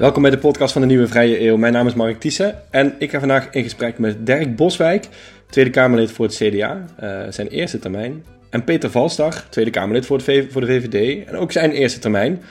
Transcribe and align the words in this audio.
Welkom 0.00 0.22
bij 0.22 0.30
de 0.30 0.38
podcast 0.38 0.72
van 0.72 0.80
de 0.80 0.86
Nieuwe 0.86 1.06
Vrije 1.06 1.40
Eeuw. 1.40 1.56
Mijn 1.56 1.72
naam 1.72 1.86
is 1.86 1.94
Mark 1.94 2.20
Thiessen 2.20 2.62
en 2.70 2.94
ik 2.98 3.10
ga 3.10 3.18
vandaag 3.18 3.50
in 3.50 3.62
gesprek 3.62 3.98
met 3.98 4.26
Dirk 4.26 4.56
Boswijk, 4.56 5.08
Tweede 5.50 5.70
Kamerlid 5.70 6.12
voor 6.12 6.26
het 6.26 6.34
CDA, 6.34 6.84
uh, 7.02 7.22
zijn 7.28 7.48
eerste 7.48 7.78
termijn. 7.78 8.24
En 8.50 8.64
Peter 8.64 8.90
Valstag, 8.90 9.46
Tweede 9.48 9.70
Kamerlid 9.70 10.06
voor, 10.06 10.20
voor 10.22 10.60
de 10.60 10.66
VVD 10.66 11.26
en 11.26 11.36
ook 11.36 11.52
zijn 11.52 11.70
eerste 11.70 11.98
termijn. 11.98 12.42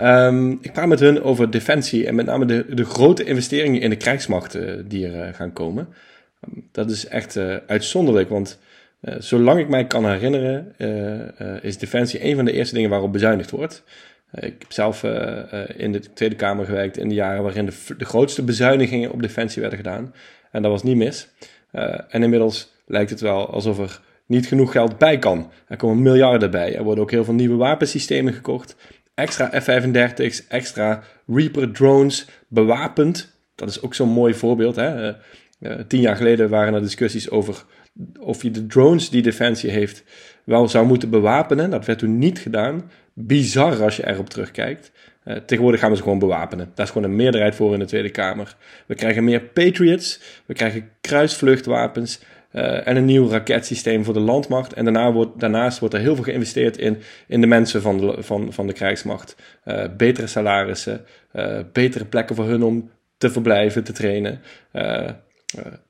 Um, 0.00 0.58
ik 0.60 0.72
praat 0.72 0.86
met 0.88 1.00
hun 1.00 1.22
over 1.22 1.50
defensie 1.50 2.06
en 2.06 2.14
met 2.14 2.26
name 2.26 2.44
de, 2.44 2.66
de 2.74 2.84
grote 2.84 3.24
investeringen 3.24 3.80
in 3.80 3.90
de 3.90 3.96
krijgsmacht 3.96 4.56
uh, 4.56 4.72
die 4.84 5.06
er 5.06 5.28
uh, 5.28 5.34
gaan 5.34 5.52
komen. 5.52 5.88
Um, 6.48 6.68
dat 6.72 6.90
is 6.90 7.06
echt 7.06 7.38
uitzonderlijk, 7.66 8.28
want 8.28 8.58
zolang 9.18 9.60
ik 9.60 9.68
mij 9.68 9.86
kan 9.86 10.10
herinneren 10.10 10.74
is 11.62 11.78
defensie 11.78 12.24
een 12.24 12.36
van 12.36 12.44
de 12.44 12.52
eerste 12.52 12.74
dingen 12.74 12.90
waarop 12.90 13.12
bezuinigd 13.12 13.50
wordt. 13.50 13.84
Ik 14.32 14.54
heb 14.58 14.72
zelf 14.72 15.02
uh, 15.02 15.42
in 15.76 15.92
de 15.92 16.12
Tweede 16.12 16.34
Kamer 16.34 16.64
gewerkt 16.64 16.96
in 16.96 17.08
de 17.08 17.14
jaren 17.14 17.42
waarin 17.42 17.66
de, 17.66 17.94
de, 17.98 18.04
grootste 18.04 18.42
bezuinigingen 18.42 19.12
op 19.12 19.22
defensie 19.22 19.60
werden 19.60 19.78
gedaan. 19.78 20.14
En 20.50 20.62
dat 20.62 20.70
was 20.70 20.82
niet 20.82 20.96
mis. 20.96 21.28
Uh, 21.72 22.00
en 22.08 22.22
inmiddels 22.22 22.72
lijkt 22.86 23.10
het 23.10 23.20
wel 23.20 23.50
alsof 23.50 23.78
er 23.78 24.00
niet 24.26 24.46
genoeg 24.46 24.72
geld 24.72 24.98
bij 24.98 25.18
kan. 25.18 25.50
Er 25.68 25.76
komen 25.76 26.02
miljarden 26.02 26.50
bij. 26.50 26.76
Er 26.76 26.82
worden 26.82 27.04
ook 27.04 27.10
heel 27.10 27.24
veel 27.24 27.34
nieuwe 27.34 27.56
wapensystemen 27.56 28.32
gekocht. 28.32 28.76
Extra 29.14 29.60
F-35's, 29.60 30.46
extra 30.46 31.02
Reaper 31.26 31.72
drones, 31.72 32.26
bewapend. 32.48 33.34
Dat 33.54 33.68
is 33.68 33.82
ook 33.82 33.94
zo'n 33.94 34.08
mooi 34.08 34.34
voorbeeld. 34.34 34.76
Hè? 34.76 35.14
tien 35.86 36.00
jaar 36.00 36.16
geleden 36.16 36.48
waren 36.48 36.74
er 36.74 36.82
discussies 36.82 37.30
over 37.30 37.64
of 38.20 38.42
je 38.42 38.50
de 38.50 38.66
drones 38.66 39.10
die 39.10 39.22
Defensie 39.22 39.70
heeft 39.70 40.04
wel 40.44 40.68
zou 40.68 40.86
moeten 40.86 41.10
bewapenen. 41.10 41.70
Dat 41.70 41.86
werd 41.86 41.98
toen 41.98 42.18
niet 42.18 42.38
gedaan 42.38 42.90
bizar 43.18 43.82
als 43.82 43.96
je 43.96 44.08
erop 44.08 44.28
terugkijkt. 44.28 44.92
Uh, 45.24 45.36
tegenwoordig 45.36 45.80
gaan 45.80 45.90
we 45.90 45.96
ze 45.96 46.02
gewoon 46.02 46.18
bewapenen. 46.18 46.70
Daar 46.74 46.86
is 46.86 46.92
gewoon 46.92 47.10
een 47.10 47.16
meerderheid 47.16 47.54
voor 47.54 47.72
in 47.72 47.78
de 47.78 47.84
Tweede 47.84 48.10
Kamer. 48.10 48.56
We 48.86 48.94
krijgen 48.94 49.24
meer 49.24 49.40
Patriots, 49.40 50.20
we 50.46 50.54
krijgen 50.54 50.90
kruisvluchtwapens 51.00 52.20
uh, 52.52 52.86
en 52.86 52.96
een 52.96 53.04
nieuw 53.04 53.28
raketsysteem 53.28 54.04
voor 54.04 54.14
de 54.14 54.20
landmacht. 54.20 54.72
En 54.72 54.84
daarna 54.84 55.12
wordt, 55.12 55.40
daarnaast 55.40 55.78
wordt 55.78 55.94
er 55.94 56.00
heel 56.00 56.14
veel 56.14 56.24
geïnvesteerd 56.24 56.78
in, 56.78 56.98
in 57.26 57.40
de 57.40 57.46
mensen 57.46 57.82
van 57.82 57.98
de, 57.98 58.16
van, 58.18 58.52
van 58.52 58.66
de 58.66 58.72
krijgsmacht. 58.72 59.36
Uh, 59.64 59.84
betere 59.96 60.26
salarissen, 60.26 61.04
betere 61.72 62.04
plekken 62.04 62.36
voor 62.36 62.46
hun 62.46 62.62
om 62.62 62.90
te 63.18 63.30
verblijven, 63.30 63.84
te 63.84 63.92
trainen. 63.92 64.40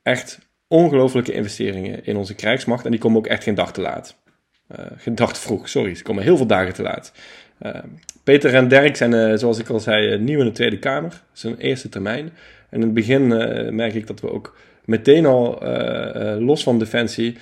echt 0.02 0.38
ongelooflijke 0.68 1.32
investeringen 1.32 2.04
in 2.04 2.16
onze 2.16 2.34
krijgsmacht. 2.34 2.84
En 2.84 2.90
die 2.90 3.00
komen 3.00 3.18
ook 3.18 3.26
echt 3.26 3.42
geen 3.42 3.54
dag 3.54 3.72
te 3.72 3.80
laat. 3.80 4.16
Uh, 4.70 4.86
gedacht 4.96 5.38
vroeg, 5.38 5.68
sorry, 5.68 5.94
ze 5.94 6.02
komen 6.02 6.22
heel 6.22 6.36
veel 6.36 6.46
dagen 6.46 6.74
te 6.74 6.82
laat. 6.82 7.12
Uh, 7.62 7.74
Peter 8.24 8.54
en 8.54 8.68
Dirk 8.68 8.96
zijn, 8.96 9.12
uh, 9.12 9.36
zoals 9.36 9.58
ik 9.58 9.68
al 9.68 9.80
zei, 9.80 10.18
nieuw 10.18 10.38
in 10.38 10.44
de 10.44 10.52
Tweede 10.52 10.78
Kamer. 10.78 11.22
Hun 11.40 11.58
eerste 11.58 11.88
termijn. 11.88 12.24
En 12.68 12.80
in 12.80 12.80
het 12.80 12.94
begin 12.94 13.26
merk 13.74 13.94
ik 13.94 14.06
dat 14.06 14.20
we 14.20 14.32
ook 14.32 14.56
meteen 14.84 15.26
al 15.26 15.58
los 16.40 16.62
van 16.62 16.78
Defensie 16.78 17.36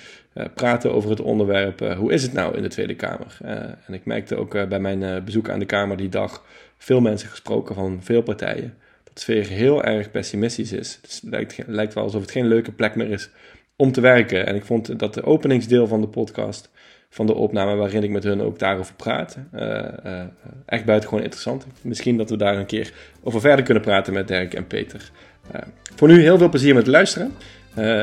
praten 0.53 0.93
over 0.93 1.09
het 1.09 1.21
onderwerp 1.21 1.79
hoe 1.97 2.13
is 2.13 2.23
het 2.23 2.33
nou 2.33 2.55
in 2.55 2.61
de 2.61 2.67
Tweede 2.67 2.95
Kamer. 2.95 3.37
en 3.85 3.93
ik 3.93 4.05
merkte 4.05 4.35
ook 4.35 4.69
bij 4.69 4.79
mijn 4.79 5.23
bezoek 5.23 5.49
aan 5.49 5.59
de 5.59 5.65
Kamer 5.65 5.97
die 5.97 6.09
dag 6.09 6.43
veel 6.77 7.01
mensen 7.01 7.29
gesproken 7.29 7.75
van 7.75 7.99
veel 8.01 8.21
partijen. 8.21 8.73
Dat 9.03 9.13
de 9.13 9.19
sfeer 9.19 9.47
heel 9.47 9.83
erg 9.83 10.11
pessimistisch 10.11 10.71
is. 10.71 10.99
Het 11.01 11.21
lijkt, 11.23 11.57
lijkt 11.67 11.93
wel 11.93 12.03
alsof 12.03 12.21
het 12.21 12.31
geen 12.31 12.47
leuke 12.47 12.71
plek 12.71 12.95
meer 12.95 13.09
is 13.09 13.29
om 13.75 13.91
te 13.91 14.01
werken. 14.01 14.45
En 14.45 14.55
ik 14.55 14.65
vond 14.65 14.99
dat 14.99 15.13
de 15.13 15.23
openingsdeel 15.23 15.87
van 15.87 16.01
de 16.01 16.07
podcast 16.07 16.69
van 17.15 17.25
de 17.25 17.33
opname 17.33 17.75
waarin 17.75 18.03
ik 18.03 18.09
met 18.09 18.23
hun 18.23 18.41
ook 18.41 18.59
daarover 18.59 18.95
praat. 18.95 19.37
Uh, 19.53 19.61
uh, 19.61 20.21
echt 20.65 20.85
buitengewoon 20.85 21.23
interessant. 21.23 21.65
Misschien 21.81 22.17
dat 22.17 22.29
we 22.29 22.37
daar 22.37 22.57
een 22.57 22.65
keer 22.65 22.93
over 23.23 23.41
verder 23.41 23.65
kunnen 23.65 23.83
praten 23.83 24.13
met 24.13 24.27
Dirk 24.27 24.53
en 24.53 24.67
Peter. 24.67 25.11
Uh, 25.55 25.61
voor 25.95 26.07
nu 26.07 26.21
heel 26.21 26.37
veel 26.37 26.49
plezier 26.49 26.73
met 26.73 26.87
luisteren. 26.87 27.33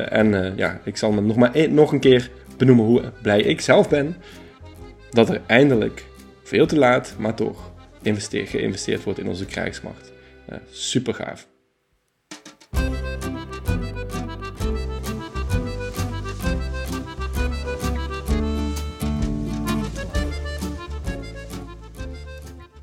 en 0.08 0.52
ja, 0.56 0.80
ik 0.84 0.96
zal 0.96 1.12
me 1.12 1.20
nog 1.20 1.36
maar 1.36 1.50
een, 1.52 1.74
nog 1.74 1.92
een 1.92 2.00
keer 2.00 2.30
benoemen 2.56 2.84
hoe 2.84 3.02
blij 3.22 3.40
ik 3.40 3.60
zelf 3.60 3.88
ben 3.88 4.16
dat 5.10 5.28
er 5.28 5.40
eindelijk, 5.46 6.04
veel 6.42 6.66
te 6.66 6.76
laat, 6.76 7.14
maar 7.18 7.34
toch, 7.34 7.72
geïnvesteerd 8.02 9.04
wordt 9.04 9.18
in 9.18 9.28
onze 9.28 9.46
krijgsmacht. 9.46 10.12
super 10.70 11.14
gaaf. 11.14 11.46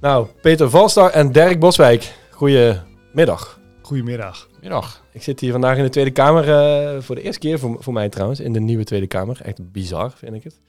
Nou, 0.01 0.27
Peter 0.41 0.69
Valstar 0.69 1.09
en 1.09 1.31
Dirk 1.31 1.59
Boswijk. 1.59 2.15
Goedemiddag. 2.31 3.59
Goedemiddag. 3.81 4.47
Middag. 4.61 5.03
Ik 5.11 5.23
zit 5.23 5.39
hier 5.39 5.51
vandaag 5.51 5.77
in 5.77 5.83
de 5.83 5.89
Tweede 5.89 6.11
Kamer 6.11 6.47
uh, 6.47 7.01
voor 7.01 7.15
de 7.15 7.21
eerste 7.21 7.39
keer, 7.39 7.59
voor, 7.59 7.77
voor 7.79 7.93
mij 7.93 8.09
trouwens, 8.09 8.39
in 8.39 8.53
de 8.53 8.59
nieuwe 8.59 8.83
Tweede 8.83 9.07
Kamer. 9.07 9.41
Echt 9.43 9.71
bizar, 9.71 10.11
vind 10.11 10.35
ik 10.35 10.43
het. 10.43 10.59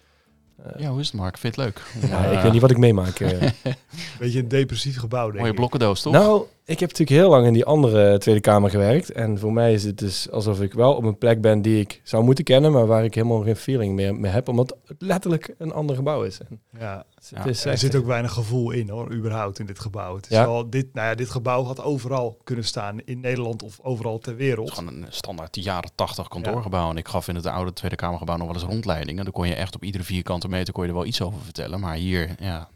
Uh, 0.61 0.81
ja, 0.81 0.89
hoe 0.89 1.01
is 1.01 1.07
het 1.07 1.17
Mark? 1.17 1.39
Vind 1.39 1.55
je 1.55 1.63
het 1.63 1.71
leuk? 1.71 2.11
Ja, 2.11 2.25
ik 2.25 2.41
weet 2.41 2.53
niet 2.53 2.61
wat 2.61 2.71
ik 2.71 2.79
meemaak. 2.79 3.21
Uh. 3.21 3.31
Beetje 4.19 4.39
een 4.39 4.49
depressief 4.49 4.99
gebouw, 4.99 5.27
denk 5.27 5.41
Mooie 5.41 5.55
blokkendoos, 5.55 6.03
toch? 6.03 6.13
Nou, 6.13 6.45
ik 6.71 6.81
heb 6.81 6.89
natuurlijk 6.89 7.21
heel 7.21 7.31
lang 7.31 7.47
in 7.47 7.53
die 7.53 7.65
andere 7.65 8.19
Tweede 8.19 8.41
Kamer 8.41 8.71
gewerkt. 8.71 9.13
En 9.13 9.39
voor 9.39 9.53
mij 9.53 9.73
is 9.73 9.85
het 9.85 9.99
dus 9.99 10.31
alsof 10.31 10.61
ik 10.61 10.73
wel 10.73 10.95
op 10.95 11.05
een 11.05 11.19
plek 11.19 11.41
ben 11.41 11.63
die 11.63 11.81
ik 11.81 12.01
zou 12.05 12.25
moeten 12.25 12.45
kennen, 12.45 12.73
maar 12.73 12.87
waar 12.87 13.05
ik 13.05 13.15
helemaal 13.15 13.43
geen 13.43 13.57
feeling 13.57 13.95
meer 13.95 14.15
mee 14.15 14.33
heb, 14.33 14.49
omdat 14.49 14.77
het 14.87 15.03
letterlijk 15.03 15.55
een 15.59 15.73
ander 15.73 15.97
gebouw 15.97 16.23
is. 16.23 16.41
En 16.41 16.61
ja, 16.79 17.05
het 17.35 17.47
is 17.47 17.65
er 17.65 17.79
zit 17.79 17.95
ook 17.95 18.07
weinig 18.07 18.33
gevoel 18.33 18.71
in 18.71 18.89
hoor, 18.89 19.13
überhaupt 19.13 19.59
in 19.59 19.67
dit 19.67 19.79
gebouw. 19.79 20.17
Het 20.17 20.31
is 20.31 20.37
ja? 20.37 20.47
wel, 20.47 20.71
dit, 20.71 20.95
nou 20.95 21.09
ja, 21.09 21.15
dit 21.15 21.31
gebouw 21.31 21.65
had 21.65 21.83
overal 21.83 22.39
kunnen 22.45 22.65
staan, 22.65 23.01
in 23.05 23.21
Nederland 23.21 23.63
of 23.63 23.79
overal 23.83 24.19
ter 24.19 24.37
wereld. 24.37 24.69
Het 24.69 24.79
is 24.79 24.85
gewoon 24.85 25.03
een 25.03 25.13
standaard 25.13 25.57
jaren 25.57 25.91
tachtig 25.95 26.29
kantoorgebouw. 26.29 26.85
Ja. 26.85 26.91
En 26.91 26.97
ik 26.97 27.09
gaf 27.09 27.29
in 27.29 27.35
het 27.35 27.47
oude 27.47 27.73
Tweede 27.73 27.97
Kamergebouw 27.97 28.37
nog 28.37 28.47
wel 28.47 28.57
eens 28.57 28.65
rondleidingen. 28.65 29.25
Dan 29.25 29.33
kon 29.33 29.47
je 29.47 29.55
echt 29.55 29.75
op 29.75 29.85
iedere 29.85 30.05
vierkante 30.05 30.49
meter 30.49 30.73
kon 30.73 30.83
je 30.83 30.89
er 30.89 30.97
wel 30.97 31.07
iets 31.07 31.23
over 31.23 31.41
vertellen. 31.41 31.81
Maar 31.81 31.95
hier, 31.95 32.35
ja, 32.39 32.69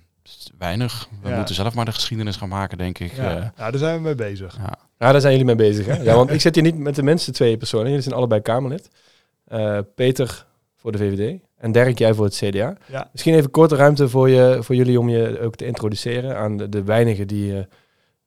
weinig. 0.58 1.08
We 1.22 1.28
ja. 1.28 1.36
moeten 1.36 1.54
zelf 1.54 1.74
maar 1.74 1.84
de 1.84 1.92
geschiedenis 1.92 2.36
gaan 2.36 2.48
maken, 2.48 2.78
denk 2.78 2.98
ik. 2.98 3.12
Ja, 3.12 3.36
uh, 3.36 3.46
ja 3.56 3.70
daar 3.70 3.78
zijn 3.78 3.96
we 3.96 4.02
mee 4.02 4.14
bezig. 4.14 4.56
Ja. 4.56 4.78
ja, 4.98 5.12
daar 5.12 5.20
zijn 5.20 5.32
jullie 5.32 5.56
mee 5.56 5.70
bezig. 5.70 5.86
Hè? 5.86 6.02
Ja, 6.02 6.14
want 6.14 6.30
ik 6.30 6.40
zit 6.40 6.54
hier 6.54 6.64
niet 6.64 6.78
met 6.78 6.94
de 6.94 7.02
minste 7.02 7.30
twee 7.30 7.56
personen. 7.56 7.86
Jullie 7.86 8.02
zijn 8.02 8.14
allebei 8.14 8.40
Kamerlid. 8.40 8.90
Uh, 9.48 9.78
Peter 9.94 10.46
voor 10.76 10.92
de 10.92 10.98
VVD 10.98 11.40
en 11.56 11.72
Dirk, 11.72 11.98
jij 11.98 12.14
voor 12.14 12.24
het 12.24 12.34
CDA. 12.34 12.76
Ja. 12.86 13.08
Misschien 13.12 13.34
even 13.34 13.50
korte 13.50 13.76
ruimte 13.76 14.08
voor, 14.08 14.28
je, 14.28 14.58
voor 14.60 14.74
jullie 14.74 15.00
om 15.00 15.08
je 15.08 15.40
ook 15.40 15.56
te 15.56 15.66
introduceren 15.66 16.36
aan 16.36 16.56
de, 16.56 16.68
de 16.68 16.82
weinigen 16.82 17.26
die, 17.26 17.52
uh, 17.52 17.62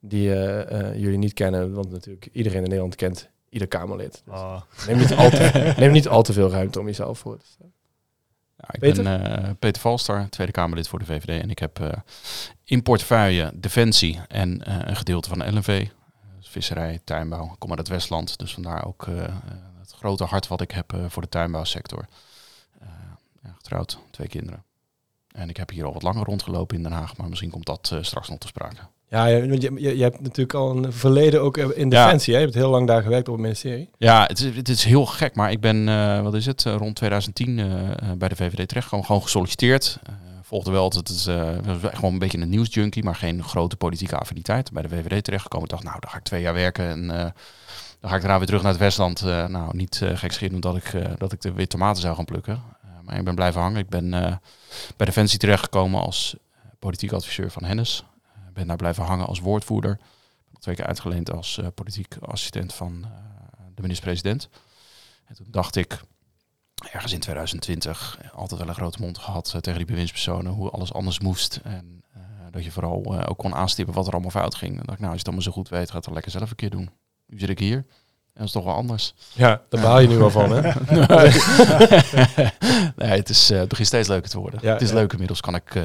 die 0.00 0.28
uh, 0.28 0.94
jullie 0.94 1.18
niet 1.18 1.32
kennen. 1.32 1.72
Want 1.72 1.90
natuurlijk 1.90 2.28
iedereen 2.32 2.62
in 2.62 2.68
Nederland 2.68 2.94
kent 2.94 3.28
ieder 3.48 3.68
Kamerlid. 3.68 4.22
Dus 4.24 4.34
oh. 4.34 4.60
neem, 4.86 4.98
niet 4.98 5.14
al 5.14 5.30
te, 5.30 5.72
neem 5.78 5.92
niet 5.92 6.08
al 6.08 6.22
te 6.22 6.32
veel 6.32 6.50
ruimte 6.50 6.80
om 6.80 6.86
jezelf 6.86 7.18
voor 7.18 7.38
te 7.38 7.46
stellen. 7.46 7.72
Ik 8.70 8.80
Peter? 8.80 9.02
ben 9.02 9.44
uh, 9.44 9.50
Peter 9.58 9.82
Valstar, 9.82 10.28
Tweede 10.28 10.52
Kamerlid 10.52 10.88
voor 10.88 10.98
de 10.98 11.04
VVD. 11.04 11.42
En 11.42 11.50
ik 11.50 11.58
heb 11.58 11.80
uh, 11.80 11.88
in 12.64 12.82
portefeuille 12.82 13.52
Defensie 13.54 14.20
en 14.28 14.62
uh, 14.68 14.78
een 14.84 14.96
gedeelte 14.96 15.28
van 15.28 15.54
LNV. 15.54 15.88
Dus 16.38 16.48
visserij, 16.48 17.00
tuinbouw. 17.04 17.44
Ik 17.44 17.58
kom 17.58 17.70
uit 17.70 17.78
het 17.78 17.88
Westland, 17.88 18.38
dus 18.38 18.54
vandaar 18.54 18.86
ook 18.86 19.06
het 19.78 19.92
grote 19.98 20.24
hart 20.24 20.48
wat 20.48 20.60
ik 20.60 20.70
heb 20.70 20.96
voor 21.08 21.22
de 21.22 21.28
tuinbouwsector. 21.28 22.06
Ja, 23.42 23.52
getrouwd, 23.56 23.98
twee 24.10 24.28
kinderen. 24.28 24.64
En 25.34 25.48
ik 25.48 25.56
heb 25.56 25.70
hier 25.70 25.84
al 25.84 25.92
wat 25.92 26.02
langer 26.02 26.24
rondgelopen 26.24 26.76
in 26.76 26.82
Den 26.82 26.92
Haag, 26.92 27.16
maar 27.16 27.28
misschien 27.28 27.50
komt 27.50 27.66
dat 27.66 27.96
straks 28.00 28.28
nog 28.28 28.38
te 28.38 28.46
sprake. 28.46 28.80
Ja, 29.10 29.26
je, 29.26 29.60
je, 29.60 29.96
je, 29.96 30.02
hebt 30.02 30.20
natuurlijk 30.20 30.54
al 30.54 30.76
een 30.76 30.92
verleden 30.92 31.42
ook 31.42 31.56
in 31.56 31.88
defensie. 31.88 32.32
Ja. 32.32 32.38
Hè? 32.38 32.44
Je 32.44 32.50
hebt 32.50 32.54
heel 32.54 32.70
lang 32.70 32.86
daar 32.86 33.02
gewerkt 33.02 33.28
op 33.28 33.34
het 33.34 33.42
ministerie. 33.42 33.90
Ja, 33.98 34.24
het 34.26 34.38
is, 34.38 34.56
het 34.56 34.68
is 34.68 34.84
heel 34.84 35.06
gek. 35.06 35.34
Maar 35.34 35.50
ik 35.50 35.60
ben, 35.60 35.88
uh, 35.88 36.22
wat 36.22 36.34
is 36.34 36.46
het, 36.46 36.62
rond 36.62 36.96
2010 36.96 37.58
uh, 37.58 37.66
bij 38.18 38.28
de 38.28 38.36
VVD 38.36 38.68
terecht. 38.68 38.88
Gewoon, 38.88 39.04
gewoon 39.04 39.22
gesolliciteerd. 39.22 39.98
volgde 40.42 40.70
wel 40.70 40.82
altijd 40.82 41.08
het, 41.08 41.22
gewoon 41.94 42.12
een 42.12 42.18
beetje 42.18 42.38
een 42.38 42.48
nieuwsjunkie, 42.48 43.04
maar 43.04 43.14
geen 43.14 43.42
grote 43.44 43.76
politieke 43.76 44.16
affiniteit. 44.16 44.72
Bij 44.72 44.82
de 44.82 44.88
VVD 44.88 45.24
terechtgekomen. 45.24 45.66
Ik 45.66 45.72
dacht, 45.72 45.84
nou, 45.84 45.96
dan 46.00 46.10
ga 46.10 46.16
ik 46.16 46.24
twee 46.24 46.40
jaar 46.40 46.54
werken 46.54 46.88
en 46.88 47.06
dan 48.00 48.10
ga 48.10 48.16
ik 48.16 48.20
daarna 48.20 48.38
weer 48.38 48.46
terug 48.46 48.62
naar 48.62 48.72
het 48.72 48.80
Westland. 48.80 49.22
nou, 49.22 49.76
niet 49.76 50.00
uh, 50.02 50.10
gekscherend 50.14 50.54
omdat 50.54 50.76
ik, 50.76 51.18
dat 51.18 51.32
ik 51.32 51.40
de 51.40 51.52
weer 51.52 51.68
tomaten 51.68 52.02
zou 52.02 52.14
gaan 52.16 52.24
plukken. 52.24 52.62
Ik 53.16 53.24
ben 53.24 53.34
blijven 53.34 53.60
hangen. 53.60 53.80
Ik 53.80 53.88
ben 53.88 54.10
bij 54.96 55.06
Defensie 55.06 55.38
terechtgekomen 55.38 56.00
als 56.00 56.36
politiek 56.78 57.12
adviseur 57.12 57.50
van 57.50 57.64
Hennis 57.64 58.04
ben 58.52 58.66
daar 58.66 58.76
blijven 58.76 59.04
hangen 59.04 59.26
als 59.26 59.40
woordvoerder. 59.40 59.98
Twee 60.58 60.74
keer 60.74 60.86
uitgeleend 60.86 61.32
als 61.32 61.60
politiek 61.74 62.16
assistent 62.20 62.74
van 62.74 63.06
de 63.74 63.82
minister-president. 63.82 64.48
En 65.24 65.34
toen 65.34 65.46
dacht 65.50 65.76
ik, 65.76 66.00
ergens 66.92 67.12
in 67.12 67.20
2020, 67.20 68.18
altijd 68.34 68.60
wel 68.60 68.68
een 68.68 68.74
grote 68.74 69.00
mond 69.00 69.18
gehad 69.18 69.54
tegen 69.60 69.76
die 69.76 69.86
bewindspersonen, 69.86 70.52
hoe 70.52 70.70
alles 70.70 70.92
anders 70.92 71.20
moest. 71.20 71.60
En 71.64 72.04
dat 72.50 72.64
je 72.64 72.70
vooral 72.70 73.26
ook 73.26 73.38
kon 73.38 73.54
aanstippen 73.54 73.94
wat 73.94 74.06
er 74.06 74.12
allemaal 74.12 74.30
fout 74.30 74.54
ging. 74.54 74.76
Dan 74.76 74.84
dacht 74.84 74.98
ik, 74.98 74.98
nou, 74.98 75.12
als 75.12 75.22
je 75.22 75.28
het 75.28 75.34
allemaal 75.36 75.52
zo 75.52 75.60
goed 75.60 75.68
weet, 75.68 75.90
gaat 75.90 76.04
het 76.04 76.14
lekker 76.14 76.32
zelf 76.32 76.50
een 76.50 76.56
keer 76.56 76.70
doen. 76.70 76.90
Nu 77.26 77.38
zit 77.38 77.48
ik 77.48 77.58
hier. 77.58 77.86
En 78.38 78.44
dat 78.44 78.46
is 78.46 78.52
toch 78.52 78.64
wel 78.64 78.74
anders. 78.74 79.14
Ja, 79.34 79.62
daar 79.68 79.82
baal 79.82 80.00
je 80.00 80.08
nu 80.08 80.16
wel 80.16 80.30
van, 80.30 80.50
hè? 80.50 80.60
nee, 82.96 83.10
het, 83.10 83.28
is, 83.28 83.48
het 83.48 83.68
begint 83.68 83.88
steeds 83.88 84.08
leuker 84.08 84.30
te 84.30 84.38
worden. 84.38 84.60
Ja, 84.62 84.72
het 84.72 84.82
is 84.82 84.88
ja. 84.88 84.94
leuk 84.94 85.12
inmiddels, 85.12 85.40
kan 85.40 85.54
ik 85.54 85.82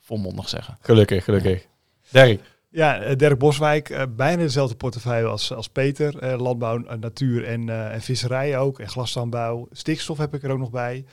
volmondig 0.00 0.48
zeggen. 0.48 0.78
Gelukkig, 0.80 1.24
gelukkig. 1.24 1.66
Ja. 2.08 2.24
Dirk. 2.24 2.40
Ja, 2.72 3.00
eh, 3.00 3.16
Dirk 3.16 3.38
Boswijk, 3.38 3.90
eh, 3.90 4.02
bijna 4.16 4.42
dezelfde 4.42 4.76
portefeuille 4.76 5.28
als, 5.28 5.52
als 5.52 5.68
Peter. 5.68 6.18
Eh, 6.18 6.40
landbouw, 6.40 6.84
eh, 6.84 6.98
natuur 6.98 7.44
en, 7.44 7.68
eh, 7.68 7.92
en 7.92 8.00
visserij 8.00 8.58
ook. 8.58 8.78
En 8.78 8.88
glaslandbouw. 8.88 9.68
Stikstof 9.70 10.18
heb 10.18 10.34
ik 10.34 10.42
er 10.42 10.50
ook 10.50 10.58
nog 10.58 10.70
bij. 10.70 11.04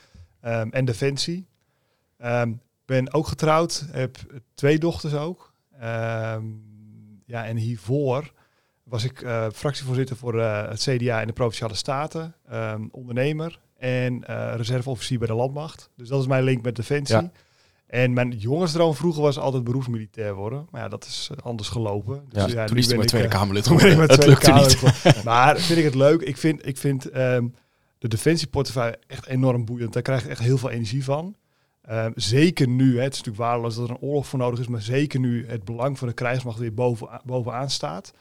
Ehm, 0.42 0.70
en 0.70 0.86
defensie. 0.86 1.48
Ehm, 2.18 2.54
ben 2.86 3.14
ook 3.14 3.28
getrouwd. 3.28 3.86
Heb 3.92 4.18
twee 4.54 4.78
dochters 4.78 5.14
ook. 5.14 5.54
Ehm, 5.80 6.44
ja, 7.26 7.46
en 7.46 7.58
hiervoor 7.58 8.34
was 8.90 9.04
ik 9.04 9.22
eh, 9.22 9.46
fractievoorzitter 9.54 10.16
voor 10.16 10.40
eh, 10.40 10.70
het 10.70 10.80
CDA 10.80 11.22
in 11.22 11.28
de 11.28 11.34
Provinciale 11.34 11.76
Staten. 11.76 12.36
ehm, 12.50 12.84
ondernemer 12.92 13.60
en 13.78 14.24
eh, 14.24 14.54
reserveofficier 14.56 15.20
bij 15.20 15.28
de 15.28 15.34
landmacht. 15.34 15.90
Dus 15.96 16.08
dat 16.08 16.22
is 16.22 16.28
mijn 16.28 16.44
link 16.44 16.64
met 16.64 16.76
defensie. 16.76 17.16
Ja. 17.16 17.32
En 17.88 18.14
mijn 18.14 18.32
jongensdroom 18.32 18.96
vroeger 18.96 19.22
was 19.22 19.40
altijd 19.40 19.64
beroepsmilitair 19.64 20.34
worden. 20.34 20.68
Maar 20.72 20.82
ja, 20.82 20.88
dat 20.88 21.06
is 21.06 21.30
anders 21.44 21.70
gelopen. 21.70 22.24
Dus 22.30 22.46
Ja, 22.46 22.60
ja, 22.60 22.66
toen 22.66 22.78
is 22.78 22.88
ben 22.88 23.00
ik, 23.00 23.08
Tweede 23.08 23.28
Kamerlid 23.28 23.68
geworden. 23.68 24.00
Het 24.00 24.10
Tweede 24.10 24.30
lukte 24.30 24.54
niet. 24.54 25.24
Maar 25.24 25.58
vind 25.58 25.80
ik 25.80 25.86
het 25.86 25.96
leuk. 25.96 26.22
Ik 26.22 26.38
vind, 26.38 26.68
ik 26.68 26.78
vind 26.78 27.10
ehm, 27.10 27.48
de 27.98 28.08
defensieportefeuille 28.08 29.00
echt 29.08 29.26
enorm 29.26 29.66
boeiend. 29.66 29.94
Daar 29.94 30.02
krijg 30.02 30.24
ik 30.24 30.30
echt 30.30 30.40
heel 30.40 30.58
veel 30.58 30.70
energie 30.70 31.04
van. 31.04 31.36
Ehm, 31.82 32.12
zeker 32.16 32.68
nu, 32.68 32.98
hè, 32.98 33.04
het 33.04 33.14
is 33.14 33.18
natuurlijk 33.18 33.46
waardeloos 33.46 33.76
dat 33.76 33.84
er 33.84 33.90
een 33.90 34.02
oorlog 34.02 34.28
voor 34.28 34.40
nodig 34.40 34.60
is, 34.60 34.68
maar 34.68 34.82
zeker 34.82 35.20
nu 35.20 35.48
het 35.48 35.64
belang 35.64 35.98
van 35.98 36.08
de 36.08 36.14
krijgsmacht 36.14 36.60
weer 36.60 36.74
boven, 36.74 37.22
bovenaan 37.24 37.70
staat. 37.70 38.14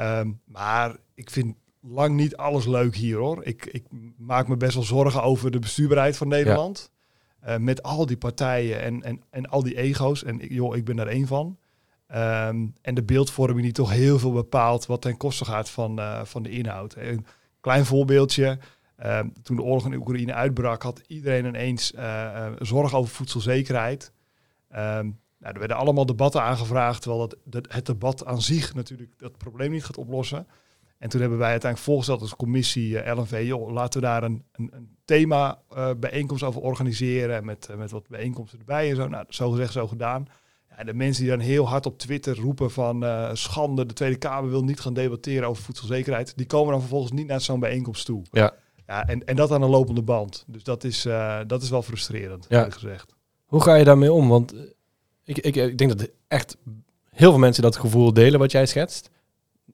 Ehm, 0.00 0.30
maar 0.44 0.96
ik 1.14 1.30
vind 1.30 1.56
lang 1.80 2.16
niet 2.16 2.36
alles 2.36 2.66
leuk 2.66 2.94
hier 2.96 3.16
hoor. 3.16 3.44
Ik, 3.44 3.66
ik 3.66 3.84
maak 4.16 4.48
me 4.48 4.56
best 4.56 4.74
wel 4.74 4.82
zorgen 4.82 5.22
over 5.22 5.50
de 5.50 5.58
bestuurbaarheid 5.58 6.16
van 6.16 6.28
Nederland. 6.28 6.90
Eh, 7.40 7.56
met 7.56 7.82
al 7.82 8.06
die 8.06 8.16
partijen 8.16 8.80
en, 8.82 9.02
en, 9.02 9.22
en 9.30 9.46
al 9.48 9.62
die 9.62 9.76
ego's. 9.76 10.24
En 10.24 10.40
ik- 10.40 10.50
joh, 10.52 10.76
ik 10.76 10.84
ben 10.84 10.96
daar 10.96 11.06
één 11.06 11.26
van. 11.26 11.58
Ehm, 12.06 12.66
en 12.82 12.94
de 12.94 13.02
beeldvorming 13.02 13.62
die 13.62 13.72
toch 13.72 13.90
heel 13.90 14.18
veel 14.18 14.32
bepaalt 14.32 14.86
wat 14.86 15.02
ten 15.02 15.16
koste 15.16 15.44
gaat 15.44 15.70
van, 15.70 15.98
eh, 15.98 16.24
van 16.24 16.42
de 16.42 16.50
inhoud. 16.50 16.94
Een 16.96 17.26
klein 17.60 17.84
voorbeeldje. 17.84 18.58
Ehm, 18.96 19.28
toen 19.42 19.56
de 19.56 19.62
oorlog 19.62 19.86
in 19.86 19.94
Oekraïne 19.94 20.34
uitbrak, 20.34 20.82
had 20.82 21.02
iedereen 21.06 21.44
ineens 21.46 21.92
eh, 21.92 22.46
zorg 22.58 22.94
over 22.94 23.14
voedselzekerheid. 23.14 24.12
Ehm, 24.68 25.10
nou, 25.40 25.52
er 25.52 25.58
werden 25.58 25.76
allemaal 25.76 26.06
debatten 26.06 26.42
aangevraagd, 26.42 27.02
terwijl 27.02 27.28
dat, 27.28 27.36
dat, 27.44 27.72
het 27.72 27.86
debat 27.86 28.24
aan 28.24 28.42
zich 28.42 28.74
natuurlijk 28.74 29.12
dat 29.18 29.38
probleem 29.38 29.70
niet 29.70 29.84
gaat 29.84 29.96
oplossen. 29.98 30.46
En 30.98 31.08
toen 31.08 31.20
hebben 31.20 31.38
wij 31.38 31.50
uiteindelijk 31.50 31.90
voorgesteld 31.90 32.20
als 32.20 32.36
commissie 32.36 32.98
eh, 32.98 33.16
LNV, 33.16 33.42
joh, 33.46 33.72
laten 33.72 34.00
we 34.00 34.06
daar 34.06 34.22
een, 34.22 34.44
een, 34.52 34.70
een 34.72 34.96
thema 35.04 35.58
eh, 35.74 35.90
bijeenkomst 36.00 36.42
over 36.42 36.60
organiseren. 36.60 37.44
Met, 37.44 37.68
eh, 37.70 37.76
met 37.76 37.90
wat 37.90 38.08
bijeenkomsten 38.08 38.58
erbij 38.58 38.90
en 38.90 38.96
zo. 38.96 39.08
Nou, 39.08 39.24
zo 39.28 39.50
gezegd, 39.50 39.72
zo 39.72 39.86
gedaan. 39.86 40.26
Ja, 40.68 40.76
en 40.76 40.86
de 40.86 40.94
mensen 40.94 41.22
die 41.22 41.32
dan 41.32 41.40
heel 41.40 41.68
hard 41.68 41.86
op 41.86 41.98
Twitter 41.98 42.36
roepen 42.36 42.70
van 42.70 43.04
schande, 43.36 43.86
de 43.86 43.94
Tweede 43.94 44.16
Kamer 44.16 44.50
wil 44.50 44.64
niet 44.64 44.80
gaan 44.80 44.94
debatteren 44.94 45.48
over 45.48 45.62
voedselzekerheid. 45.62 46.32
Die 46.36 46.46
komen 46.46 46.70
dan 46.70 46.80
vervolgens 46.80 47.12
niet 47.12 47.26
naar 47.26 47.40
zo'n 47.40 47.60
bijeenkomst 47.60 48.06
toe. 48.06 48.22
Ja. 48.30 48.54
Ja, 48.86 49.06
en, 49.08 49.24
en 49.26 49.36
dat 49.36 49.50
aan 49.50 49.62
een 49.62 49.70
lopende 49.70 50.02
band. 50.02 50.44
Dus 50.46 50.64
dat 50.64 50.84
is, 50.84 51.02
dat 51.46 51.62
is 51.62 51.70
wel 51.70 51.82
frustrerend, 51.82 52.46
Ja. 52.48 52.70
gezegd. 52.70 53.14
Hoe 53.46 53.62
ga 53.62 53.74
je 53.74 53.84
daarmee 53.84 54.12
om? 54.12 54.28
Want 54.28 54.54
ik, 55.30 55.38
ik, 55.38 55.56
ik 55.56 55.78
denk 55.78 55.98
dat 55.98 56.08
echt 56.28 56.56
heel 57.10 57.30
veel 57.30 57.38
mensen 57.38 57.62
dat 57.62 57.76
gevoel 57.76 58.12
delen 58.12 58.38
wat 58.38 58.52
jij 58.52 58.66
schetst. 58.66 59.10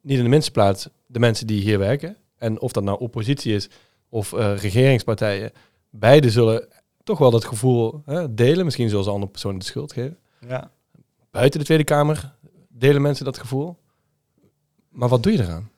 Niet 0.00 0.18
in 0.18 0.24
de 0.24 0.30
minste 0.30 0.50
plaats 0.50 0.88
de 1.06 1.18
mensen 1.18 1.46
die 1.46 1.62
hier 1.62 1.78
werken. 1.78 2.16
En 2.38 2.60
of 2.60 2.72
dat 2.72 2.84
nou 2.84 3.00
oppositie 3.00 3.54
is 3.54 3.68
of 4.08 4.32
eh, 4.32 4.56
regeringspartijen. 4.56 5.52
Beide 5.90 6.30
zullen 6.30 6.68
toch 7.02 7.18
wel 7.18 7.30
dat 7.30 7.44
gevoel 7.44 8.02
hè, 8.04 8.34
delen. 8.34 8.64
Misschien 8.64 8.88
zullen 8.88 9.04
ze 9.04 9.10
andere 9.10 9.30
personen 9.30 9.58
de 9.58 9.64
schuld 9.64 9.92
geven. 9.92 10.18
Ja. 10.48 10.70
Buiten 11.30 11.60
de 11.60 11.66
Tweede 11.66 11.84
Kamer 11.84 12.34
delen 12.68 13.02
mensen 13.02 13.24
dat 13.24 13.38
gevoel. 13.38 13.76
Maar 14.88 15.08
wat 15.08 15.22
doe 15.22 15.32
je 15.32 15.42
eraan? 15.42 15.70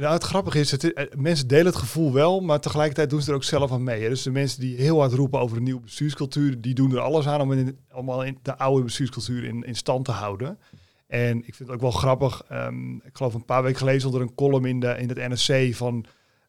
Nou, 0.00 0.12
het 0.12 0.22
grappige 0.24 0.58
is, 0.58 0.70
het, 0.70 0.92
eh, 0.92 1.04
mensen 1.16 1.48
delen 1.48 1.66
het 1.66 1.76
gevoel 1.76 2.12
wel, 2.12 2.40
maar 2.40 2.60
tegelijkertijd 2.60 3.10
doen 3.10 3.22
ze 3.22 3.28
er 3.30 3.34
ook 3.36 3.44
zelf 3.44 3.72
aan 3.72 3.82
mee. 3.82 4.02
Hè. 4.02 4.08
Dus 4.08 4.22
de 4.22 4.30
mensen 4.30 4.60
die 4.60 4.76
heel 4.76 4.98
hard 4.98 5.12
roepen 5.12 5.40
over 5.40 5.56
een 5.56 5.62
nieuwe 5.62 5.80
bestuurscultuur, 5.80 6.60
die 6.60 6.74
doen 6.74 6.92
er 6.92 7.00
alles 7.00 7.26
aan 7.26 7.40
om 7.40 7.52
in, 7.52 7.78
allemaal 7.90 8.24
in 8.24 8.38
de 8.42 8.58
oude 8.58 8.84
bestuurscultuur 8.84 9.44
in, 9.44 9.62
in 9.64 9.76
stand 9.76 10.04
te 10.04 10.10
houden. 10.12 10.58
En 11.06 11.36
ik 11.38 11.54
vind 11.54 11.58
het 11.58 11.70
ook 11.70 11.80
wel 11.80 11.90
grappig. 11.90 12.42
ehm, 12.48 12.94
ik 12.94 13.10
geloof 13.12 13.34
een 13.34 13.44
paar 13.44 13.62
weken 13.62 13.78
geleden 13.78 14.00
stond 14.00 14.14
er 14.14 14.20
een 14.20 14.34
column 14.34 14.64
in, 14.64 14.80
de, 14.80 14.96
in 14.98 15.08
het 15.08 15.18
NRC 15.48 15.74
van 15.74 16.04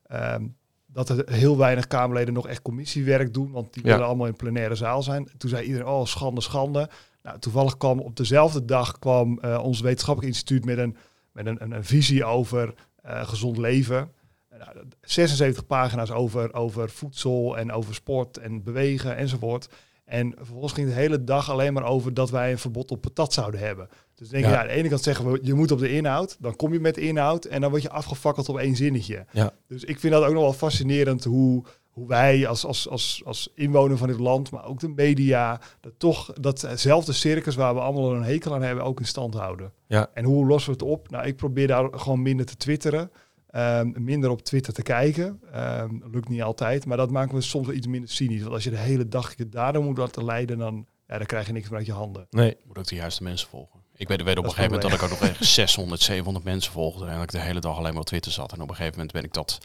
ehm, 0.05 0.45
dat 0.87 1.09
er 1.09 1.23
heel 1.31 1.57
weinig 1.57 1.87
Kamerleden 1.87 2.33
nog 2.33 2.47
echt 2.47 2.61
commissiewerk 2.61 3.33
doen, 3.33 3.51
want 3.51 3.73
die 3.73 3.83
Ja. 3.85 3.89
willen 3.91 4.05
allemaal 4.05 4.27
in 4.27 4.35
plenaire 4.35 4.75
zaal 4.75 5.03
zijn. 5.03 5.29
Toen 5.37 5.49
zei 5.49 5.65
iedereen, 5.65 5.87
oh 5.87 6.05
schande, 6.05 6.41
schande. 6.41 6.89
Nou, 7.23 7.39
toevallig 7.39 7.77
kwam 7.77 7.99
op 7.99 8.15
dezelfde 8.15 8.65
dag 8.65 8.99
kwam 8.99 9.39
eh, 9.39 9.63
ons 9.63 9.79
wetenschappelijk 9.81 10.33
instituut 10.33 10.65
met 10.65 10.77
een, 10.77 10.95
met 11.31 11.45
een, 11.45 11.63
een, 11.63 11.71
een 11.71 11.83
visie 11.85 12.25
over 12.25 12.73
gezond 13.03 13.57
leven. 13.57 14.11
Nou, 14.49 14.85
76 15.01 15.65
pagina's 15.65 16.11
over, 16.11 16.53
over 16.53 16.89
voedsel 16.89 17.57
en 17.57 17.71
over 17.71 17.93
sport 17.93 18.37
en 18.37 18.63
bewegen 18.63 19.15
enzovoort. 19.17 19.69
En 20.05 20.33
vervolgens 20.37 20.73
ging 20.73 20.87
de 20.87 20.93
hele 20.93 21.23
dag 21.23 21.49
alleen 21.49 21.73
maar 21.73 21.83
over 21.83 22.13
dat 22.13 22.29
wij 22.29 22.51
een 22.51 22.57
verbod 22.57 22.91
op 22.91 23.01
patat 23.01 23.33
zouden 23.33 23.59
hebben. 23.59 23.87
Dus 24.15 24.29
denk 24.29 24.43
je, 24.43 24.49
Ja. 24.49 24.55
ja, 24.55 24.61
aan 24.61 24.67
de 24.67 24.73
ene 24.73 24.89
kant 24.89 25.01
zeggen 25.01 25.31
we, 25.31 25.39
je 25.41 25.53
moet 25.53 25.71
op 25.71 25.79
de 25.79 25.91
inhoud. 25.91 26.37
Dan 26.39 26.55
kom 26.55 26.73
je 26.73 26.79
met 26.79 26.97
inhoud 26.97 27.45
en 27.45 27.61
dan 27.61 27.69
word 27.69 27.81
je 27.81 27.89
afgefakkeld 27.89 28.49
op 28.49 28.57
één 28.57 28.75
zinnetje. 28.75 29.25
Ja. 29.31 29.53
Dus 29.67 29.83
ik 29.83 29.99
vind 29.99 30.13
dat 30.13 30.23
ook 30.23 30.33
nog 30.33 30.41
wel 30.41 30.53
fascinerend 30.53 31.23
hoe, 31.23 31.63
hoe 31.91 32.07
wij 32.07 32.47
als, 32.47 32.65
als, 32.65 32.89
als, 32.89 33.21
als 33.25 33.49
inwoner 33.55 33.97
van 33.97 34.07
dit 34.07 34.19
land, 34.19 34.51
maar 34.51 34.65
ook 34.65 34.79
de 34.79 34.87
media, 34.87 35.61
dat 35.81 35.93
toch 35.97 36.33
datzelfde 36.33 37.13
circus 37.13 37.55
waar 37.55 37.73
we 37.73 37.79
allemaal 37.79 38.15
een 38.15 38.23
hekel 38.23 38.53
aan 38.53 38.61
hebben, 38.61 38.83
ook 38.83 38.99
in 38.99 39.05
stand 39.05 39.33
houden. 39.33 39.71
Ja. 39.87 40.09
En 40.13 40.23
hoe 40.23 40.45
lossen 40.45 40.71
we 40.71 40.77
het 40.79 40.87
op? 40.91 41.09
Nou, 41.09 41.25
ik 41.25 41.35
probeer 41.35 41.67
daar 41.67 41.87
gewoon 41.91 42.21
minder 42.21 42.45
te 42.45 42.55
twitteren. 42.57 43.11
ehm, 43.49 43.91
minder 44.03 44.29
op 44.29 44.41
Twitter 44.41 44.73
te 44.73 44.81
kijken. 44.81 45.41
Ehm, 45.51 45.95
lukt 46.11 46.29
niet 46.29 46.41
altijd, 46.41 46.85
maar 46.85 46.97
dat 46.97 47.11
maakt 47.11 47.31
me 47.31 47.41
soms 47.41 47.67
wel 47.67 47.75
iets 47.75 47.87
minder 47.87 48.09
cynisch. 48.09 48.41
Want 48.41 48.53
als 48.53 48.63
je 48.63 48.69
de 48.69 48.77
hele 48.77 49.07
dag 49.07 49.37
je 49.37 49.49
daardoor 49.49 49.83
moet 49.83 49.97
laten 49.97 50.25
leiden, 50.25 50.57
dan, 50.57 50.85
ja, 51.07 51.17
dan 51.17 51.25
krijg 51.25 51.47
je 51.47 51.53
niks 51.53 51.69
meer 51.69 51.77
uit 51.77 51.87
je 51.87 51.93
handen. 51.93 52.27
Nee. 52.29 52.57
moet 52.67 52.77
ook 52.77 52.87
de 52.87 52.95
juiste 52.95 53.23
mensen 53.23 53.47
volgen. 53.49 53.79
Ik 53.95 54.07
weet, 54.07 54.17
weet 54.23 54.37
op 54.37 54.43
een 54.43 54.43
Dat 54.43 54.53
gegeven 54.53 54.71
moment 54.73 54.91
dat 54.91 55.01
ik 55.01 55.13
ook 55.13 55.19
nog 55.19 55.29
echt 55.29 55.45
600, 55.45 56.01
700 56.01 56.45
mensen 56.45 56.71
volgde. 56.71 57.05
En 57.05 57.13
dat 57.13 57.23
ik 57.23 57.31
de 57.31 57.39
hele 57.39 57.59
dag 57.59 57.77
alleen 57.77 57.91
maar 57.91 58.01
op 58.01 58.07
Twitter 58.07 58.31
zat. 58.31 58.51
En 58.53 58.61
op 58.61 58.69
een 58.69 58.75
gegeven 58.75 58.93
moment 58.95 59.11
ben 59.11 59.23
ik 59.23 59.33
dat 59.33 59.57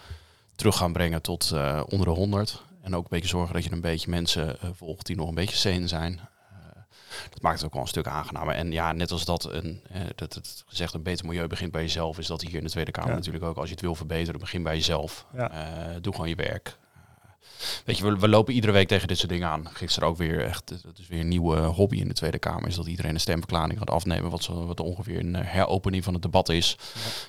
terug 0.57 0.77
gaan 0.77 0.93
brengen 0.93 1.23
tot 1.23 1.51
eh, 1.51 1.83
onder 1.89 2.07
de 2.07 2.13
100. 2.13 2.63
En 2.83 2.95
ook 2.97 3.03
een 3.03 3.11
beetje 3.11 3.29
zorgen 3.29 3.55
dat 3.55 3.65
je 3.65 3.73
een 3.73 3.81
beetje 3.81 4.11
mensen 4.11 4.61
eh, 4.61 4.71
volgt 4.75 5.07
die 5.07 5.17
nog 5.17 5.29
een 5.29 5.35
beetje 5.35 5.57
sane 5.57 5.89
zijn. 5.89 6.21
Eh, 6.51 6.57
dat 7.31 7.43
maakt 7.43 7.57
het 7.57 7.67
ook 7.67 7.73
wel 7.73 7.83
een 7.83 7.89
stuk 7.89 8.07
aangenamer. 8.07 8.55
En 8.55 8.73
ja, 8.73 8.93
net 8.93 9.11
als 9.11 9.25
dat, 9.25 9.53
een, 9.53 9.83
eh, 9.91 10.01
dat 10.15 10.35
het 10.35 10.65
gezegd 10.67 10.95
een 10.95 11.03
beter 11.03 11.27
milieu 11.27 11.47
begint 11.47 11.73
bij 11.73 11.83
jezelf, 11.83 12.19
is 12.19 12.27
dat 12.27 12.41
hier 12.41 12.55
in 12.55 12.65
de 12.65 12.71
Tweede 12.71 12.91
Kamer 12.91 13.11
Ja. 13.11 13.17
natuurlijk 13.17 13.45
ook. 13.45 13.57
Als 13.57 13.67
je 13.69 13.75
het 13.75 13.81
wil 13.81 13.95
verbeteren, 13.95 14.41
begin 14.41 14.63
bij 14.63 14.75
jezelf. 14.75 15.27
Ja. 15.35 15.99
Doe 16.01 16.13
gewoon 16.13 16.29
je 16.29 16.35
werk. 16.35 16.79
Weet 17.85 17.99
je, 17.99 18.05
we, 18.05 18.19
we 18.19 18.29
lopen 18.29 18.55
iedere 18.55 18.73
week 18.73 18.89
tegen 18.89 19.09
dit 19.09 19.19
soort 19.19 19.31
dingen 19.31 19.49
aan. 19.49 19.69
Gisteren 19.73 20.09
ook 20.09 20.17
weer 20.17 20.45
echt, 20.45 20.69
dat 20.69 20.99
is 20.99 21.09
weer 21.09 21.21
een 21.21 21.29
nieuwe 21.29 21.57
hobby 21.57 21.97
in 21.97 22.09
de 22.09 22.15
Tweede 22.15 22.39
Kamer. 22.39 22.69
Is 22.69 22.75
dat 22.75 22.87
iedereen 22.87 23.15
een 23.15 23.21
stemverklaring 23.21 23.79
gaat 23.79 23.91
afnemen. 23.91 24.31
Wat, 24.31 24.43
zo, 24.43 24.67
wat 24.67 24.81
ongeveer 24.81 25.19
een 25.19 25.37
eh, 25.37 25.53
heropening 25.53 26.05
van 26.05 26.13
het 26.13 26.23
debat 26.23 26.49
is. 26.49 26.77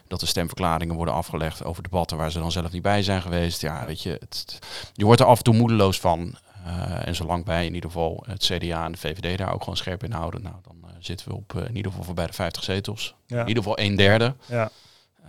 Dat 0.07 0.21
er 0.21 0.27
stemverklaringen 0.27 0.95
worden 0.95 1.13
afgelegd 1.13 1.63
over 1.63 1.83
debatten 1.83 2.17
waar 2.17 2.31
ze 2.31 2.39
dan 2.39 2.51
zelf 2.51 2.71
niet 2.71 2.81
bij 2.81 3.03
zijn 3.03 3.21
geweest. 3.21 3.61
Ja, 3.61 3.85
weet 3.85 4.01
je, 4.01 4.17
het, 4.19 4.59
je 4.93 5.05
wordt 5.05 5.21
er 5.21 5.27
af 5.27 5.37
en 5.37 5.43
toe 5.43 5.55
moedeloos 5.55 5.99
van. 5.99 6.37
Eh, 6.67 7.07
en 7.07 7.15
zolang 7.15 7.45
wij 7.45 7.65
in 7.65 7.73
ieder 7.73 7.89
geval 7.89 8.23
het 8.27 8.43
CDA 8.43 8.85
en 8.85 8.91
de 8.91 8.97
VVD 8.97 9.37
daar 9.37 9.53
ook 9.53 9.59
gewoon 9.59 9.77
scherp 9.77 10.03
in 10.03 10.11
houden. 10.11 10.41
Nou, 10.41 10.55
dan 10.61 10.89
eh, 10.89 10.95
zitten 10.99 11.27
we 11.27 11.33
op 11.33 11.55
eh, 11.55 11.67
in 11.67 11.75
ieder 11.75 11.91
geval 11.91 12.05
voorbij 12.05 12.27
de 12.27 12.33
50 12.33 12.63
zetels. 12.63 13.15
Ja. 13.25 13.41
In 13.41 13.47
ieder 13.47 13.63
geval 13.63 13.79
een 13.79 13.95
derde. 13.95 14.35
Ja. 14.45 14.69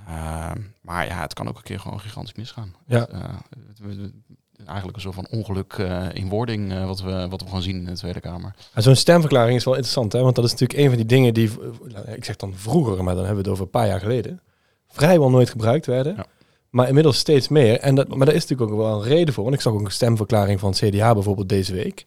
Uh, 0.09 0.51
maar 0.81 1.07
ja, 1.07 1.21
het 1.21 1.35
kan 1.35 1.49
ook 1.49 1.57
een 1.57 1.63
keer 1.63 1.81
gewoon 1.81 2.01
gigantisch 2.01 2.35
misgaan. 2.35 2.75
Ja. 2.87 3.09
Uh, 3.13 3.21
het, 3.79 4.13
eigenlijk 4.69 4.97
een 4.97 5.03
soort 5.03 5.15
van 5.15 5.27
ongeluk 5.31 5.77
uh, 5.81 6.07
in 6.13 6.29
wording 6.29 6.73
uh, 6.73 6.87
wat, 6.87 7.01
we, 7.01 7.29
wat 7.29 7.43
we 7.43 7.49
gaan 7.49 7.63
zien 7.63 7.77
in 7.77 7.85
de 7.85 7.93
Tweede 7.93 8.21
Kamer. 8.21 8.55
Zo'n 8.75 8.95
stemverklaring 8.95 9.57
is 9.57 9.65
wel 9.65 9.75
interessant, 9.75 10.13
hè? 10.13 10.21
want 10.21 10.35
dat 10.35 10.45
is 10.45 10.51
natuurlijk 10.51 10.79
een 10.79 10.89
van 10.89 10.97
die 10.97 11.07
dingen 11.07 11.35
die, 11.35 11.51
ik 12.15 12.25
zeg 12.25 12.37
dan 12.37 12.55
vroeger, 12.55 13.05
maar 13.05 13.15
dan 13.15 13.25
hebben 13.25 13.45
we 13.45 13.51
het 13.51 13.51
over 13.51 13.65
een 13.65 13.81
paar 13.81 13.87
jaar 13.87 14.01
geleden, 14.01 14.41
vrijwel 14.89 15.31
nooit 15.31 15.51
gebruikt 15.51 15.87
werden. 15.87 16.15
Ja. 16.17 16.27
Maar 16.71 16.89
inmiddels 16.89 17.19
steeds 17.19 17.49
meer. 17.49 17.81
En 17.81 17.95
dat, 17.95 18.09
maar 18.09 18.27
daar 18.27 18.35
is 18.35 18.47
natuurlijk 18.47 18.71
ook 18.71 18.77
wel 18.79 19.03
een 19.03 19.09
reden 19.09 19.35
voor. 19.35 19.43
Want 19.45 19.57
ik 19.57 19.63
zag 19.63 19.73
ook 19.73 19.85
een 19.85 19.91
stemverklaring 19.91 20.61
van 20.61 20.71
het 20.71 20.79
CDA 20.79 21.15
bijvoorbeeld 21.15 21.49
deze 21.49 21.75
week. 21.75 22.07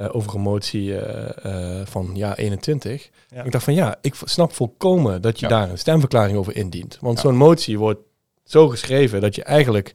Uh, 0.00 0.08
over 0.12 0.34
een 0.34 0.40
motie 0.40 0.84
uh, 0.84 1.28
uh, 1.46 1.80
van 1.84 2.10
ja 2.14 2.36
21. 2.36 3.10
Ja. 3.28 3.42
Ik 3.42 3.52
dacht 3.52 3.64
van 3.64 3.74
ja, 3.74 3.96
ik 4.00 4.14
snap 4.24 4.52
volkomen 4.52 5.22
dat 5.22 5.40
je 5.40 5.48
ja. 5.48 5.58
daar 5.58 5.70
een 5.70 5.78
stemverklaring 5.78 6.38
over 6.38 6.56
indient. 6.56 6.98
Want 7.00 7.16
ja. 7.16 7.22
zo'n 7.22 7.36
motie 7.36 7.78
wordt 7.78 8.00
zo 8.44 8.68
geschreven 8.68 9.20
dat 9.20 9.34
je 9.34 9.42
eigenlijk... 9.42 9.94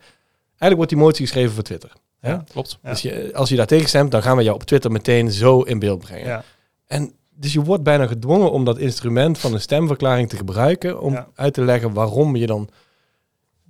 Eigenlijk 0.57 0.75
wordt 0.75 0.89
die 0.89 1.00
motie 1.00 1.25
geschreven 1.25 1.53
voor 1.53 1.63
Twitter. 1.63 1.91
Hè? 2.19 2.29
Ja, 2.31 2.43
klopt. 2.51 2.79
Dus 2.81 3.01
je, 3.01 3.31
als 3.33 3.50
je 3.50 3.55
daar 3.55 3.65
tegen 3.67 3.88
stemt, 3.89 4.12
dan 4.12 4.21
gaan 4.21 4.38
we 4.38 4.43
jou 4.43 4.55
op 4.55 4.63
Twitter 4.63 4.91
meteen 4.91 5.31
zo 5.31 5.62
in 5.62 5.79
beeld 5.79 6.00
brengen. 6.00 6.43
En 6.88 7.13
dus 7.38 7.53
je 7.53 7.62
wordt 7.62 7.83
bijna 7.83 8.07
gedwongen 8.07 8.51
om 8.51 8.65
dat 8.65 8.77
instrument 8.77 9.38
van 9.38 9.53
een 9.53 9.62
stemverklaring 9.62 10.29
te 10.29 10.38
gebruiken... 10.38 11.00
om 11.01 11.25
uit 11.35 11.53
te 11.53 11.63
leggen 11.63 11.93
waarom 11.93 12.35
je 12.35 12.45
dan 12.47 12.69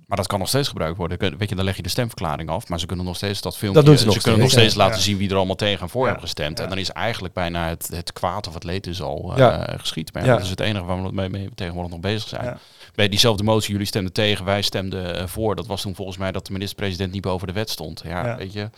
Maar 0.06 0.16
dat 0.16 0.26
kan 0.26 0.38
nog 0.38 0.48
steeds 0.48 0.68
gebruikt 0.68 0.96
worden. 0.96 1.38
Weet 1.38 1.48
je, 1.48 1.54
dan 1.54 1.64
leg 1.64 1.76
je 1.76 1.82
de 1.82 1.88
stemverklaring 1.88 2.50
af, 2.50 2.68
maar 2.68 2.80
ze 2.80 2.86
kunnen 2.86 3.04
nog 3.04 3.16
steeds 3.16 3.40
dat 3.40 3.56
filmpje. 3.56 3.80
Dat 3.82 3.90
doen 3.90 3.98
ze 3.98 4.06
nog 4.06 4.22
kunnen 4.22 4.40
nog 4.40 4.50
steeds, 4.50 4.74
ja. 4.74 4.80
laten 4.80 5.00
zien 5.00 5.16
wie 5.16 5.30
er 5.30 5.36
allemaal 5.36 5.54
tegen 5.56 5.80
en 5.82 5.88
voor 5.88 6.00
Ja. 6.00 6.06
hebben 6.06 6.24
gestemd. 6.24 6.58
Ja. 6.58 6.64
En 6.64 6.70
dan 6.70 6.78
is 6.78 6.90
eigenlijk 6.90 7.34
bijna 7.34 7.68
het, 7.68 7.88
het 7.92 8.12
kwaad 8.12 8.46
of 8.48 8.54
het 8.54 8.64
leed 8.64 8.86
is 8.86 9.02
al 9.02 9.30
eh, 9.32 9.38
Ja. 9.38 9.74
geschied. 9.76 10.12
Maar 10.12 10.22
ja, 10.22 10.28
Ja. 10.28 10.34
dat 10.34 10.44
is 10.44 10.50
het 10.50 10.60
enige 10.60 10.84
waar 10.84 11.02
we 11.02 11.12
mee, 11.12 11.28
mee 11.28 11.48
tegenwoordig 11.54 11.92
nog 11.92 12.00
bezig 12.00 12.28
zijn. 12.28 12.58
Bij 12.96 13.08
diezelfde 13.08 13.42
motie, 13.42 13.70
jullie 13.72 13.86
stemden 13.86 14.12
tegen, 14.12 14.44
wij 14.44 14.62
stemden 14.62 15.16
eh, 15.18 15.26
voor. 15.26 15.56
Dat 15.56 15.66
was 15.66 15.82
toen 15.82 15.94
volgens 15.94 16.16
mij 16.16 16.32
dat 16.32 16.46
de 16.46 16.52
minister-president 16.52 17.12
niet 17.12 17.22
boven 17.22 17.46
de 17.46 17.52
wet 17.52 17.70
stond. 17.70 18.02
Ja, 18.04 18.26
Ja. 18.26 18.36
weet 18.36 18.52
je. 18.52 18.70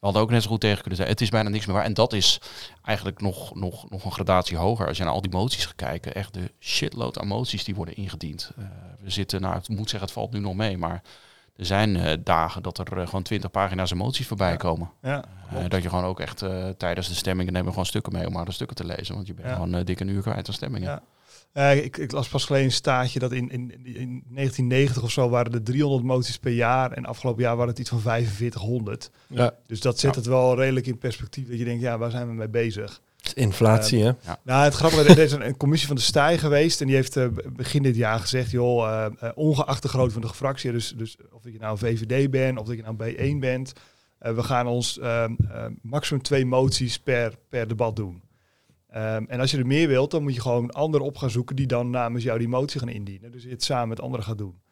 We 0.00 0.10
hadden 0.10 0.22
ook 0.22 0.30
net 0.30 0.42
zo 0.42 0.48
goed 0.50 0.60
tegen 0.60 0.78
kunnen 0.80 0.96
zijn. 0.96 1.08
Het 1.08 1.20
is 1.20 1.28
bijna 1.28 1.48
niks 1.48 1.66
meer 1.66 1.74
waar. 1.74 1.84
En 1.84 1.94
dat 1.94 2.12
is 2.12 2.40
eigenlijk 2.84 3.20
nog, 3.20 3.54
nog, 3.54 3.90
nog 3.90 4.04
een 4.04 4.12
gradatie 4.12 4.56
hoger. 4.56 4.86
Als 4.88 4.96
je 4.96 5.04
naar 5.04 5.12
al 5.12 5.20
die 5.20 5.30
moties 5.30 5.64
gaat 5.66 5.74
kijken. 5.74 6.14
Echt 6.14 6.34
de 6.34 6.50
shitload 6.60 7.18
aan 7.18 7.26
moties 7.26 7.64
die 7.64 7.74
worden 7.74 7.96
ingediend. 7.96 8.50
Eh, 8.58 8.64
we 9.00 9.10
zitten, 9.10 9.40
nou, 9.40 9.56
ik 9.56 9.68
moet 9.68 9.90
zeggen, 9.90 10.00
het 10.00 10.12
valt 10.18 10.32
nu 10.32 10.38
nog 10.38 10.54
mee. 10.54 10.78
Maar 10.78 11.02
er 11.56 11.66
zijn 11.66 11.96
eh, 11.96 12.16
dagen 12.24 12.62
dat 12.62 12.78
er 12.78 12.98
eh, 12.98 13.06
gewoon 13.06 13.22
20 13.22 13.50
pagina's 13.50 13.92
aan 13.92 13.98
moties 13.98 14.26
voorbij 14.26 14.50
Ja. 14.50 14.56
komen. 14.56 14.90
Ja, 15.02 15.24
Eh, 15.50 15.64
dat 15.68 15.82
je 15.82 15.88
gewoon 15.88 16.04
ook 16.04 16.20
echt 16.20 16.42
eh, 16.42 16.68
tijdens 16.68 17.08
de 17.08 17.14
stemmingen 17.14 17.52
nemen 17.52 17.70
gewoon 17.70 17.86
stukken 17.86 18.12
mee 18.12 18.26
om 18.26 18.32
maar 18.32 18.44
de 18.44 18.52
stukken 18.52 18.76
te 18.76 18.84
lezen. 18.84 19.14
Want 19.14 19.26
je 19.26 19.34
bent 19.34 19.48
Ja. 19.48 19.54
gewoon 19.54 19.74
uh, 19.74 19.84
dik 19.84 20.00
een 20.00 20.08
uur 20.08 20.22
kwijt 20.22 20.48
aan 20.48 20.54
stemmingen. 20.54 20.88
Ja. 20.88 21.02
Eh, 21.52 21.84
ik, 21.84 21.96
ik 21.96 22.12
las 22.12 22.28
pas 22.28 22.44
geleden 22.44 22.66
een 22.66 22.72
staatje 22.72 23.18
dat 23.18 23.32
in, 23.32 23.50
in, 23.50 23.70
in 23.84 24.22
1990 24.28 25.02
of 25.02 25.10
zo 25.10 25.28
waren 25.28 25.52
er 25.52 25.62
300 25.62 26.02
moties 26.04 26.38
per 26.38 26.52
jaar. 26.52 26.92
En 26.92 27.04
afgelopen 27.04 27.42
jaar 27.42 27.56
waren 27.56 27.70
het 27.70 27.78
iets 27.78 27.88
van 27.90 28.00
4500. 28.00 29.10
Ja, 29.28 29.54
Dus 29.66 29.80
dat 29.80 29.98
zet 29.98 30.10
Ja. 30.14 30.16
het 30.20 30.28
wel 30.28 30.56
redelijk 30.56 30.86
in 30.86 30.98
perspectief. 30.98 31.48
Dat 31.48 31.58
je 31.58 31.64
denkt, 31.64 31.82
ja, 31.82 31.98
waar 31.98 32.10
zijn 32.10 32.26
we 32.28 32.32
mee 32.34 32.48
bezig? 32.48 33.00
Inflatie, 33.32 34.02
hè? 34.02 34.12
Nou, 34.42 34.64
het 34.64 34.74
grappige 34.74 35.02
is, 35.02 35.16
er 35.16 35.22
is 35.22 35.32
een, 35.32 35.46
een 35.46 35.56
commissie 35.56 35.88
van 35.88 35.96
de 35.96 36.02
Stij 36.02 36.38
geweest. 36.38 36.80
En 36.80 36.86
die 36.86 36.96
heeft 36.96 37.16
eh, 37.16 37.26
begin 37.52 37.82
dit 37.82 37.96
jaar 37.96 38.18
gezegd, 38.18 38.50
joh, 38.50 38.88
eh, 38.88 39.06
eh, 39.18 39.30
ongeacht 39.34 39.82
de 39.82 39.88
grootte 39.88 40.12
van 40.12 40.22
de 40.22 40.28
fractie. 40.28 40.72
Dus, 40.72 40.94
dus 40.96 41.16
of 41.32 41.42
dat 41.42 41.52
je 41.52 41.58
nou 41.58 41.78
VVD 41.78 42.30
bent, 42.30 42.58
of 42.58 42.66
dat 42.66 42.76
je 42.76 42.82
nou 42.82 42.96
B1 42.96 43.38
bent. 43.38 43.72
we 44.18 44.42
gaan 44.42 44.66
ons 44.66 44.98
ehm, 44.98 45.34
ehm, 45.50 45.72
maximum 45.82 46.22
twee 46.22 46.46
moties 46.46 46.98
per, 46.98 47.34
per 47.48 47.68
debat 47.68 47.96
doen. 47.96 48.22
Ehm, 48.88 49.24
en 49.28 49.40
als 49.40 49.50
je 49.50 49.58
er 49.58 49.66
meer 49.66 49.88
wilt, 49.88 50.10
dan 50.10 50.22
moet 50.22 50.34
je 50.34 50.40
gewoon 50.40 50.70
anderen 50.70 51.06
op 51.06 51.16
gaan 51.16 51.30
zoeken 51.30 51.56
die 51.56 51.66
dan 51.66 51.90
namens 51.90 52.24
jou 52.24 52.38
die 52.38 52.48
motie 52.48 52.80
gaan 52.80 52.88
indienen. 52.88 53.32
Dus 53.32 53.42
je 53.42 53.48
het 53.48 53.64
samen 53.64 53.88
met 53.88 54.00
anderen 54.00 54.26
gaat 54.26 54.38
doen. 54.38 54.62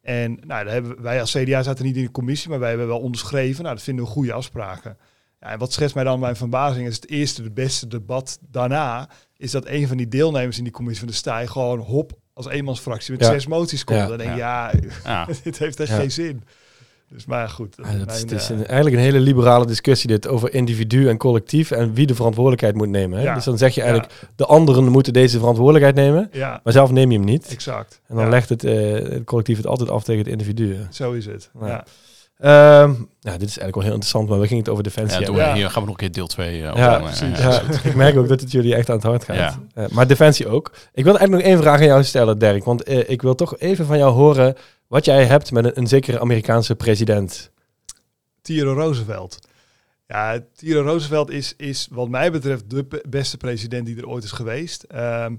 En 0.00 0.32
nou, 0.32 0.64
daar 0.64 0.72
hebben 0.72 1.02
wij 1.02 1.20
als 1.20 1.32
CDA 1.32 1.62
zaten 1.62 1.84
niet 1.84 1.96
in 1.96 2.04
de 2.04 2.10
commissie, 2.10 2.50
maar 2.50 2.58
wij 2.58 2.68
hebben 2.68 2.86
wel 2.86 3.00
onderschreven. 3.00 3.62
Nou, 3.62 3.74
dat 3.74 3.84
vinden 3.84 4.04
we 4.04 4.10
goede 4.10 4.32
afspraken. 4.32 4.96
Ja, 5.42 5.48
en 5.48 5.58
wat 5.58 5.72
schetst 5.72 5.94
mij 5.94 6.04
dan 6.04 6.20
mijn 6.20 6.36
verbazing 6.36 6.86
is 6.86 6.94
het 6.94 7.08
eerste, 7.08 7.42
de 7.42 7.50
beste 7.50 7.86
debat 7.88 8.38
daarna, 8.50 9.08
is 9.36 9.50
dat 9.50 9.66
een 9.66 9.88
van 9.88 9.96
die 9.96 10.08
deelnemers 10.08 10.58
in 10.58 10.64
die 10.64 10.72
commissie 10.72 11.04
van 11.04 11.12
de 11.12 11.18
stij 11.18 11.46
gewoon 11.46 11.78
hop 11.78 12.12
als 12.34 12.48
eenmansfractie 12.48 13.12
met 13.12 13.20
Ja. 13.20 13.26
zes 13.32 13.46
moties 13.46 13.84
komt. 13.84 13.98
Ja. 13.98 14.06
Dan 14.06 14.18
denk 14.18 14.30
je, 14.30 14.36
ja, 14.36 14.72
Ja. 15.04 15.26
dit 15.44 15.58
heeft 15.58 15.80
echt 15.80 15.88
Ja. 15.90 15.96
geen 15.96 16.10
zin. 16.12 16.42
Dus 17.08 17.24
maar 17.24 17.48
goed. 17.48 17.76
dat 17.76 17.86
Ja, 17.86 18.12
is, 18.14 18.20
het 18.20 18.30
is 18.30 18.50
eh, 18.50 18.56
een, 18.56 18.66
eigenlijk 18.66 18.96
een 18.96 19.02
hele 19.02 19.20
liberale 19.20 19.66
discussie 19.66 20.08
dit 20.08 20.28
over 20.28 20.54
individu 20.54 21.08
en 21.08 21.16
collectief 21.16 21.70
en 21.70 21.94
wie 21.94 22.06
de 22.06 22.14
verantwoordelijkheid 22.14 22.74
moet 22.74 22.88
nemen. 22.88 23.18
Hè? 23.18 23.24
Ja. 23.24 23.34
Dus 23.34 23.44
dan 23.44 23.58
zeg 23.58 23.74
je 23.74 23.82
eigenlijk, 23.82 24.12
de 24.36 24.46
anderen 24.46 24.84
moeten 24.84 25.12
deze 25.12 25.38
verantwoordelijkheid 25.38 25.94
nemen, 25.94 26.28
ja, 26.32 26.60
maar 26.64 26.72
zelf 26.72 26.90
neem 26.90 27.10
je 27.10 27.16
hem 27.16 27.26
niet. 27.26 27.46
exact. 27.48 28.00
En 28.06 28.14
dan 28.16 28.24
Ja, 28.24 28.30
legt 28.30 28.48
het, 28.48 28.64
eh, 28.64 28.92
het 28.92 29.24
collectief 29.24 29.56
het 29.56 29.66
altijd 29.66 29.90
af 29.90 30.04
tegen 30.04 30.20
het 30.22 30.30
individu. 30.30 30.76
Zo 30.90 31.12
is 31.12 31.26
het. 31.26 31.50
Ja. 31.60 31.84
Ja. 32.42 32.82
Ehm, 32.82 32.90
nou, 33.20 33.38
dit 33.38 33.48
is 33.48 33.58
eigenlijk 33.58 33.74
wel 33.74 33.84
heel 33.84 33.92
interessant, 33.92 34.28
maar 34.28 34.40
we 34.40 34.46
gingen 34.46 34.62
het 34.62 34.72
over 34.72 34.84
defensie 34.84 35.18
Ja, 35.18 35.24
hebben. 35.24 35.44
Ja. 35.44 35.54
Hier 35.54 35.70
gaan 35.70 35.82
we 35.82 35.88
nog 35.88 35.88
een 35.88 35.96
keer 35.96 36.12
deel 36.12 36.26
2 36.26 36.60
uh, 36.60 36.72
Ja, 36.74 36.98
precies. 36.98 37.38
Ja, 37.38 37.62
ik 37.82 37.94
merk 37.94 38.16
ook 38.16 38.28
dat 38.28 38.40
het 38.40 38.52
jullie 38.52 38.74
echt 38.74 38.88
aan 38.88 38.94
het 38.94 39.04
hart 39.04 39.24
gaat. 39.24 39.36
Ja. 39.36 39.58
Eh, 39.74 39.88
maar 39.88 40.06
defensie 40.06 40.48
ook. 40.48 40.72
Ik 40.92 41.04
wil 41.04 41.18
eigenlijk 41.18 41.44
nog 41.44 41.52
één 41.52 41.62
vraag 41.62 41.80
aan 41.80 41.86
jou 41.86 42.04
stellen, 42.04 42.38
Dirk. 42.38 42.64
Want 42.64 42.82
eh, 42.82 43.10
ik 43.10 43.22
wil 43.22 43.34
toch 43.34 43.58
even 43.58 43.86
van 43.86 43.98
jou 43.98 44.12
horen 44.12 44.56
wat 44.86 45.04
jij 45.04 45.24
hebt 45.24 45.52
met 45.52 45.64
een, 45.64 45.78
een 45.78 45.86
zekere 45.86 46.20
Amerikaanse 46.20 46.74
president. 46.74 47.50
Theodore 48.40 48.80
Roosevelt. 48.80 49.38
Ja, 50.06 50.40
Theodore 50.54 50.88
Roosevelt 50.88 51.30
is, 51.30 51.54
is 51.56 51.88
wat 51.90 52.08
mij 52.08 52.32
betreft 52.32 52.70
de 52.70 53.02
beste 53.08 53.36
president 53.36 53.86
die 53.86 53.96
er 53.96 54.08
ooit 54.08 54.24
is 54.24 54.32
geweest. 54.32 54.82
Ehm, 54.82 55.34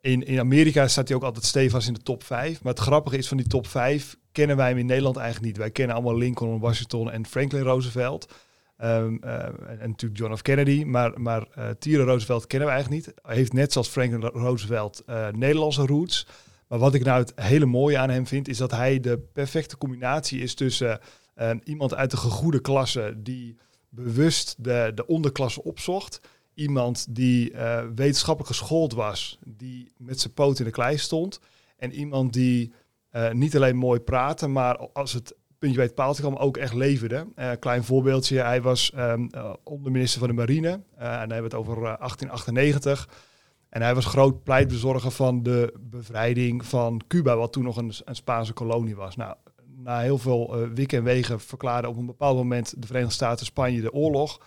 in, 0.00 0.26
in 0.26 0.38
Amerika 0.38 0.88
staat 0.88 1.08
hij 1.08 1.16
ook 1.16 1.22
altijd 1.22 1.44
stevig 1.44 1.86
in 1.86 1.94
de 1.94 2.02
top 2.02 2.24
5. 2.24 2.62
Maar 2.62 2.72
het 2.72 2.82
grappige 2.82 3.16
is 3.16 3.28
van 3.28 3.36
die 3.36 3.46
top 3.46 3.66
5 3.66 4.16
kennen 4.34 4.56
wij 4.56 4.68
hem 4.68 4.78
in 4.78 4.86
Nederland 4.86 5.16
eigenlijk 5.16 5.46
niet. 5.46 5.56
Wij 5.56 5.70
kennen 5.70 5.96
allemaal 5.96 6.16
Lincoln, 6.16 6.60
Washington 6.60 7.10
en 7.10 7.26
Franklin 7.26 7.62
Roosevelt. 7.62 8.26
Ehm, 8.76 9.16
eh, 9.20 9.44
en, 9.44 9.88
natuurlijk 9.88 10.20
John 10.20 10.34
F. 10.34 10.42
Kennedy. 10.42 10.84
Maar, 10.84 11.20
maar 11.20 11.46
Theodore 11.78 12.10
Roosevelt 12.10 12.46
kennen 12.46 12.68
we 12.68 12.74
eigenlijk 12.74 13.06
niet. 13.06 13.14
Hij 13.22 13.36
heeft 13.36 13.52
net 13.52 13.72
zoals 13.72 13.88
Franklin 13.88 14.20
Roosevelt 14.20 15.02
eh, 15.06 15.28
Nederlandse 15.28 15.86
roots. 15.86 16.26
Maar 16.68 16.78
wat 16.78 16.94
ik 16.94 17.04
nou 17.04 17.20
het 17.20 17.32
hele 17.34 17.66
mooie 17.66 17.98
aan 17.98 18.10
hem 18.10 18.26
vind, 18.26 18.48
is 18.48 18.56
dat 18.56 18.70
hij 18.70 19.00
de 19.00 19.18
perfecte 19.32 19.78
combinatie 19.78 20.40
is 20.40 20.54
tussen 20.54 21.00
eh, 21.34 21.50
iemand 21.64 21.94
uit 21.94 22.10
de 22.10 22.16
gegoede 22.16 22.60
klasse 22.60 23.14
die 23.16 23.56
bewust 23.88 24.54
de, 24.58 24.92
de 24.94 25.06
onderklasse 25.06 25.64
opzocht. 25.64 26.20
Iemand 26.54 27.06
die 27.10 27.52
wetenschappelijk 27.94 28.56
geschoold 28.56 28.92
was, 28.92 29.38
die 29.44 29.92
met 29.96 30.20
zijn 30.20 30.32
poot 30.32 30.58
in 30.58 30.64
de 30.64 30.70
klei 30.70 30.98
stond. 30.98 31.40
En 31.76 31.92
iemand 31.92 32.32
die 32.32 32.72
eh, 33.14 33.30
niet 33.30 33.56
alleen 33.56 33.76
mooi 33.76 34.00
praatte, 34.00 34.46
maar 34.46 34.76
als 34.76 35.12
het 35.12 35.34
puntje 35.58 35.76
bij 35.76 35.86
het 35.86 35.94
paaltje 35.94 36.22
kwam, 36.22 36.36
ook 36.36 36.56
echt 36.56 36.74
leverde. 36.74 37.26
Eh, 37.34 37.50
klein 37.58 37.84
voorbeeldje, 37.84 38.40
hij 38.40 38.62
was 38.62 38.92
ehm, 38.92 39.26
eh, 39.30 39.52
onderminister 39.64 40.18
van 40.18 40.28
de 40.28 40.34
Marine. 40.34 40.68
en 40.68 40.82
dan 40.96 41.08
hebben 41.08 41.36
we 41.36 41.42
het 41.42 41.54
over 41.54 41.76
eh, 41.76 41.82
1898. 41.82 43.08
En 43.68 43.82
hij 43.82 43.94
was 43.94 44.04
groot 44.04 44.42
pleitbezorger 44.42 45.10
van 45.10 45.42
de 45.42 45.74
bevrijding 45.80 46.66
van 46.66 47.00
Cuba, 47.08 47.36
wat 47.36 47.52
toen 47.52 47.64
nog 47.64 47.76
een, 47.76 47.92
Spaanse 48.10 48.52
kolonie 48.52 48.96
was. 48.96 49.16
Nou, 49.16 49.34
na 49.76 50.00
heel 50.00 50.18
veel 50.18 50.68
wikken 50.74 50.98
en 50.98 51.04
wegen 51.04 51.40
verklaarden 51.40 51.90
op 51.90 51.96
een 51.96 52.06
bepaald 52.06 52.36
moment 52.36 52.74
de 52.80 52.86
Verenigde 52.86 53.14
Staten 53.14 53.46
Spanje 53.46 53.80
de 53.80 53.92
oorlog. 53.92 54.40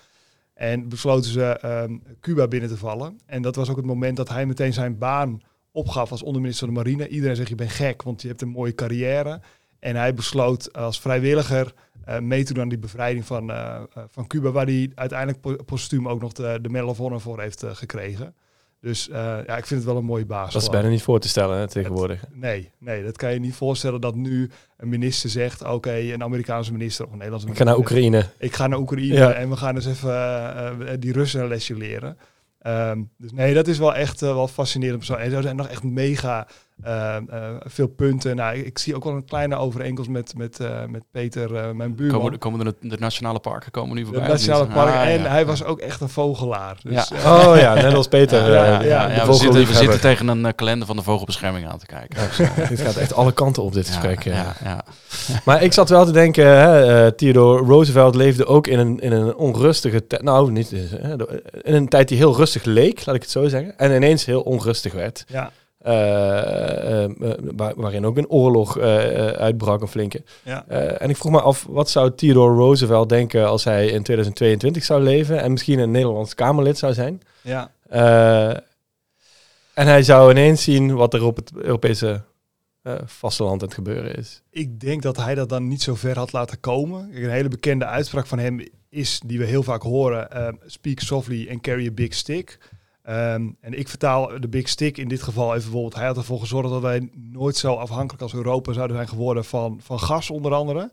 En 0.53 0.89
besloten 0.89 1.31
ze 1.31 1.59
um, 1.65 2.03
Cuba 2.21 2.47
binnen 2.47 2.69
te 2.69 2.77
vallen. 2.77 3.19
En 3.25 3.41
dat 3.41 3.55
was 3.55 3.69
ook 3.69 3.75
het 3.75 3.85
moment 3.85 4.17
dat 4.17 4.29
hij 4.29 4.45
meteen 4.45 4.73
zijn 4.73 4.97
baan 4.97 5.41
opgaf 5.77 6.11
als 6.11 6.23
onderminister 6.23 6.65
van 6.65 6.75
de 6.75 6.81
Marine. 6.81 7.07
Iedereen 7.07 7.35
zegt, 7.35 7.49
je 7.49 7.55
bent 7.55 7.71
gek, 7.71 8.03
want 8.03 8.21
je 8.21 8.27
hebt 8.27 8.41
een 8.41 8.49
mooie 8.49 8.75
carrière. 8.75 9.39
En 9.79 9.95
hij 9.95 10.13
besloot 10.13 10.73
als 10.73 10.99
vrijwilliger 10.99 11.73
uh, 12.09 12.19
mee 12.19 12.43
te 12.43 12.53
doen 12.53 12.63
aan 12.63 12.69
die 12.69 12.77
bevrijding 12.77 13.25
van, 13.25 13.49
uh, 13.49 13.81
van 14.09 14.27
Cuba, 14.27 14.51
waar 14.51 14.65
hij 14.65 14.91
uiteindelijk 14.95 15.65
postuum 15.65 16.07
ook 16.07 16.21
nog 16.21 16.33
de, 16.33 16.59
de 16.61 16.69
Medal 16.69 16.89
of 16.89 16.97
Honor 16.97 17.21
voor 17.21 17.41
heeft 17.41 17.63
uh, 17.63 17.69
gekregen. 17.73 18.35
Dus 18.81 19.09
ja, 19.11 19.57
ik 19.57 19.65
vind 19.65 19.79
het 19.79 19.83
wel 19.83 19.97
een 19.97 20.05
mooie 20.05 20.25
baas. 20.25 20.53
Dat 20.53 20.61
is 20.61 20.69
bijna 20.69 20.89
niet 20.89 21.01
voor 21.01 21.19
te 21.19 21.27
stellen 21.27 21.57
hè, 21.57 21.67
tegenwoordig. 21.67 22.21
Het, 22.21 22.35
nee, 22.35 22.71
nee, 22.77 23.03
dat 23.03 23.17
kan 23.17 23.33
je 23.33 23.39
niet 23.39 23.55
voorstellen 23.55 24.01
dat 24.01 24.15
nu 24.15 24.49
een 24.77 24.89
minister 24.89 25.29
zegt, 25.29 25.61
oké, 25.61 25.71
okay, 25.71 26.13
een 26.13 26.23
Amerikaanse 26.23 26.71
minister 26.71 27.05
of 27.05 27.11
een 27.11 27.17
Nederlandse 27.17 27.47
minister. 27.47 27.75
Ik 27.75 27.77
ga 27.77 27.83
naar 27.83 27.91
Oekraïne. 27.91 28.29
Ik 28.37 28.53
ga 28.53 28.67
naar 28.67 28.79
Oekraïne 28.79 29.13
ja. 29.13 29.33
en 29.33 29.49
we 29.49 29.55
gaan 29.55 29.75
eens 29.75 29.85
even 29.85 30.99
die 30.99 31.11
Russen 31.11 31.41
een 31.41 31.47
lesje 31.47 31.75
leren. 31.75 32.17
Um, 32.67 33.11
dus 33.17 33.31
nee, 33.31 33.53
dat 33.53 33.67
is 33.67 33.77
wel 33.77 33.95
echt 33.95 34.21
uh, 34.21 34.33
wel 34.33 34.47
fascinerend. 34.47 35.09
En 35.09 35.31
zo 35.31 35.41
zijn 35.41 35.55
nog 35.55 35.67
echt 35.67 35.83
mega 35.83 36.47
uh, 36.85 37.15
uh, 37.33 37.49
veel 37.59 37.87
punten. 37.87 38.35
Nou, 38.35 38.57
ik, 38.57 38.65
ik, 38.65 38.77
zie 38.77 38.95
ook 38.95 39.03
wel 39.03 39.13
een 39.13 39.25
kleine 39.25 39.55
overeenkomst 39.55 40.09
met, 40.09 40.33
met, 40.37 40.59
uh, 40.61 40.85
met 40.85 41.03
Peter, 41.11 41.75
mijn 41.75 41.95
buurman. 41.95 42.19
Komen, 42.19 42.39
komen 42.39 42.65
de, 42.65 42.75
de, 42.79 42.97
nationale 42.99 43.39
parken 43.39 43.71
komen 43.71 43.95
nu 43.95 44.03
voorbij? 44.03 44.21
De 44.21 44.27
nationale 44.27 44.67
parken. 44.67 44.99
Ah, 44.99 45.07
en 45.07 45.21
ja. 45.21 45.27
hij 45.27 45.45
was 45.45 45.63
ook 45.63 45.79
echt 45.79 46.01
een 46.01 46.09
vogelaar. 46.09 46.77
Dus, 46.83 47.11
ja. 47.23 47.47
Oh 47.47 47.57
ja, 47.57 47.73
net 47.73 47.93
als 47.93 48.07
Peter. 48.07 48.51
ja, 48.51 48.81
ja, 48.81 49.09
ja 49.09 49.27
we, 49.27 49.33
zitten, 49.33 49.65
we 49.65 49.73
zitten 49.73 50.01
tegen 50.01 50.27
een 50.27 50.55
kalender 50.55 50.87
van 50.87 50.95
de 50.95 51.03
vogelbescherming 51.03 51.67
aan 51.67 51.79
te 51.79 51.85
kijken. 51.85 52.19
Dus, 52.27 52.37
dit 52.69 52.81
gaat 52.81 52.95
echt 52.95 53.13
alle 53.13 53.31
kanten 53.31 53.63
op, 53.63 53.73
dit 53.73 53.87
gesprek. 53.87 54.23
Ja, 54.23 54.55
maar 55.45 55.63
ik 55.63 55.73
zat 55.73 55.89
wel 55.89 56.05
te 56.05 56.11
denken, 56.11 56.45
hè, 56.45 57.05
uh, 57.05 57.11
Theodore 57.11 57.63
Roosevelt 57.63 58.15
leefde 58.15 58.45
ook 58.45 58.67
in 58.67 58.79
een, 58.79 58.99
in 58.99 59.11
een 59.11 59.35
onrustige 59.35 60.07
tijd. 60.07 60.21
Nou, 60.21 60.51
niet 60.51 60.71
hè, 60.71 61.15
in 61.61 61.73
een 61.73 61.87
tijd 61.87 62.07
die 62.07 62.17
heel 62.17 62.35
rustig 62.35 62.63
leek, 62.63 63.05
laat 63.05 63.15
ik 63.15 63.21
het 63.21 63.31
zo 63.31 63.47
zeggen. 63.47 63.77
En 63.77 63.95
ineens 63.95 64.25
heel 64.25 64.41
onrustig 64.41 64.93
werd. 64.93 65.25
Ja. 65.27 65.51
Uh, 65.85 65.93
uh, 65.93 67.05
waar, 67.55 67.73
waarin 67.75 68.05
ook 68.05 68.17
een 68.17 68.29
oorlog 68.29 68.77
uh, 68.77 68.83
uitbrak, 69.27 69.81
een 69.81 69.87
flinke. 69.87 70.23
Ja. 70.43 70.67
en 70.97 71.09
ik 71.09 71.17
vroeg 71.17 71.31
me 71.31 71.41
af, 71.41 71.65
wat 71.69 71.89
zou 71.89 72.15
Theodore 72.15 72.55
Roosevelt 72.55 73.09
denken 73.09 73.47
als 73.47 73.63
hij 73.63 73.85
in 73.85 74.03
2022 74.03 74.83
zou 74.83 75.03
leven 75.03 75.41
en 75.41 75.51
misschien 75.51 75.79
een 75.79 75.91
Nederlands 75.91 76.35
Kamerlid 76.35 76.77
zou 76.77 76.93
zijn? 76.93 77.21
Ja. 77.41 77.71
en 79.73 79.87
hij 79.87 80.03
zou 80.03 80.31
ineens 80.31 80.63
zien 80.63 80.95
wat 80.95 81.13
er 81.13 81.23
op 81.23 81.35
het 81.35 81.51
Europese 81.55 82.21
vasteland 83.05 83.61
aan 83.61 83.67
het 83.67 83.75
gebeuren 83.75 84.15
is. 84.15 84.41
Ik 84.49 84.79
denk 84.79 85.01
dat 85.01 85.17
hij 85.17 85.35
dat 85.35 85.49
dan 85.49 85.67
niet 85.67 85.81
zo 85.81 85.95
ver 85.95 86.17
had 86.17 86.31
laten 86.31 86.59
komen. 86.59 87.09
Een 87.13 87.29
hele 87.29 87.49
bekende 87.49 87.85
uitspraak 87.85 88.25
van 88.25 88.39
hem 88.39 88.67
is, 88.89 89.21
die 89.25 89.39
we 89.39 89.45
heel 89.45 89.63
vaak 89.63 89.81
horen, 89.81 90.57
speak 90.65 90.99
softly 90.99 91.47
and 91.51 91.61
carry 91.61 91.87
a 91.87 91.91
big 91.91 92.13
stick. 92.13 92.57
Um, 93.09 93.57
en 93.59 93.73
ik 93.79 93.87
vertaal 93.87 94.39
de 94.39 94.47
big 94.47 94.69
stick 94.69 94.97
in 94.97 95.07
dit 95.07 95.21
geval 95.21 95.49
even 95.49 95.61
bijvoorbeeld. 95.61 95.95
Hij 95.95 96.05
had 96.05 96.17
ervoor 96.17 96.39
gezorgd 96.39 96.69
dat 96.69 96.81
wij 96.81 97.09
nooit 97.13 97.55
zo 97.55 97.73
afhankelijk 97.73 98.21
als 98.21 98.33
Europa 98.33 98.73
zouden 98.73 98.95
zijn 98.95 99.07
geworden 99.07 99.45
van, 99.45 99.79
van 99.81 99.99
gas 99.99 100.29
onder 100.29 100.53
andere. 100.53 100.91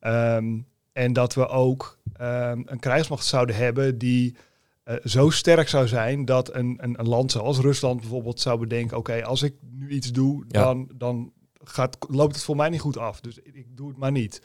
Um, 0.00 0.66
en 0.92 1.12
dat 1.12 1.34
we 1.34 1.48
ook 1.48 1.98
um, 2.20 2.62
een 2.66 2.78
krijgsmacht 2.78 3.24
zouden 3.24 3.56
hebben 3.56 3.98
die 3.98 4.36
uh, 4.84 4.94
zo 5.04 5.30
sterk 5.30 5.68
zou 5.68 5.88
zijn 5.88 6.24
dat 6.24 6.54
een, 6.54 6.78
een, 6.80 7.00
een, 7.00 7.08
land 7.08 7.32
zoals 7.32 7.58
Rusland 7.58 8.00
bijvoorbeeld 8.00 8.40
zou 8.40 8.58
bedenken: 8.58 8.96
oké, 8.96 9.10
okay, 9.10 9.22
als 9.22 9.42
ik 9.42 9.54
nu 9.70 9.88
iets 9.88 10.12
doe, 10.12 10.44
ja. 10.48 10.62
dan, 10.62 10.90
dan 10.94 11.32
gaat, 11.62 11.96
loopt 12.08 12.34
het 12.34 12.44
voor 12.44 12.56
mij 12.56 12.68
niet 12.68 12.80
goed 12.80 12.98
af. 12.98 13.20
Dus 13.20 13.38
ik, 13.38 13.54
ik 13.54 13.76
doe 13.76 13.88
het 13.88 13.96
maar 13.96 14.12
niet. 14.12 14.42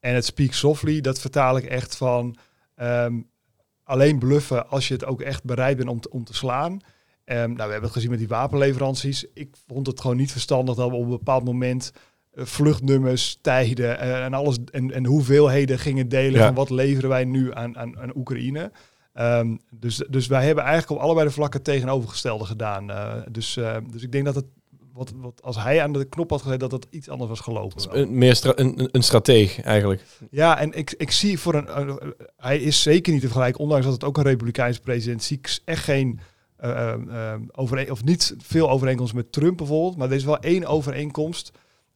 En 0.00 0.14
het 0.14 0.24
speak 0.24 0.52
softly, 0.52 1.00
dat 1.00 1.20
vertaal 1.20 1.56
ik 1.56 1.64
echt 1.64 1.96
van 1.96 2.36
ehm, 2.74 3.20
alleen 3.92 4.18
bluffen 4.18 4.68
als 4.68 4.88
je 4.88 4.94
het 4.94 5.04
ook 5.04 5.20
echt 5.20 5.44
bereid 5.44 5.76
bent 5.76 5.88
om 5.88 6.00
te, 6.00 6.10
om 6.10 6.24
te 6.24 6.34
slaan. 6.34 6.80
Ehm, 7.24 7.38
nou, 7.38 7.54
we 7.56 7.62
hebben 7.62 7.82
het 7.82 7.92
gezien 7.92 8.10
met 8.10 8.18
die 8.18 8.28
wapenleveranties. 8.28 9.24
Ik 9.34 9.54
vond 9.66 9.86
het 9.86 10.00
gewoon 10.00 10.16
niet 10.16 10.32
verstandig 10.32 10.74
dat 10.74 10.90
we 10.90 10.96
op 10.96 11.02
een 11.02 11.08
bepaald 11.08 11.44
moment 11.44 11.92
eh, 12.32 12.44
vluchtnummers, 12.44 13.38
tijden 13.40 13.98
eh, 13.98 14.24
en 14.24 14.34
alles 14.34 14.56
en, 14.70 14.92
en 14.92 15.06
hoeveelheden 15.06 15.78
gingen 15.78 16.08
delen 16.08 16.40
Ja. 16.40 16.46
van 16.46 16.54
wat 16.54 16.70
leveren 16.70 17.08
wij 17.08 17.24
nu 17.24 17.54
aan, 17.54 17.78
aan, 17.78 17.98
aan 17.98 18.16
Oekraïne. 18.16 18.72
Ehm, 19.12 19.56
dus, 19.70 19.96
dus 20.10 20.26
wij 20.26 20.46
hebben 20.46 20.64
eigenlijk 20.64 21.00
op 21.00 21.06
allebei 21.06 21.26
de 21.26 21.32
vlakken 21.32 21.62
tegenovergestelde 21.62 22.44
gedaan. 22.44 22.90
Eh, 22.90 23.14
dus, 23.30 23.58
dus 23.90 24.02
ik 24.02 24.12
denk 24.12 24.24
dat 24.24 24.34
het, 24.34 24.46
wat, 24.92 25.12
wat, 25.16 25.42
als 25.42 25.56
hij 25.62 25.82
aan 25.82 25.92
de 25.92 26.04
knop 26.04 26.30
had 26.30 26.42
gezet, 26.42 26.60
dat 26.60 26.72
het 26.72 26.86
iets 26.90 27.08
anders 27.08 27.28
was 27.30 27.40
gelopen. 27.40 27.86
wel. 27.90 27.96
Een, 27.96 28.18
meer 28.18 28.34
stra- 28.36 28.52
een, 28.56 28.88
een- 28.92 29.02
strateeg 29.02 29.60
eigenlijk. 29.62 30.02
Ja, 30.30 30.58
en 30.58 30.72
ik, 30.72 30.94
ik 30.96 31.10
zie 31.10 31.38
voor 31.38 31.54
een. 31.54 32.12
hij 32.36 32.58
is 32.58 32.82
zeker 32.82 33.12
niet 33.12 33.20
te 33.20 33.26
vergelijken, 33.26 33.60
ondanks 33.60 33.84
dat 33.84 33.94
het 33.94 34.04
ook 34.04 34.16
een 34.16 34.22
Republikeins 34.22 34.78
president 34.78 35.22
zie 35.22 35.38
ik 35.38 35.60
echt 35.64 35.84
geen. 35.84 36.20
eh, 36.56 37.34
overeen, 37.52 37.90
of 37.90 38.04
niet 38.04 38.34
veel 38.38 38.70
overeenkomst 38.70 39.14
met 39.14 39.32
Trump 39.32 39.56
bijvoorbeeld. 39.56 39.96
Maar 39.96 40.08
er 40.08 40.16
is 40.16 40.24
wel 40.24 40.38
één 40.38 40.64
overeenkomst. 40.66 41.50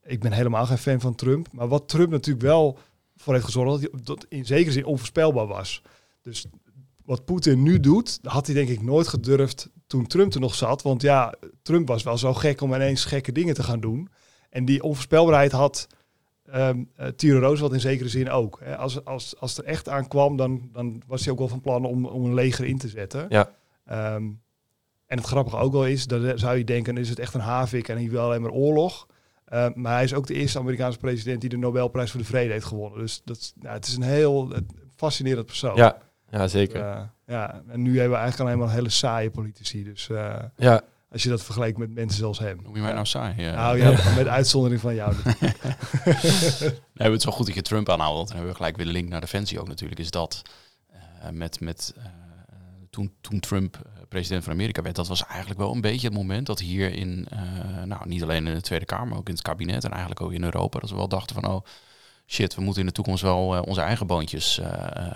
Ik 0.04 0.20
ben 0.20 0.32
helemaal 0.32 0.66
geen 0.66 0.78
fan 0.78 1.00
van 1.00 1.14
Trump. 1.14 1.48
Maar 1.52 1.68
wat 1.68 1.88
Trump 1.88 2.10
natuurlijk 2.10 2.44
wel 2.46 2.78
voor 3.16 3.32
heeft 3.32 3.44
gezorgd, 3.44 3.70
dat 3.70 3.80
hij 3.80 4.00
dat 4.04 4.26
in 4.28 4.44
zekere 4.44 4.72
zin 4.72 4.84
onvoorspelbaar 4.84 5.46
was. 5.46 5.82
Dus 6.22 6.46
wat 7.04 7.24
Poetin 7.24 7.62
nu 7.62 7.80
doet, 7.80 8.18
had 8.22 8.46
hij 8.46 8.54
denk 8.54 8.68
ik 8.68 8.82
nooit 8.82 9.08
gedurfd 9.08 9.68
toen 9.86 10.06
Trump 10.06 10.34
er 10.34 10.40
nog 10.40 10.54
zat. 10.54 10.82
Want 10.82 11.02
ja, 11.02 11.34
Trump 11.66 11.88
was 11.88 12.02
wel 12.02 12.18
zo 12.18 12.35
gek 12.35 12.61
om 12.61 12.75
ineens 12.75 13.04
gekke 13.04 13.32
dingen 13.32 13.54
te 13.54 13.62
gaan 13.62 13.80
doen. 13.80 14.08
En 14.50 14.64
die 14.64 14.82
onvoorspelbaarheid 14.82 15.52
had 15.52 15.87
eh, 16.44 16.70
Theodore 17.16 17.46
Roosevelt 17.46 17.73
in 17.73 17.80
zekere 17.80 18.08
zin 18.08 18.30
ook. 18.30 18.61
Hè. 18.64 18.76
Als, 18.76 19.04
als, 19.04 19.40
als 19.40 19.56
het 19.56 19.66
er 19.66 19.73
echt 19.73 19.88
aan 19.88 20.08
kwam, 20.08 20.37
dan, 20.37 20.68
dan 20.73 21.02
was 21.06 21.23
hij 21.25 21.32
ook 21.32 21.38
wel 21.38 21.49
van 21.49 21.61
plan 21.61 21.85
om, 21.85 22.06
om 22.06 22.25
een 22.25 22.35
leger 22.35 22.64
in 22.64 22.78
te 22.78 22.88
zetten. 22.88 23.26
Ja. 23.28 23.50
Ehm, 23.85 24.25
en 25.06 25.16
het 25.18 25.26
grappige 25.26 25.56
ook 25.56 25.73
wel 25.73 25.87
is, 25.87 26.06
dat 26.06 26.40
zou 26.40 26.56
je 26.56 26.64
denken, 26.64 26.96
is 26.96 27.08
het 27.08 27.18
echt 27.18 27.35
een 27.35 27.40
havik 27.40 27.88
en 27.88 27.96
hij 27.96 28.11
wil 28.11 28.20
alleen 28.20 28.42
maar 28.42 28.50
oorlog. 28.50 29.06
Ehm, 29.44 29.70
maar 29.75 29.92
hij 29.94 30.04
is 30.04 30.14
ook 30.14 30.26
de 30.26 30.35
eerste 30.35 30.58
Amerikaanse 30.58 30.99
president 30.99 31.40
die 31.40 31.50
de 31.50 31.56
Nobelprijs 31.56 32.11
voor 32.11 32.20
de 32.20 32.26
Vrede 32.26 32.52
heeft 32.52 32.66
gewonnen. 32.66 32.99
Dus 32.99 33.20
dat, 33.25 33.37
is- 33.37 33.52
nou, 33.61 33.75
het 33.75 33.87
is 33.87 33.96
een 33.96 34.02
heel 34.02 34.52
fascinerend 34.96 35.46
persoon. 35.46 35.76
Ja, 35.76 35.99
ja 36.30 36.49
zeker. 36.49 36.80
Eh, 36.80 37.00
ja, 37.26 37.62
en 37.68 37.82
nu 37.82 37.92
hebben 37.99 38.16
we 38.16 38.23
eigenlijk 38.23 38.50
alleen 38.50 38.64
maar 38.66 38.75
hele 38.75 38.88
saaie 38.88 39.30
politici. 39.30 39.85
Dus 39.85 40.08
eh, 40.08 40.35
Ja, 40.56 40.80
als 41.16 41.25
je 41.25 41.30
dat 41.30 41.44
vergelijkt 41.44 41.78
met 41.78 41.94
mensen 41.94 42.18
zoals 42.18 42.38
hem. 42.38 42.61
Noem 42.62 42.75
je 42.75 42.80
mij 42.80 42.92
nou 42.92 43.06
saai? 43.06 43.35
Ja. 43.37 43.54
Nou 43.54 43.78
ja, 43.78 43.90
met 44.16 44.26
uitzondering 44.26 44.80
van 44.80 44.94
jou. 44.94 45.14
Nee, 46.94 47.11
het 47.11 47.18
is 47.18 47.25
wel 47.25 47.35
goed 47.35 47.46
dat 47.46 47.54
je 47.54 47.62
Trump 47.62 47.88
aanhaalt, 47.88 48.16
want 48.16 48.26
dan 48.26 48.37
hebben 48.37 48.52
we 48.52 48.58
gelijk 48.58 48.76
weer 48.76 48.87
de 48.87 48.92
link 48.92 49.08
naar 49.08 49.20
Defensie 49.20 49.61
ook 49.61 49.68
natuurlijk. 49.68 50.00
Is 50.00 50.11
dat 50.11 50.42
eh, 50.88 51.30
met, 51.30 51.61
met 51.61 51.94
eh, 51.96 52.04
toen, 52.90 53.12
toen 53.20 53.40
Trump 53.40 53.76
eh, 53.76 54.02
president 54.08 54.44
van 54.44 54.52
Amerika 54.52 54.82
werd, 54.82 54.96
dat 54.96 55.08
was 55.08 55.26
eigenlijk 55.26 55.61
wel 55.61 55.73
een 55.73 55.80
beetje 55.80 56.06
het 56.06 56.16
moment 56.16 56.46
dat 56.46 56.58
hier 56.58 56.92
in, 56.92 57.26
eh, 57.30 57.82
nou 57.85 58.08
niet 58.08 58.23
alleen 58.23 58.46
in 58.46 58.54
de 58.54 58.61
Tweede 58.61 58.85
Kamer, 58.85 59.06
maar 59.06 59.18
ook 59.18 59.28
in 59.28 59.35
het 59.35 59.42
kabinet 59.42 59.85
en 59.85 59.90
eigenlijk 59.90 60.20
ook 60.20 60.32
in 60.32 60.44
Europa, 60.44 60.78
dat 60.78 60.90
we 60.90 60.96
wel 60.96 61.08
dachten 61.08 61.35
van 61.35 61.50
oh 61.50 61.64
shit, 62.26 62.54
we 62.54 62.62
moeten 62.62 62.80
in 62.80 62.88
de 62.88 62.94
toekomst 62.94 63.23
wel 63.23 63.62
onze 63.62 63.80
eigen 63.80 64.06
boontjes 64.06 64.61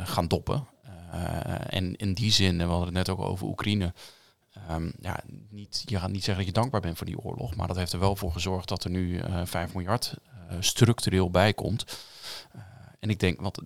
gaan 0.04 0.28
doppen. 0.28 0.69
Eh, 1.11 1.78
en 1.78 1.97
in 1.97 2.12
die 2.12 2.33
zin, 2.33 2.61
en 2.61 2.66
we 2.66 2.73
hadden 2.73 2.95
het 2.95 3.07
net 3.07 3.09
ook 3.09 3.21
over 3.21 3.47
Oekraïne. 3.47 3.92
Ehm, 4.71 4.91
ja, 5.00 5.21
niet, 5.49 5.83
je 5.87 5.99
gaat 5.99 6.11
niet 6.11 6.25
zeggen 6.25 6.45
dat 6.45 6.55
je 6.55 6.61
dankbaar 6.61 6.81
bent 6.81 6.97
voor 6.97 7.07
die 7.07 7.19
oorlog, 7.19 7.55
maar 7.55 7.67
dat 7.67 7.77
heeft 7.77 7.93
er 7.93 7.99
wel 7.99 8.17
voor 8.17 8.33
gezorgd 8.33 8.69
dat 8.69 8.85
er 8.85 8.91
nu 8.91 9.19
eh 9.19 9.41
5 9.45 9.75
miljard 9.75 10.15
eh, 10.49 10.57
structureel 10.61 11.31
bij 11.31 11.55
komt. 11.55 11.99
Eh, 12.53 12.61
en 13.00 13.11
ik 13.11 13.21
denk, 13.21 13.41
want 13.41 13.57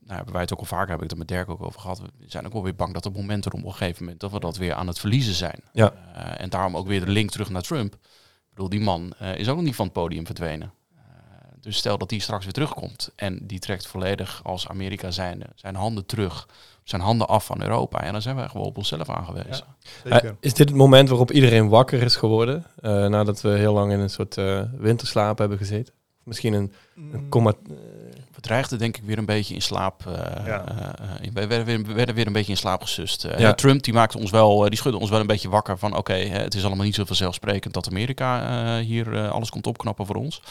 nou, 0.00 0.16
hebben 0.16 0.32
wij 0.32 0.42
het 0.42 0.52
ook 0.52 0.58
al 0.58 0.64
vaker, 0.64 0.90
heb 0.90 1.02
ik 1.02 1.10
het 1.10 1.18
met 1.18 1.28
Dirk 1.28 1.48
ook 1.48 1.62
over 1.62 1.80
gehad. 1.80 2.00
We 2.00 2.10
zijn 2.26 2.46
ook 2.46 2.52
wel 2.52 2.62
weer 2.62 2.74
bang 2.74 2.94
dat 2.94 3.04
het 3.04 3.16
moment 3.16 3.44
er 3.44 3.52
op 3.52 3.64
een 3.64 3.70
gegeven 3.70 4.02
moment 4.02 4.20
dat 4.20 4.30
we 4.30 4.40
dat 4.40 4.56
weer 4.56 4.74
aan 4.74 4.86
het 4.86 4.98
verliezen 4.98 5.34
zijn. 5.34 5.60
Ja. 5.72 5.92
En 6.36 6.50
daarom 6.50 6.76
ook 6.76 6.86
weer 6.86 7.04
de 7.04 7.10
link 7.10 7.30
terug 7.30 7.50
naar 7.50 7.62
Trump. 7.62 7.94
Ik 7.94 8.50
bedoel, 8.50 8.68
die 8.68 8.80
man 8.80 9.14
is 9.18 9.48
ook 9.48 9.56
nog 9.56 9.64
niet 9.64 9.74
van 9.74 9.84
het 9.84 9.94
podium 9.94 10.26
verdwenen. 10.26 10.72
Dus 11.64 11.76
stel 11.76 11.98
dat 11.98 12.08
die 12.08 12.20
straks 12.20 12.44
weer 12.44 12.52
terugkomt 12.52 13.10
en 13.16 13.38
die 13.42 13.58
trekt 13.58 13.86
volledig 13.86 14.40
als 14.42 14.68
Amerika 14.68 15.10
zijnde 15.10 15.46
zijn 15.54 15.74
handen 15.74 16.06
terug, 16.06 16.48
zijn 16.82 17.02
handen 17.02 17.28
af 17.28 17.44
van 17.44 17.62
Europa. 17.62 18.00
En 18.02 18.12
dan 18.12 18.22
zijn 18.22 18.36
wij 18.36 18.48
gewoon 18.48 18.66
op 18.66 18.76
onszelf 18.76 19.08
aangewezen. 19.08 19.64
Eh, 20.04 20.18
is 20.40 20.54
dit 20.54 20.68
het 20.68 20.78
moment 20.78 21.08
waarop 21.08 21.30
iedereen 21.30 21.68
wakker 21.68 22.02
is 22.02 22.16
geworden? 22.16 22.64
eh, 22.80 23.06
nadat 23.06 23.40
we 23.40 23.48
heel 23.48 23.72
lang 23.72 23.92
in 23.92 23.98
een 23.98 24.10
soort 24.10 24.38
eh, 24.38 24.62
winterslaap 24.76 25.38
hebben 25.38 25.58
gezeten? 25.58 25.94
Of 26.18 26.26
misschien 26.26 26.52
een, 26.52 26.72
een 27.12 27.28
comma... 27.28 27.54
We 28.34 28.40
dreigden 28.40 28.78
denk 28.78 28.96
ik 28.96 29.02
weer 29.04 29.18
een 29.18 29.26
beetje 29.26 29.54
in 29.54 29.62
slaap. 29.62 30.06
eh, 30.06 30.46
Ja. 30.46 30.64
eh, 30.66 31.26
eh, 31.26 31.32
we, 31.32 31.46
werden 31.46 31.64
weer, 31.66 31.82
we 31.82 31.92
werden 31.92 32.14
weer 32.14 32.26
een 32.26 32.32
beetje 32.32 32.52
in 32.52 32.58
slaap 32.58 32.82
gesust. 32.82 33.24
Eh, 33.24 33.38
Ja. 33.38 33.52
Trump 33.54 33.82
die 33.82 33.92
maakte 33.92 34.18
ons 34.18 34.30
wel, 34.30 34.58
die 34.68 34.78
schudde 34.78 34.98
ons 34.98 35.10
wel 35.10 35.20
een 35.20 35.26
beetje 35.26 35.48
wakker 35.48 35.78
van 35.78 35.96
oké, 35.96 36.12
hè, 36.14 36.38
het 36.38 36.54
is 36.54 36.64
allemaal 36.64 36.84
niet 36.84 36.94
zo 36.94 37.04
vanzelfsprekend 37.04 37.74
dat 37.74 37.88
Amerika 37.88 38.40
eh, 38.78 38.84
hier 38.84 39.28
alles 39.30 39.50
komt 39.50 39.66
opknappen 39.66 40.06
voor 40.06 40.16
ons. 40.16 40.42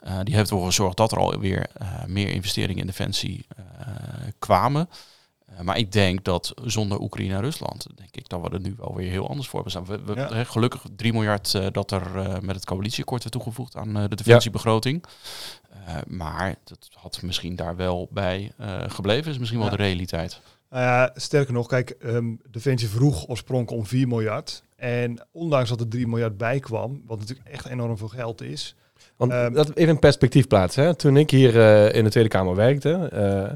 Eh, 0.00 0.18
die 0.22 0.34
heeft 0.34 0.50
ervoor 0.50 0.66
gezorgd 0.66 0.96
dat 0.96 1.12
er 1.12 1.18
alweer 1.18 1.66
eh 1.78 1.86
meer 2.06 2.28
investeringen 2.28 2.80
in 2.80 2.86
defensie 2.86 3.46
eh, 3.56 3.64
kwamen. 4.38 4.88
Eh, 5.56 5.62
maar 5.62 5.78
ik 5.78 5.92
denk 5.92 6.24
dat 6.24 6.54
zonder 6.64 7.00
Oekraïne 7.00 7.34
en 7.34 7.40
Rusland, 7.40 7.86
denk 7.94 8.16
ik 8.16 8.28
dat 8.28 8.40
we 8.40 8.48
er 8.48 8.60
nu 8.60 8.74
wel 8.78 8.94
weer 8.96 9.10
heel 9.10 9.28
anders 9.28 9.48
voor 9.48 9.62
hebben 9.62 9.82
staan. 9.84 10.04
We, 10.04 10.14
we, 10.14 10.20
Ja. 10.36 10.44
gelukkig 10.44 10.82
3 10.96 11.12
miljard 11.12 11.54
eh, 11.54 11.66
dat 11.72 11.90
er 11.90 12.16
eh, 12.16 12.38
met 12.40 12.54
het 12.56 12.64
coalitieakkoord 12.64 13.22
werd 13.22 13.34
toegevoegd 13.34 13.76
aan 13.76 13.94
de 13.94 14.16
defensiebegroting. 14.16 15.04
Eh, 15.86 15.94
maar 16.06 16.54
dat 16.64 16.88
had 16.94 17.22
misschien 17.22 17.56
daar 17.56 17.76
wel 17.76 18.08
bij 18.10 18.52
eh, 18.58 18.74
gebleven, 18.88 19.30
is 19.30 19.38
misschien 19.38 19.60
wel 19.60 19.70
de 19.70 19.76
realiteit. 19.76 20.40
Nou 20.70 20.82
ja, 20.82 21.10
sterker 21.14 21.52
nog, 21.52 21.66
kijk, 21.66 21.90
ehm 21.90 22.34
Defensie 22.50 22.88
vroeg 22.88 23.28
oorspronkelijk 23.28 23.82
om 23.82 23.88
4 23.88 24.08
miljard. 24.08 24.62
En 24.76 25.20
ondanks 25.32 25.68
dat 25.68 25.80
er 25.80 25.88
3 25.88 26.06
miljard 26.06 26.36
bij 26.36 26.60
kwam, 26.60 27.02
wat 27.06 27.18
natuurlijk 27.18 27.48
echt 27.48 27.66
enorm 27.66 27.98
veel 27.98 28.08
geld 28.08 28.42
is. 28.42 28.74
Want 29.16 29.32
Ehm, 29.32 29.52
dat 29.52 29.74
even 29.74 29.92
in 29.92 29.98
perspectief 29.98 30.46
plaatsen. 30.46 30.84
Hè? 30.84 30.94
Toen 30.94 31.16
ik 31.16 31.30
hier 31.30 31.60
eh, 31.60 31.94
in 31.94 32.04
de 32.04 32.10
Tweede 32.10 32.28
Kamer 32.28 32.54
werkte, 32.54 32.92
eh, 33.12 33.52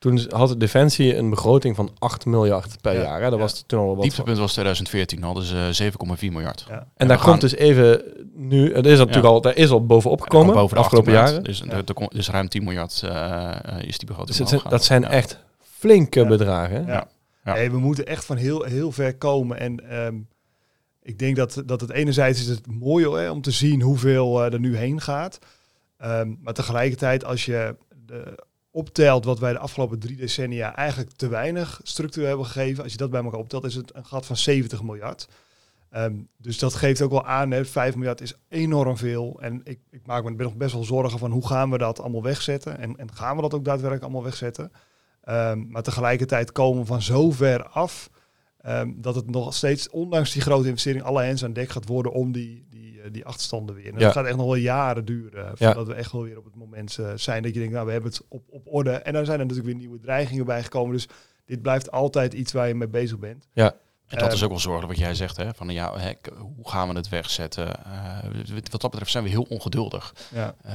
toen 0.00 0.20
had 0.28 0.48
de 0.48 0.56
Defensie 0.56 1.16
een 1.16 1.30
begroting 1.30 1.76
van 1.76 1.90
8 1.98 2.26
miljard 2.26 2.80
per 2.80 2.92
Ja, 2.94 3.00
jaar. 3.02 3.16
Hè? 3.22 3.24
Dat 3.30 3.32
ja. 3.32 3.38
was 3.44 3.64
toen 3.66 3.78
al 3.80 3.94
wat. 3.94 4.02
Dieptepunt 4.02 4.38
was 4.38 4.52
2014, 4.52 5.22
hadden 5.22 5.44
ze 5.44 5.70
7,4 5.72 6.32
miljard. 6.32 6.64
Ja. 6.68 6.86
En 6.96 7.08
daar 7.08 7.18
gaan- 7.18 7.28
komt 7.28 7.40
dus 7.40 7.54
even 7.54 8.02
nu, 8.34 8.74
het 8.74 8.86
is 8.86 8.98
natuurlijk 8.98 9.26
al, 9.26 9.40
daar 9.40 9.56
is 9.56 9.70
al 9.70 9.86
bovenop 9.86 10.20
gekomen 10.20 10.54
Boven 10.54 10.76
de 10.76 10.82
afgelopen 10.82 11.16
8 11.16 11.28
jaren. 11.28 11.44
Dus, 11.44 11.58
Ja. 11.58 11.70
er- 11.70 11.82
er 11.86 11.94
komt- 11.94 12.12
dus 12.12 12.28
ruim 12.30 12.48
10 12.48 12.64
miljard 12.64 13.02
eh, 13.04 13.50
eh, 13.50 13.82
is 13.82 13.98
die 13.98 14.06
begroting. 14.08 14.36
Dus 14.36 14.48
zijn- 14.48 14.60
dat 14.68 14.84
zijn 14.84 15.02
Ja. 15.02 15.10
echt 15.10 15.38
flinke 15.60 16.20
Ja. 16.20 16.26
bedragen. 16.26 16.84
hè? 16.84 16.92
Ja. 16.92 17.08
We 17.70 17.78
moeten 17.78 18.06
echt 18.06 18.24
van 18.24 18.36
heel, 18.36 18.62
heel 18.62 18.92
ver 18.92 19.16
komen. 19.16 19.58
En 19.58 19.90
ehm, 19.90 20.14
ik 21.02 21.18
denk 21.18 21.36
dat, 21.36 21.62
dat 21.66 21.80
het 21.80 21.90
enerzijds 21.90 22.40
is 22.40 22.46
het 22.46 22.66
mooi 22.66 23.08
hè, 23.10 23.30
om 23.30 23.40
te 23.42 23.50
zien 23.50 23.82
hoeveel 23.82 24.44
eh, 24.44 24.52
er 24.52 24.60
nu 24.60 24.76
heen 24.76 25.00
gaat. 25.00 25.38
Ehm, 25.98 26.34
maar 26.42 26.54
tegelijkertijd, 26.54 27.24
als 27.24 27.44
je 27.44 27.76
de, 28.06 28.44
optelt 28.80 29.24
wat 29.24 29.38
wij 29.38 29.52
de 29.52 29.58
afgelopen 29.58 29.98
drie 29.98 30.16
decennia 30.16 30.76
eigenlijk 30.76 31.10
te 31.10 31.28
weinig 31.28 31.80
structuur 31.82 32.26
hebben 32.26 32.46
gegeven, 32.46 32.82
als 32.82 32.92
je 32.92 32.98
dat 32.98 33.10
bij 33.10 33.22
elkaar 33.22 33.40
optelt, 33.40 33.64
is 33.64 33.74
het 33.74 33.94
een 33.94 34.06
gat 34.06 34.26
van 34.26 34.36
70 34.36 34.82
miljard. 34.82 35.28
Ehm, 35.90 36.14
dus 36.36 36.58
dat 36.58 36.74
geeft 36.74 37.02
ook 37.02 37.10
wel 37.10 37.26
aan, 37.26 37.50
hè, 37.50 37.64
5 37.64 37.94
miljard 37.94 38.20
is 38.20 38.34
enorm 38.48 38.96
veel. 38.96 39.38
En 39.40 39.60
ik, 39.64 39.78
ik 39.90 40.06
maak 40.06 40.24
me 40.24 40.30
nog 40.30 40.56
best 40.56 40.72
wel 40.72 40.84
zorgen 40.84 41.18
van 41.18 41.30
hoe 41.30 41.46
gaan 41.46 41.70
we 41.70 41.78
dat 41.78 42.00
allemaal 42.00 42.22
wegzetten. 42.22 42.78
En, 42.78 42.96
en 42.96 43.12
gaan 43.12 43.36
we 43.36 43.42
dat 43.42 43.54
ook 43.54 43.64
daadwerkelijk 43.64 44.02
allemaal 44.02 44.22
wegzetten. 44.22 44.72
Ehm, 45.20 45.68
maar 45.68 45.82
tegelijkertijd 45.82 46.52
komen 46.52 46.80
we 46.80 46.86
van 46.86 47.02
zo 47.02 47.30
ver 47.30 47.68
af 47.68 48.10
ehm, 48.60 48.92
dat 48.96 49.14
het 49.14 49.30
nog 49.30 49.54
steeds, 49.54 49.90
ondanks 49.90 50.32
die 50.32 50.42
grote 50.42 50.68
investering, 50.68 51.04
alle 51.04 51.22
hens 51.22 51.44
aan 51.44 51.52
dek 51.52 51.70
gaat 51.70 51.86
worden 51.86 52.12
om 52.12 52.32
die, 52.32 52.66
die, 53.00 53.08
eh, 53.08 53.12
die 53.12 53.24
achterstanden 53.24 53.74
weer. 53.74 53.86
En 53.86 53.92
Ja. 53.92 53.98
dat 53.98 54.12
gaat 54.12 54.26
echt 54.26 54.36
nog 54.36 54.46
wel 54.46 54.54
jaren 54.54 55.04
duren 55.04 55.46
eh, 55.46 55.50
voordat 55.54 55.86
we 55.86 55.94
echt 55.94 56.12
wel 56.12 56.22
weer 56.22 56.38
op 56.38 56.44
het 56.44 56.56
moment 56.56 56.98
eh, 56.98 57.12
zijn 57.14 57.42
dat 57.42 57.52
je 57.52 57.58
denkt, 57.58 57.74
nou 57.74 57.86
we 57.86 57.92
hebben 57.92 58.10
het 58.10 58.22
op, 58.28 58.42
op 58.50 58.66
orde. 58.66 58.90
En 58.90 59.12
dan 59.12 59.24
zijn 59.24 59.38
er 59.40 59.46
natuurlijk 59.46 59.72
weer 59.72 59.80
nieuwe 59.86 60.00
dreigingen 60.00 60.44
bijgekomen. 60.44 60.92
Dus 60.92 61.08
dit 61.46 61.62
blijft 61.62 61.90
altijd 61.90 62.34
iets 62.34 62.52
waar 62.52 62.68
je 62.68 62.74
mee 62.74 62.88
bezig 62.88 63.18
bent. 63.18 63.48
En 64.10 64.18
dat 64.18 64.32
is 64.32 64.42
ook 64.42 64.50
wel 64.50 64.58
zorgelijk 64.58 64.92
wat 64.92 65.02
jij 65.02 65.14
zegt, 65.14 65.36
hè? 65.36 65.54
Van 65.54 65.68
ja, 65.68 65.98
hè, 65.98 66.12
hoe 66.38 66.68
gaan 66.70 66.88
we 66.88 66.94
het 66.94 67.08
wegzetten? 67.08 67.84
Eh, 67.84 68.60
wat 68.70 68.80
dat 68.80 68.90
betreft 68.90 69.10
zijn 69.10 69.24
we 69.24 69.30
heel 69.30 69.46
ongeduldig. 69.48 70.14
Ja. 70.34 70.54
Eh, 70.62 70.72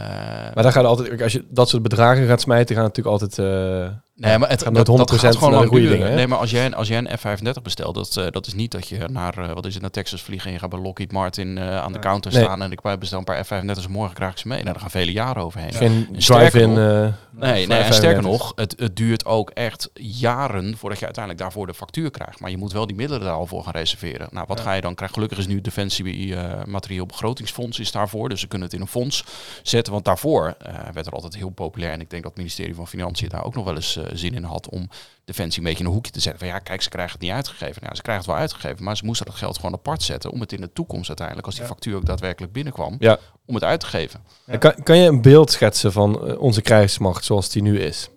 Maar 0.54 0.64
dan 0.64 0.72
gaat 0.72 0.86
altijd, 0.86 1.22
als 1.22 1.32
je 1.32 1.46
dat 1.50 1.70
soort 1.70 1.84
bedragen 1.84 2.28
gaat 2.28 2.42
smijten, 2.42 2.76
gaan 2.76 2.84
natuurlijk 2.84 3.22
altijd 3.22 3.40
eh, 3.40 3.98
Nee, 4.18 4.38
maar 4.38 4.50
het 4.50 4.64
gaat 4.64 4.76
dat, 4.76 4.88
nooit 4.88 5.00
dat 5.08 5.20
gaat 5.20 5.34
100% 5.36 5.38
gewoon 5.38 5.54
lang 5.54 5.68
goede 5.68 5.88
dingen, 5.90 6.08
hè? 6.10 6.16
Nee, 6.16 6.28
maar 6.28 6.38
als 6.38 6.52
jij, 6.52 6.66
een- 6.66 6.74
als 6.76 6.88
jij 6.88 6.98
een 6.98 7.18
F-35 7.18 7.62
bestelt, 7.64 7.96
dat, 7.96 8.18
eh, 8.18 8.26
dat 8.32 8.48
is 8.48 8.54
niet 8.54 8.72
dat 8.72 8.88
je 8.88 8.98
naar, 9.12 9.38
eh, 9.38 9.54
wat 9.54 9.66
is 9.66 9.74
het, 9.74 9.82
naar 9.82 9.92
Texas 9.92 10.22
vliegt 10.22 10.46
en 10.46 10.52
je 10.52 10.60
gaat 10.60 10.70
bij 10.70 10.80
Lockheed 10.80 11.12
Martin 11.12 11.58
eh, 11.58 11.78
aan 11.78 11.94
de 11.94 12.00
counter 12.00 12.32
Nee. 12.34 12.44
staan 12.44 12.62
en 12.62 12.72
ik 12.72 12.82
bestel 13.00 13.18
een 13.20 13.24
paar 13.24 13.46
F-35's 13.46 13.88
morgen 13.88 14.16
krijg 14.16 14.32
ik 14.32 14.38
ze 14.38 14.48
mee. 14.48 14.58
Nou, 14.60 14.72
daar 14.72 14.82
gaan 14.82 14.90
vele 14.92 15.12
jaren 15.12 15.44
overheen. 15.44 15.74
Geen 15.74 16.08
drive-in... 16.18 16.70
eh, 16.78 17.08
Nee, 17.38 17.52
nee 17.52 17.62
en 17.62 17.68
35. 17.68 17.96
sterker 17.96 18.22
nog, 18.24 18.52
het, 18.56 18.76
het 18.80 18.96
duurt 18.96 19.26
ook 19.26 19.50
echt 19.50 19.90
jaren 19.94 20.78
voordat 20.78 21.00
je 21.00 21.06
uiteindelijk 21.06 21.44
daarvoor 21.44 21.68
de 21.68 21.74
factuur 21.74 22.12
krijgt. 22.12 22.40
Maar 22.40 22.50
je 22.52 22.58
moet 22.58 22.72
wel 22.72 22.88
die 22.88 22.96
middelen 22.96 23.24
daar 23.24 23.34
al 23.34 23.46
voor 23.46 23.64
gaan 23.64 23.74
reserveren. 23.74 24.28
Nou, 24.32 24.46
wat 24.48 24.58
Ja. 24.58 24.64
ga 24.64 24.74
je 24.74 24.82
dan 24.82 24.96
krijgen? 24.96 25.16
Gelukkig 25.16 25.40
is 25.40 25.48
nu 25.48 25.62
Defensie 25.62 26.36
eh 26.36 26.64
Materieel 26.66 27.06
Begrotingsfonds 27.06 27.80
is 27.80 27.92
daarvoor. 27.92 28.30
Dus 28.30 28.40
ze 28.40 28.48
kunnen 28.48 28.68
het 28.68 28.76
in 28.76 28.82
een 28.84 28.88
fonds 28.92 29.24
zetten. 29.64 29.94
Want 29.94 30.06
daarvoor 30.06 30.56
eh, 30.60 30.74
werd 30.94 31.06
er 31.06 31.14
altijd 31.14 31.36
heel 31.36 31.50
populair. 31.50 31.92
En 31.92 32.02
ik 32.02 32.10
denk 32.10 32.22
dat 32.24 32.32
het 32.32 32.40
ministerie 32.42 32.76
van 32.76 32.88
Financiën 32.88 33.30
daar 33.30 33.44
ook 33.46 33.56
nog 33.56 33.66
wel 33.66 33.76
eens 33.76 34.00
zin 34.14 34.34
in 34.34 34.44
had 34.44 34.70
om 34.70 34.90
Defensie 35.26 35.60
een 35.60 35.64
beetje 35.68 35.80
in 35.84 35.86
een 35.86 35.94
hoekje 35.96 36.12
te 36.12 36.20
zetten. 36.20 36.40
Van 36.40 36.50
ja, 36.50 36.60
kijk, 36.60 36.82
ze 36.82 36.90
krijgen 36.90 37.14
het 37.14 37.22
niet 37.22 37.32
uitgegeven. 37.32 37.82
Nou, 37.84 37.96
ze 37.96 38.02
krijgen 38.02 38.24
het 38.24 38.34
wel 38.34 38.42
uitgegeven, 38.42 38.84
maar 38.84 38.98
ze 38.98 39.06
moesten 39.06 39.26
dat 39.26 39.36
geld 39.36 39.56
gewoon 39.56 39.74
apart 39.74 40.04
zetten. 40.04 40.32
Om 40.32 40.40
het 40.40 40.52
in 40.54 40.62
de 40.62 40.74
toekomst 40.74 41.08
uiteindelijk, 41.08 41.46
als 41.48 41.56
die 41.56 41.64
Ja. 41.64 41.70
factuur 41.70 41.96
ook 41.96 42.06
daadwerkelijk 42.06 42.54
binnenkwam, 42.54 42.96
Ja. 43.00 43.18
om 43.46 43.54
het 43.56 43.64
uit 43.64 43.80
te 43.80 43.86
geven. 43.86 44.20
Ja. 44.46 44.58
Kan, 44.58 44.74
kan 44.84 44.98
je 44.98 45.08
een 45.08 45.22
beeld 45.22 45.52
schetsen 45.52 45.92
van 45.92 46.28
eh, 46.28 46.40
onze 46.42 46.62
krijgsmacht 46.62 47.26
zoals 47.26 47.50
die 47.50 47.62
nu 47.62 47.80
is? 47.80 48.10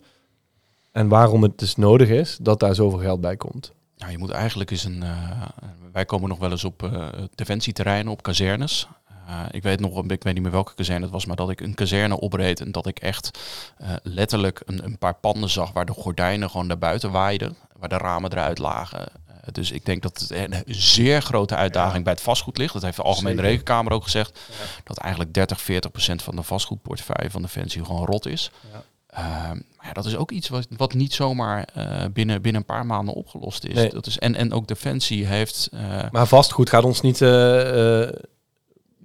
En 0.93 1.09
waarom 1.09 1.43
het 1.43 1.59
dus 1.59 1.77
nodig 1.77 2.09
is 2.09 2.39
dat 2.41 2.61
daar 2.61 2.75
zoveel 2.75 2.99
geld 2.99 3.21
bij 3.21 3.37
komt? 3.37 3.73
Nou, 3.97 4.11
je 4.13 4.19
moet 4.19 4.31
eigenlijk 4.31 4.71
eens 4.71 4.85
een. 4.85 5.03
eh, 5.03 5.43
wij 5.93 6.05
komen 6.05 6.29
nog 6.29 6.39
wel 6.39 6.51
eens 6.51 6.65
op 6.65 6.83
eh 6.83 7.09
defensieterreinen, 7.35 8.13
op 8.13 8.23
kazernes. 8.23 8.89
Eh, 9.29 9.41
ik 9.51 9.63
weet 9.63 9.81
nog, 9.81 10.05
ik 10.05 10.23
weet 10.23 10.35
niet 10.35 10.43
meer 10.43 10.53
welke 10.53 10.75
kazerne 10.75 11.03
het 11.03 11.11
was, 11.11 11.27
maar 11.27 11.37
dat 11.37 11.51
ik 11.51 11.61
een 11.61 11.75
kazerne 11.75 12.21
opreed 12.21 12.61
en 12.61 12.73
dat 12.73 12.87
ik 12.87 12.99
echt 12.99 13.39
eh, 13.77 13.89
letterlijk 14.03 14.63
een, 14.65 14.85
een 14.85 14.99
paar 14.99 15.15
panden 15.15 15.51
zag 15.51 15.73
waar 15.73 15.87
de 15.87 15.93
gordijnen 15.93 16.51
gewoon 16.51 16.67
naar 16.67 16.79
buiten 16.79 17.11
waaiden, 17.11 17.57
waar 17.79 17.89
de 17.89 17.97
ramen 17.97 18.33
eruit 18.33 18.59
lagen. 18.59 19.01
Eh, 19.27 19.35
dus 19.53 19.71
ik 19.71 19.85
denk 19.85 20.03
dat 20.03 20.19
het 20.19 20.31
een 20.31 20.63
zeer 20.67 21.23
grote 21.23 21.55
uitdaging 21.55 22.05
bij 22.05 22.13
het 22.13 22.23
vastgoed 22.23 22.59
ligt. 22.59 22.73
Dat 22.73 22.83
heeft 22.83 22.97
de 22.97 23.03
Algemene 23.03 23.35
Zeker. 23.35 23.51
Rekenkamer 23.51 23.93
ook 23.93 24.03
gezegd. 24.03 24.39
Ja. 24.49 24.55
Dat 24.85 24.99
eigenlijk 24.99 25.35
30, 25.35 25.61
40 25.61 25.91
procent 25.91 26.23
van 26.23 26.37
de 26.37 26.43
vastgoedportefeuille 26.43 27.31
van 27.31 27.43
Defensie 27.43 27.85
gewoon 27.85 28.07
rot 28.07 28.27
is. 28.27 28.51
Ja. 28.73 28.83
Ehm, 29.07 29.57
maar 29.77 29.87
ja, 29.87 29.93
dat 29.93 30.07
is 30.07 30.17
ook 30.17 30.31
iets 30.31 30.49
wat, 30.49 30.67
wat 30.77 30.95
niet 30.95 31.15
zomaar 31.15 31.69
binnen, 32.13 32.43
binnen 32.43 32.61
een 32.61 32.67
paar 32.67 32.87
maanden 32.87 33.15
opgelost 33.15 33.65
is. 33.65 33.75
Nee. 33.75 33.91
Dat 33.91 34.07
is 34.07 34.19
en, 34.19 34.35
en 34.35 34.53
ook 34.53 34.67
Defensie 34.67 35.27
heeft... 35.27 35.69
Maar 36.11 36.27
vastgoed 36.27 36.69
gaat 36.69 36.85
ons 36.85 37.01
niet 37.01 37.19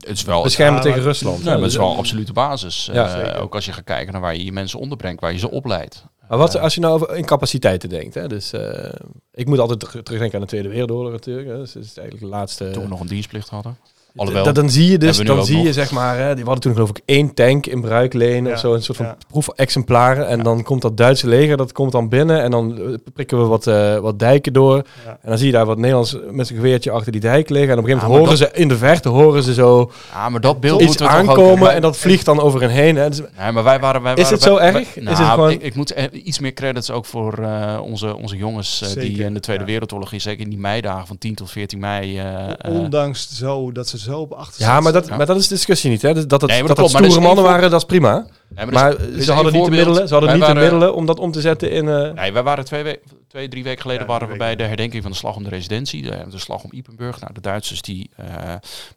het 0.08 0.18
is 0.18 0.24
wel, 0.24 0.44
beschermen 0.44 0.82
tegen 0.82 1.02
Rusland. 1.02 1.36
nee, 1.38 1.46
maar 1.54 1.62
het 1.64 1.72
is 1.72 1.78
wel 1.78 1.92
een 1.92 1.98
absolute 1.98 2.34
basis. 2.34 2.90
Ja, 2.94 3.22
Eh, 3.24 3.42
ook 3.42 3.56
als 3.56 3.66
je 3.66 3.72
gaat 3.74 3.84
kijken 3.84 4.12
naar 4.14 4.22
waar 4.22 4.36
je 4.36 4.46
je 4.46 4.52
mensen 4.52 4.80
onderbrengt, 4.80 5.22
waar 5.22 5.32
je 5.32 5.38
ze 5.40 5.52
opleidt. 5.52 6.06
Maar 6.30 6.38
wat 6.38 6.56
Eh, 6.56 6.62
als 6.62 6.74
je 6.74 6.80
nou 6.82 6.94
over 6.94 7.16
in 7.16 7.26
capaciteiten 7.26 7.90
denkt? 7.90 8.14
Hè? 8.14 8.28
Dus 8.28 8.54
eh, 8.54 8.90
ik 9.34 9.48
moet 9.48 9.60
altijd 9.60 9.80
terug- 9.80 10.04
terugdenken 10.04 10.36
aan 10.36 10.42
de 10.44 10.48
Tweede 10.50 10.70
Wereldoorlog 10.70 11.12
natuurlijk. 11.12 11.48
Hè? 11.48 11.58
Dus 11.58 11.74
het 11.74 11.84
is 11.84 11.98
eigenlijk 11.98 12.30
de 12.32 12.38
laatste. 12.38 12.70
toen 12.72 12.84
we 12.84 12.90
nog 12.90 13.00
een 13.00 13.08
dienstplicht 13.08 13.50
hadden. 13.50 13.78
Alhoewel, 14.16 14.44
Dat, 14.44 14.56
dan 14.56 14.70
zie 14.70 14.92
je 14.92 14.98
dus, 14.98 15.18
dan 15.18 15.46
zie 15.46 15.58
je 15.58 15.64
nog. 15.64 15.74
zeg 15.74 15.92
maar, 15.92 16.18
hè, 16.18 16.36
die 16.36 16.44
hadden 16.44 16.62
toen 16.64 16.74
geloof 16.74 16.90
ik 16.90 17.02
één 17.06 17.34
tank 17.34 17.66
in 17.66 17.82
bruikleen 17.82 18.46
Ja, 18.46 18.52
of 18.54 18.60
zo, 18.60 18.74
een 18.74 18.84
soort 18.84 18.98
van 18.98 19.06
ja. 19.06 19.18
proefexemplaren. 19.28 20.28
En 20.28 20.44
dan 20.44 20.64
komt 20.64 20.82
dat 20.82 20.98
Duitse 20.98 21.28
leger, 21.28 21.58
dat 21.58 21.72
komt 21.72 21.92
dan 21.92 22.10
binnen 22.10 22.42
en 22.42 22.52
dan 22.52 22.78
eh, 22.78 22.84
prikken 23.14 23.38
we 23.42 23.46
wat, 23.46 23.68
eh, 23.68 23.98
wat 23.98 24.20
dijken 24.20 24.54
door. 24.54 24.76
Ja. 24.76 25.10
En 25.22 25.30
dan 25.30 25.38
zie 25.38 25.46
je 25.48 25.52
daar 25.54 25.66
wat 25.66 25.78
Nederlands 25.78 26.18
met 26.32 26.48
zijn 26.48 26.60
geweertje 26.60 26.92
achter 26.92 27.12
die 27.12 27.22
dijk 27.22 27.50
liggen. 27.50 27.72
En 27.72 27.78
op 27.78 27.84
een 27.84 27.90
gegeven 27.90 28.10
moment 28.12 28.30
horen 28.30 28.38
ze 28.54 28.60
in 28.62 28.68
de 28.68 28.78
verte, 28.78 29.10
horen 29.10 29.44
ze 29.44 29.54
zo 29.54 29.92
ja, 30.14 30.30
maar 30.30 30.42
dat 30.42 30.60
beeld 30.60 30.80
iets 30.82 30.88
moeten 30.88 31.06
we 31.06 31.12
toch 31.12 31.22
ook- 31.22 31.30
aankomen 31.30 31.74
en 31.74 31.82
dat 31.82 31.98
vliegt 31.98 32.26
dan 32.26 32.40
over 32.40 32.62
hen 32.62 32.70
heen. 32.70 32.96
Hè? 32.96 33.10
Dus, 33.10 33.22
Nee, 33.38 33.52
maar 33.52 33.64
wij 33.64 33.80
waren, 33.80 34.02
wij 34.02 34.14
Is 34.14 34.22
waren 34.22 34.34
het 34.38 34.44
zo 34.44 34.56
wij- 34.56 34.66
erg? 34.66 34.74
wij- 34.74 35.12
Is 35.14 35.18
het 35.20 35.28
gewoon- 35.28 35.52
ik, 35.52 35.62
ik 35.62 35.76
moet 35.76 35.92
eh, 35.94 36.04
iets 36.26 36.40
meer 36.40 36.54
credits 36.54 36.92
ook 36.92 37.06
voor 37.06 37.34
eh, 37.38 37.80
onze, 37.84 38.16
onze 38.16 38.38
jongens 38.38 38.94
die 38.94 39.24
in 39.24 39.34
de 39.34 39.40
Tweede 39.40 39.64
ja. 39.64 39.70
Wereldoorlog, 39.70 40.10
zeker 40.18 40.44
in 40.44 40.50
die 40.50 40.60
meidagen 40.60 41.08
van 41.08 41.18
10 41.18 41.36
tot 41.36 41.52
14 41.52 41.80
mei. 41.80 42.22
Ondanks 42.70 43.28
zo 43.38 43.72
dat 43.72 43.88
ze 43.88 43.98
achter 44.30 44.62
ja, 44.62 44.80
maar 44.80 44.92
dat, 44.94 45.08
Ja. 45.08 45.18
maar 45.18 45.26
dat 45.26 45.38
is 45.38 45.48
de 45.48 45.54
discussie 45.56 45.90
niet. 45.90 46.02
Hè? 46.02 46.14
Dat 46.28 46.42
het, 46.42 46.50
Nee, 46.50 46.60
dat 46.60 46.68
dat 46.68 46.78
klopt, 46.78 46.92
stoere 47.06 47.20
mannen 47.20 47.44
waren, 47.44 47.70
dat 47.72 47.80
is 47.80 47.86
prima. 47.88 48.28
nee, 48.50 48.66
Maar, 48.66 49.00
is- 49.00 49.08
is 49.08 49.26
ze 49.26 49.32
hadden 49.32 49.54
niet 49.54 49.66
de 49.66 49.72
middelen, 49.72 50.08
ze 50.08 50.14
hadden 50.14 50.30
Wij 50.32 50.40
niet 50.40 50.48
de 50.56 50.62
middelen 50.62 50.96
om 50.96 51.06
dat 51.06 51.20
om 51.20 51.32
te 51.32 51.42
zetten 51.42 51.72
in... 51.72 51.88
eh, 51.88 52.12
Nee, 52.12 52.32
wij 52.34 52.44
waren 52.44 52.66
twee, 52.66 52.84
we- 52.84 53.00
twee 53.28 53.48
drie 53.48 53.64
weken 53.64 53.82
geleden 53.82 54.02
Ja, 54.02 54.08
waren 54.08 54.28
we 54.28 54.38
bij 54.38 54.56
de 54.56 54.64
herdenking 54.64 55.02
van 55.04 55.12
de 55.12 55.18
slag 55.18 55.36
om 55.36 55.44
de 55.44 55.50
residentie, 55.50 56.02
de, 56.02 56.24
de 56.30 56.38
slag 56.40 56.64
om 56.64 56.70
Ipenburg. 56.74 57.20
Nou, 57.20 57.34
de 57.34 57.42
Duitsers 57.42 57.82
die 57.82 58.10
eh, 58.16 58.26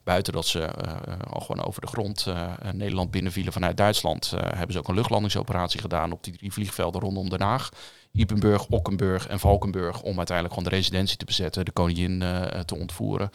buiten 0.05 0.33
dat 0.33 0.47
ze 0.47 0.61
eh, 0.61 0.93
al 1.31 1.41
gewoon 1.41 1.67
over 1.67 1.81
de 1.81 1.87
grond 1.87 2.25
eh, 2.29 2.35
eh, 2.43 2.73
Nederland 2.73 3.11
binnenvielen 3.11 3.53
vanuit 3.53 3.77
Duitsland, 3.77 4.33
eh, 4.35 4.41
hebben 4.55 4.73
ze 4.73 4.79
ook 4.79 4.89
een 4.89 4.95
luchtlandingsoperatie 4.95 5.81
gedaan 5.81 6.13
op 6.13 6.25
die 6.25 6.37
drie 6.37 6.53
vliegvelden 6.53 7.01
rondom 7.01 7.29
Den 7.31 7.41
Haag. 7.43 7.69
Ipenburg, 8.17 8.67
Okkenburg 8.67 9.27
en 9.29 9.39
Valkenburg 9.39 10.03
om 10.03 10.17
uiteindelijk 10.17 10.57
gewoon 10.57 10.71
de 10.71 10.77
residentie 10.77 11.17
te 11.17 11.25
bezetten, 11.25 11.65
de 11.65 11.71
koningin 11.71 12.23
eh, 12.23 12.61
te 12.61 12.77
ontvoeren. 12.77 13.31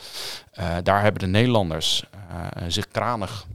Eh, 0.51 0.77
daar 0.83 1.01
hebben 1.01 1.21
de 1.21 1.27
Nederlanders 1.27 2.03
eh, 2.29 2.63
zich 2.67 2.87
kranig 2.87 3.47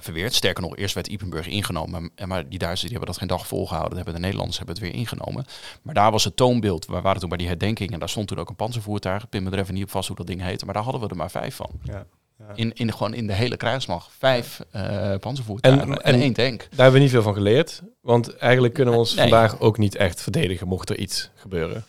verweerd. 0.00 0.34
Sterker 0.34 0.62
nog, 0.62 0.76
eerst 0.76 0.94
werd 0.94 1.06
Ipenburg 1.06 1.46
ingenomen. 1.46 2.10
Maar, 2.26 2.48
die 2.48 2.58
Duitsers 2.58 2.80
die 2.80 2.90
hebben 2.90 3.08
dat 3.08 3.18
geen 3.18 3.28
dag 3.28 3.46
volgehouden. 3.46 3.88
Dat 3.88 3.96
hebben 3.96 4.14
de 4.14 4.20
Nederlanders 4.20 4.58
hebben 4.58 4.76
het 4.76 4.84
weer 4.84 4.94
ingenomen. 4.94 5.44
Maar 5.82 5.94
daar 5.94 6.10
was 6.10 6.24
het 6.24 6.36
toonbeeld. 6.36 6.86
We 6.86 7.00
waren 7.00 7.20
toen 7.20 7.28
bij 7.28 7.38
die 7.38 7.46
herdenking. 7.46 7.92
En 7.92 7.98
daar 7.98 8.08
stond 8.08 8.28
toen 8.28 8.38
ook 8.38 8.48
een 8.48 8.56
panzervoertuig. 8.56 9.28
Pin 9.28 9.42
me 9.42 9.50
er 9.50 9.58
even 9.58 9.74
niet 9.74 9.82
op 9.82 9.90
vast 9.90 10.08
hoe 10.08 10.16
dat 10.16 10.26
ding 10.26 10.42
heette. 10.42 10.64
Maar 10.64 10.74
daar 10.74 10.82
hadden 10.82 11.02
we 11.02 11.08
er 11.08 11.16
maar 11.16 11.30
vijf 11.30 11.54
van. 11.54 11.70
Ja. 11.82 12.06
In, 12.54 12.72
in, 12.72 12.92
gewoon 12.92 13.14
in 13.14 13.26
de 13.26 13.32
hele 13.32 13.56
krijgsmacht. 13.56 14.10
Vijf 14.18 14.60
eh 14.70 15.14
panzervoertuigen 15.20 15.82
en, 15.88 16.02
En- 16.02 16.14
en- 16.14 16.20
één 16.20 16.32
tank. 16.32 16.58
Daar 16.60 16.68
hebben 16.70 16.92
we 16.92 16.98
niet 16.98 17.10
veel 17.10 17.22
van 17.22 17.34
geleerd. 17.34 17.82
Want 18.00 18.36
eigenlijk 18.36 18.74
kunnen 18.74 18.94
we 18.94 19.00
ons 19.00 19.14
Nee. 19.14 19.28
vandaag 19.28 19.60
ook 19.60 19.78
niet 19.78 19.94
echt 19.94 20.22
verdedigen 20.22 20.68
mocht 20.68 20.90
er 20.90 20.98
iets 20.98 21.30
gebeuren. 21.34 21.84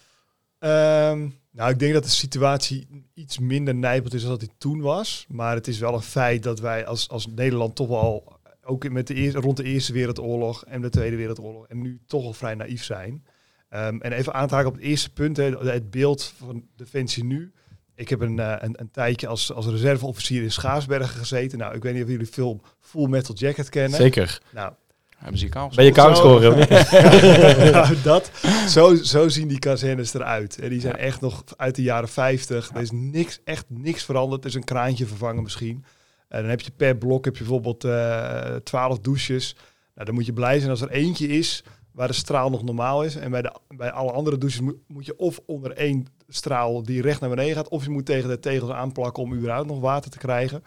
Ehm, 0.59 1.27
nou, 1.51 1.69
ik 1.71 1.79
denk 1.79 1.93
dat 1.93 2.03
de 2.03 2.09
situatie 2.09 2.87
iets 3.13 3.39
minder 3.39 3.75
nijpend 3.75 4.13
is 4.13 4.21
dan 4.21 4.29
dat 4.31 4.39
die 4.39 4.51
toen 4.57 4.81
was. 4.81 5.25
Maar 5.27 5.55
het 5.55 5.67
is 5.67 5.79
wel 5.79 5.93
een 5.93 6.01
feit 6.01 6.43
dat 6.43 6.59
wij 6.59 6.85
als, 6.85 7.09
als 7.09 7.27
Nederland 7.27 7.75
toch 7.75 7.87
wel, 7.87 8.39
ook 8.63 8.89
met 8.89 9.07
de 9.07 9.13
eerste, 9.13 9.39
rond 9.39 9.57
de 9.57 9.63
Eerste 9.63 9.93
Wereldoorlog 9.93 10.65
en 10.65 10.81
de 10.81 10.89
Tweede 10.89 11.15
Wereldoorlog, 11.15 11.67
en 11.67 11.81
nu 11.81 11.99
toch 12.07 12.23
al 12.25 12.33
vrij 12.33 12.55
naïef 12.55 12.83
zijn. 12.83 13.23
Ehm, 13.69 13.97
en 13.99 14.11
even 14.11 14.33
aan 14.33 14.47
te 14.47 14.53
haken 14.53 14.69
op 14.69 14.75
het 14.75 14.83
eerste 14.85 15.09
punt, 15.13 15.37
hè, 15.37 15.57
het 15.69 15.89
beeld 15.91 16.33
van 16.37 16.63
Defensie 16.75 17.23
nu. 17.23 17.51
Ik 17.95 18.09
heb 18.09 18.21
een, 18.21 18.39
eh, 18.39 18.55
een, 18.59 18.75
een 18.79 18.91
tijdje 18.91 19.27
als, 19.27 19.53
als 19.53 19.65
reserveofficier 19.65 20.43
in 20.43 20.51
Schaarsbergen 20.51 21.19
gezeten. 21.19 21.57
Nou, 21.57 21.75
ik 21.75 21.83
weet 21.83 21.93
niet 21.93 22.03
of 22.03 22.09
jullie 22.09 22.25
de 22.25 22.31
film 22.31 22.61
Full 22.79 23.07
Metal 23.07 23.35
Jacket 23.35 23.69
kennen. 23.69 23.99
Zeker. 23.99 24.41
Nou, 24.49 24.73
Hebben 25.17 25.39
ze 25.39 25.49
Ben 25.75 25.85
je 25.85 25.91
koud 25.91 26.21
nou, 27.71 27.95
dat, 28.03 28.31
zo, 28.67 28.95
zo 28.95 29.29
zien 29.29 29.47
die 29.47 29.59
kazernes 29.59 30.13
eruit. 30.13 30.59
En 30.59 30.69
die 30.69 30.81
zijn 30.81 30.95
echt 30.95 31.21
nog 31.21 31.43
uit 31.57 31.75
de 31.75 31.81
jaren 31.81 32.09
50. 32.09 32.69
Er 32.73 32.81
is 32.81 32.91
niks, 32.91 33.39
echt 33.43 33.65
niks 33.67 34.03
veranderd. 34.03 34.43
Er 34.43 34.49
is 34.49 34.55
een 34.55 34.63
kraantje 34.63 35.05
vervangen 35.05 35.43
misschien. 35.43 35.85
En 36.27 36.41
dan 36.41 36.49
heb 36.49 36.61
je 36.61 36.71
per 36.71 36.97
blok 36.97 37.25
heb 37.25 37.37
je 37.37 37.43
bijvoorbeeld 37.43 37.83
eh 37.83 38.55
12 38.55 38.99
douches. 38.99 39.55
Nou, 39.93 40.05
dan 40.05 40.15
moet 40.15 40.25
je 40.25 40.33
blij 40.33 40.59
zijn 40.59 40.69
als 40.69 40.81
er 40.81 40.89
eentje 40.89 41.27
is 41.27 41.63
waar 41.91 42.07
de 42.07 42.13
straal 42.13 42.49
nog 42.49 42.63
normaal 42.63 43.03
is. 43.03 43.15
En 43.15 43.31
bij, 43.31 43.41
de, 43.41 43.53
bij 43.67 43.91
alle 43.91 44.11
andere 44.11 44.37
douches 44.37 44.61
moet, 44.87 45.05
je 45.05 45.17
of 45.17 45.39
onder 45.45 45.71
één 45.71 46.07
straal 46.27 46.83
die 46.83 47.01
recht 47.01 47.19
naar 47.19 47.29
beneden 47.29 47.55
gaat... 47.55 47.67
of 47.67 47.83
je 47.83 47.89
moet 47.89 48.05
tegen 48.05 48.29
de 48.29 48.39
tegels 48.39 48.71
aanplakken 48.71 49.23
om 49.23 49.33
überhaupt 49.33 49.67
nog 49.67 49.79
water 49.79 50.11
te 50.11 50.17
krijgen. 50.17 50.63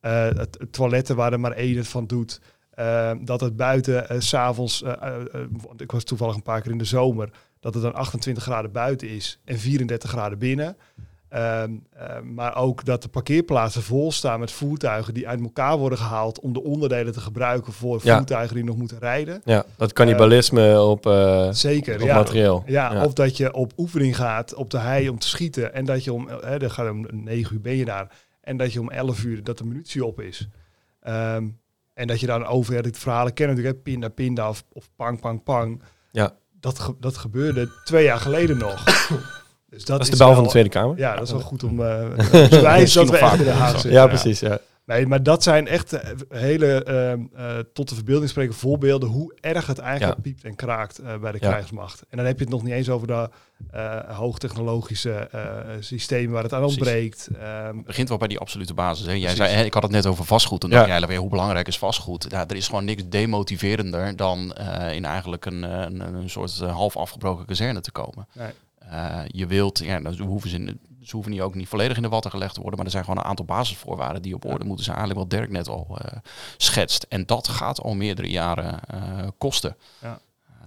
Eh, 0.00 0.26
het, 0.26 0.58
toiletten 0.70 1.16
waar 1.16 1.32
er 1.32 1.40
maar 1.40 1.52
één 1.52 1.76
het 1.76 1.88
van 1.88 2.06
doet... 2.06 2.40
Uh, 2.78 3.12
dat 3.20 3.40
het 3.40 3.56
buiten 3.56 4.06
uh, 4.12 4.20
s'avonds, 4.20 4.82
uh, 4.82 4.92
want 5.50 5.80
ik 5.80 5.90
was 5.90 6.04
toevallig 6.04 6.34
een 6.34 6.42
paar 6.42 6.60
keer 6.60 6.70
in 6.70 6.78
de 6.78 6.84
zomer, 6.84 7.30
dat 7.60 7.74
het 7.74 7.82
dan 7.82 7.94
28 7.94 8.42
graden 8.42 8.72
buiten 8.72 9.08
is 9.08 9.40
en 9.44 9.58
34 9.58 10.10
graden 10.10 10.38
binnen. 10.38 10.76
Uh, 11.34 11.62
maar 12.24 12.56
ook 12.56 12.84
dat 12.84 13.02
de 13.02 13.08
parkeerplaatsen 13.08 13.82
vol 13.82 14.12
staan 14.12 14.40
met 14.40 14.52
voertuigen 14.52 15.14
die 15.14 15.28
uit 15.28 15.40
elkaar 15.40 15.76
worden 15.78 15.98
gehaald 15.98 16.40
om 16.40 16.52
de 16.52 16.62
onderdelen 16.62 17.12
te 17.12 17.20
gebruiken 17.20 17.72
voor 17.72 18.00
Ja. 18.02 18.16
voertuigen 18.16 18.54
die 18.54 18.64
nog 18.64 18.76
moeten 18.76 18.98
rijden. 18.98 19.40
Ja, 19.44 19.64
dat 19.76 19.92
cannibalisme 19.92 20.80
op, 20.80 21.06
eh, 21.06 21.48
Zeker, 21.50 21.94
op 21.94 22.06
ja. 22.06 22.14
materieel. 22.14 22.62
Ja, 22.66 22.92
Ja. 22.92 23.04
of 23.04 23.12
dat 23.12 23.36
je 23.36 23.52
op 23.52 23.72
oefening 23.76 24.16
gaat 24.16 24.54
op 24.54 24.70
de 24.70 24.78
hei 24.78 25.08
om 25.08 25.18
te 25.18 25.28
schieten 25.28 25.74
en 25.74 25.84
dat 25.84 26.04
je 26.04 26.12
om, 26.12 26.28
hè, 26.40 26.58
dan 26.58 26.70
gaat 26.70 26.90
om 26.90 27.06
9 27.12 27.54
uur 27.54 27.60
ben 27.60 27.76
je 27.76 27.84
daar 27.84 28.08
en 28.40 28.56
dat 28.56 28.72
je 28.72 28.80
om 28.80 28.90
11 28.90 29.24
uur 29.24 29.44
dat 29.44 29.58
de 29.58 29.64
munitie 29.64 30.04
op 30.04 30.20
is. 30.20 30.48
Ehm, 31.00 31.46
en 31.94 32.06
dat 32.06 32.20
je 32.20 32.26
dan 32.26 32.46
over 32.46 32.82
dit 32.82 32.98
verhalen 32.98 33.32
kennen 33.32 33.56
natuurlijk, 33.56 33.84
hè, 33.86 33.92
pinda 33.92 34.08
pinda 34.08 34.48
of, 34.48 34.64
of 34.72 34.88
pang 34.96 35.20
pang 35.20 35.42
pang. 35.42 35.82
Ja. 36.12 36.32
Dat, 36.60 36.78
ge- 36.78 36.96
dat 37.00 37.16
gebeurde 37.16 37.68
twee 37.84 38.04
jaar 38.04 38.18
geleden 38.20 38.58
nog. 38.58 38.84
Dus 39.70 39.84
dat, 39.84 39.98
Dat 39.98 40.06
is 40.06 40.10
de 40.12 40.24
bel 40.24 40.34
van 40.34 40.42
de 40.44 40.50
Tweede 40.50 40.68
Kamer. 40.68 40.98
Ja, 40.98 41.14
dat 41.14 41.22
is 41.26 41.30
wel 41.30 41.40
goed 41.40 41.62
om 41.64 41.80
uh, 41.80 41.86
te 42.18 42.60
wijzen 42.62 43.06
dat 43.06 43.10
we 43.10 43.18
echt 43.18 43.38
in 43.38 43.44
de 43.44 43.50
Haag 43.50 43.70
zitten. 43.70 43.90
Ja, 43.90 44.06
precies. 44.06 44.40
Ja. 44.40 44.58
Nee, 44.86 45.06
maar 45.06 45.22
dat 45.22 45.42
zijn 45.42 45.66
echt 45.66 45.92
eh, 45.92 46.10
hele 46.28 46.84
ehm, 46.84 47.20
eh, 47.36 47.58
tot 47.72 47.88
de 47.88 47.94
verbeelding 47.94 48.30
spreken 48.30 48.54
voorbeelden 48.54 49.08
hoe 49.08 49.34
erg 49.40 49.66
het 49.66 49.78
eigenlijk 49.78 50.16
Ja. 50.16 50.22
piept 50.22 50.44
en 50.44 50.54
kraakt 50.54 51.00
bij 51.20 51.32
de 51.32 51.38
Ja. 51.40 51.48
krijgsmacht. 51.50 52.02
En 52.10 52.16
dan 52.16 52.26
heb 52.26 52.36
je 52.38 52.44
het 52.44 52.52
nog 52.52 52.62
niet 52.62 52.72
eens 52.72 52.88
over 52.88 53.06
de 53.06 53.28
eh, 53.70 54.16
hoogtechnologische 54.16 55.10
eh, 55.12 55.40
systemen 55.80 56.32
waar 56.32 56.42
het 56.42 56.52
aan 56.52 56.64
ontbreekt. 56.64 57.28
Ehm, 57.40 57.76
Het 57.76 57.86
begint 57.86 58.08
wel 58.08 58.18
bij 58.18 58.28
die 58.28 58.38
absolute 58.38 58.74
basis. 58.74 59.06
Hè. 59.06 59.12
Jij 59.12 59.20
Precies. 59.20 59.38
zei, 59.38 59.50
hè, 59.56 59.64
ik 59.64 59.74
had 59.74 59.82
het 59.82 59.92
net 59.92 60.06
over 60.06 60.24
vastgoed. 60.24 60.64
En 60.64 60.70
Ja. 60.70 60.76
dacht 60.76 60.88
jij 60.98 61.08
weer, 61.08 61.18
hoe 61.18 61.30
belangrijk 61.30 61.68
is 61.68 61.78
vastgoed? 61.78 62.26
Ja, 62.28 62.48
er 62.48 62.56
is 62.56 62.66
gewoon 62.66 62.84
niks 62.84 63.02
demotiverender 63.08 64.16
dan 64.16 64.52
eh, 64.52 64.94
in 64.94 65.04
eigenlijk 65.04 65.46
een, 65.46 65.62
een, 65.62 66.00
een 66.14 66.30
soort 66.30 66.58
half 66.58 66.96
afgebroken 66.96 67.46
kazerne 67.46 67.80
te 67.80 67.90
komen. 67.92 68.26
Nee. 68.32 68.50
Eh, 68.90 69.20
je 69.26 69.46
wilt, 69.46 69.78
ja, 69.78 70.12
ze 70.12 70.22
hoeven 70.22 70.50
ze, 70.50 70.56
in- 70.56 70.80
ze 71.02 71.14
hoeven 71.14 71.32
niet 71.32 71.40
ook 71.40 71.54
niet 71.54 71.68
volledig 71.68 71.96
in 71.96 72.02
de 72.02 72.08
watten 72.08 72.30
gelegd 72.30 72.54
te 72.54 72.60
worden, 72.60 72.76
maar 72.76 72.86
er 72.86 72.92
zijn 72.92 73.04
gewoon 73.04 73.18
een 73.20 73.28
aantal 73.30 73.44
basisvoorwaarden 73.44 74.22
die 74.22 74.34
op 74.34 74.44
orde 74.44 74.64
moeten 74.64 74.84
zijn. 74.84 74.96
Eigenlijk 74.96 75.30
wat 75.30 75.38
Dirk 75.40 75.50
net 75.52 75.68
al 75.68 75.98
eh, 76.00 76.18
schetst. 76.56 77.06
En 77.08 77.26
dat 77.26 77.48
gaat 77.48 77.80
al 77.80 77.94
meerdere 77.94 78.30
jaren 78.30 78.80
eh, 78.86 79.00
kosten. 79.38 79.76
Ja. 80.02 80.20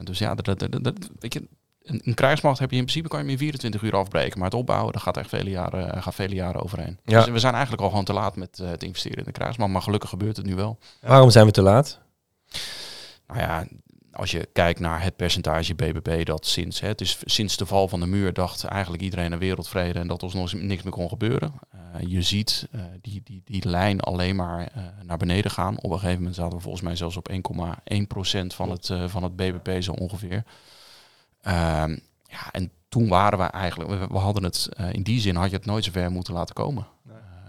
Dus 0.03 0.17
ja, 0.19 0.35
dat, 0.35 0.45
dat, 0.59 0.71
dat, 0.71 0.83
dat- 0.83 1.09
weet 1.19 1.33
je, 1.33 1.47
een, 1.83 2.01
een 2.03 2.13
krijgsmacht 2.13 2.59
heb 2.59 2.69
je 2.71 2.77
in 2.77 2.81
principe 2.83 3.07
kan 3.07 3.17
je 3.19 3.23
hem 3.23 3.33
in 3.33 3.39
24 3.39 3.81
uur 3.81 3.95
afbreken, 3.95 4.39
maar 4.39 4.49
het 4.49 4.59
opbouwen, 4.59 4.93
dat 4.93 5.01
gaat 5.01 5.17
echt 5.17 5.29
vele 5.29 5.49
jaren, 5.49 5.93
eh, 5.95 6.01
gaat 6.01 6.15
vele 6.15 6.35
jaren 6.35 6.61
overheen. 6.63 6.97
Ja. 7.05 7.19
Dus 7.23 7.29
we 7.33 7.39
zijn 7.39 7.53
eigenlijk 7.53 7.83
al 7.83 7.89
gewoon 7.89 8.05
te 8.05 8.13
laat 8.13 8.35
met 8.35 8.59
eh, 8.59 8.69
het 8.69 8.83
investeren 8.83 9.17
in 9.17 9.23
de 9.23 9.31
krijgsmacht, 9.31 9.71
maar 9.71 9.81
gelukkig 9.81 10.09
gebeurt 10.09 10.37
het 10.37 10.45
nu 10.45 10.55
wel. 10.55 10.77
Waarom 11.01 11.29
zijn 11.29 11.45
we 11.45 11.51
te 11.51 11.61
laat? 11.61 11.99
Nou 13.27 13.39
ja, 13.39 13.65
als 14.11 14.31
je 14.31 14.49
kijkt 14.53 14.79
naar 14.79 15.03
het 15.03 15.15
percentage 15.15 15.75
BBP 15.75 16.25
dat 16.25 16.45
sinds, 16.45 16.79
hè, 16.79 16.87
het 16.87 17.01
is 17.01 17.17
sinds 17.25 17.57
de 17.57 17.65
val 17.65 17.87
van 17.87 17.99
de 17.99 18.05
muur 18.05 18.33
dacht 18.33 18.63
eigenlijk 18.63 19.03
iedereen 19.03 19.33
aan 19.33 19.39
wereldvrede 19.39 19.99
en 19.99 20.07
dat 20.07 20.21
er 20.21 20.35
nog 20.35 20.53
niks 20.53 20.83
meer 20.83 20.93
kon 20.93 21.09
gebeuren. 21.09 21.53
Eh, 21.71 22.01
je 22.07 22.21
ziet 22.21 22.67
eh, 22.71 22.81
die, 23.01 23.21
die, 23.23 23.41
die 23.45 23.69
lijn 23.69 23.99
alleen 23.99 24.35
maar 24.35 24.67
eh, 24.67 24.83
naar 25.03 25.17
beneden 25.17 25.51
gaan. 25.51 25.77
Op 25.77 25.91
een 25.91 25.99
gegeven 25.99 26.17
moment 26.17 26.35
zaten 26.35 26.57
we 26.57 26.63
volgens 26.63 26.83
mij 26.83 26.95
zelfs 26.95 27.17
op 27.17 27.31
1,1% 27.31 27.35
van 28.47 28.69
het, 28.69 28.93
van 29.05 29.23
het 29.23 29.35
BBP 29.35 29.81
zo 29.81 29.91
ongeveer. 29.91 30.43
Ehm, 31.41 31.97
ja, 32.23 32.51
en 32.51 32.71
toen 32.89 33.07
waren 33.07 33.39
we 33.39 33.45
eigenlijk, 33.45 33.89
we, 33.89 34.07
we 34.07 34.17
hadden 34.17 34.43
het, 34.43 34.69
in 34.91 35.03
die 35.03 35.19
zin 35.19 35.35
had 35.35 35.49
je 35.49 35.55
het 35.55 35.65
nooit 35.65 35.83
zo 35.83 35.91
ver 35.91 36.11
moeten 36.11 36.33
laten 36.33 36.55
komen. 36.55 36.87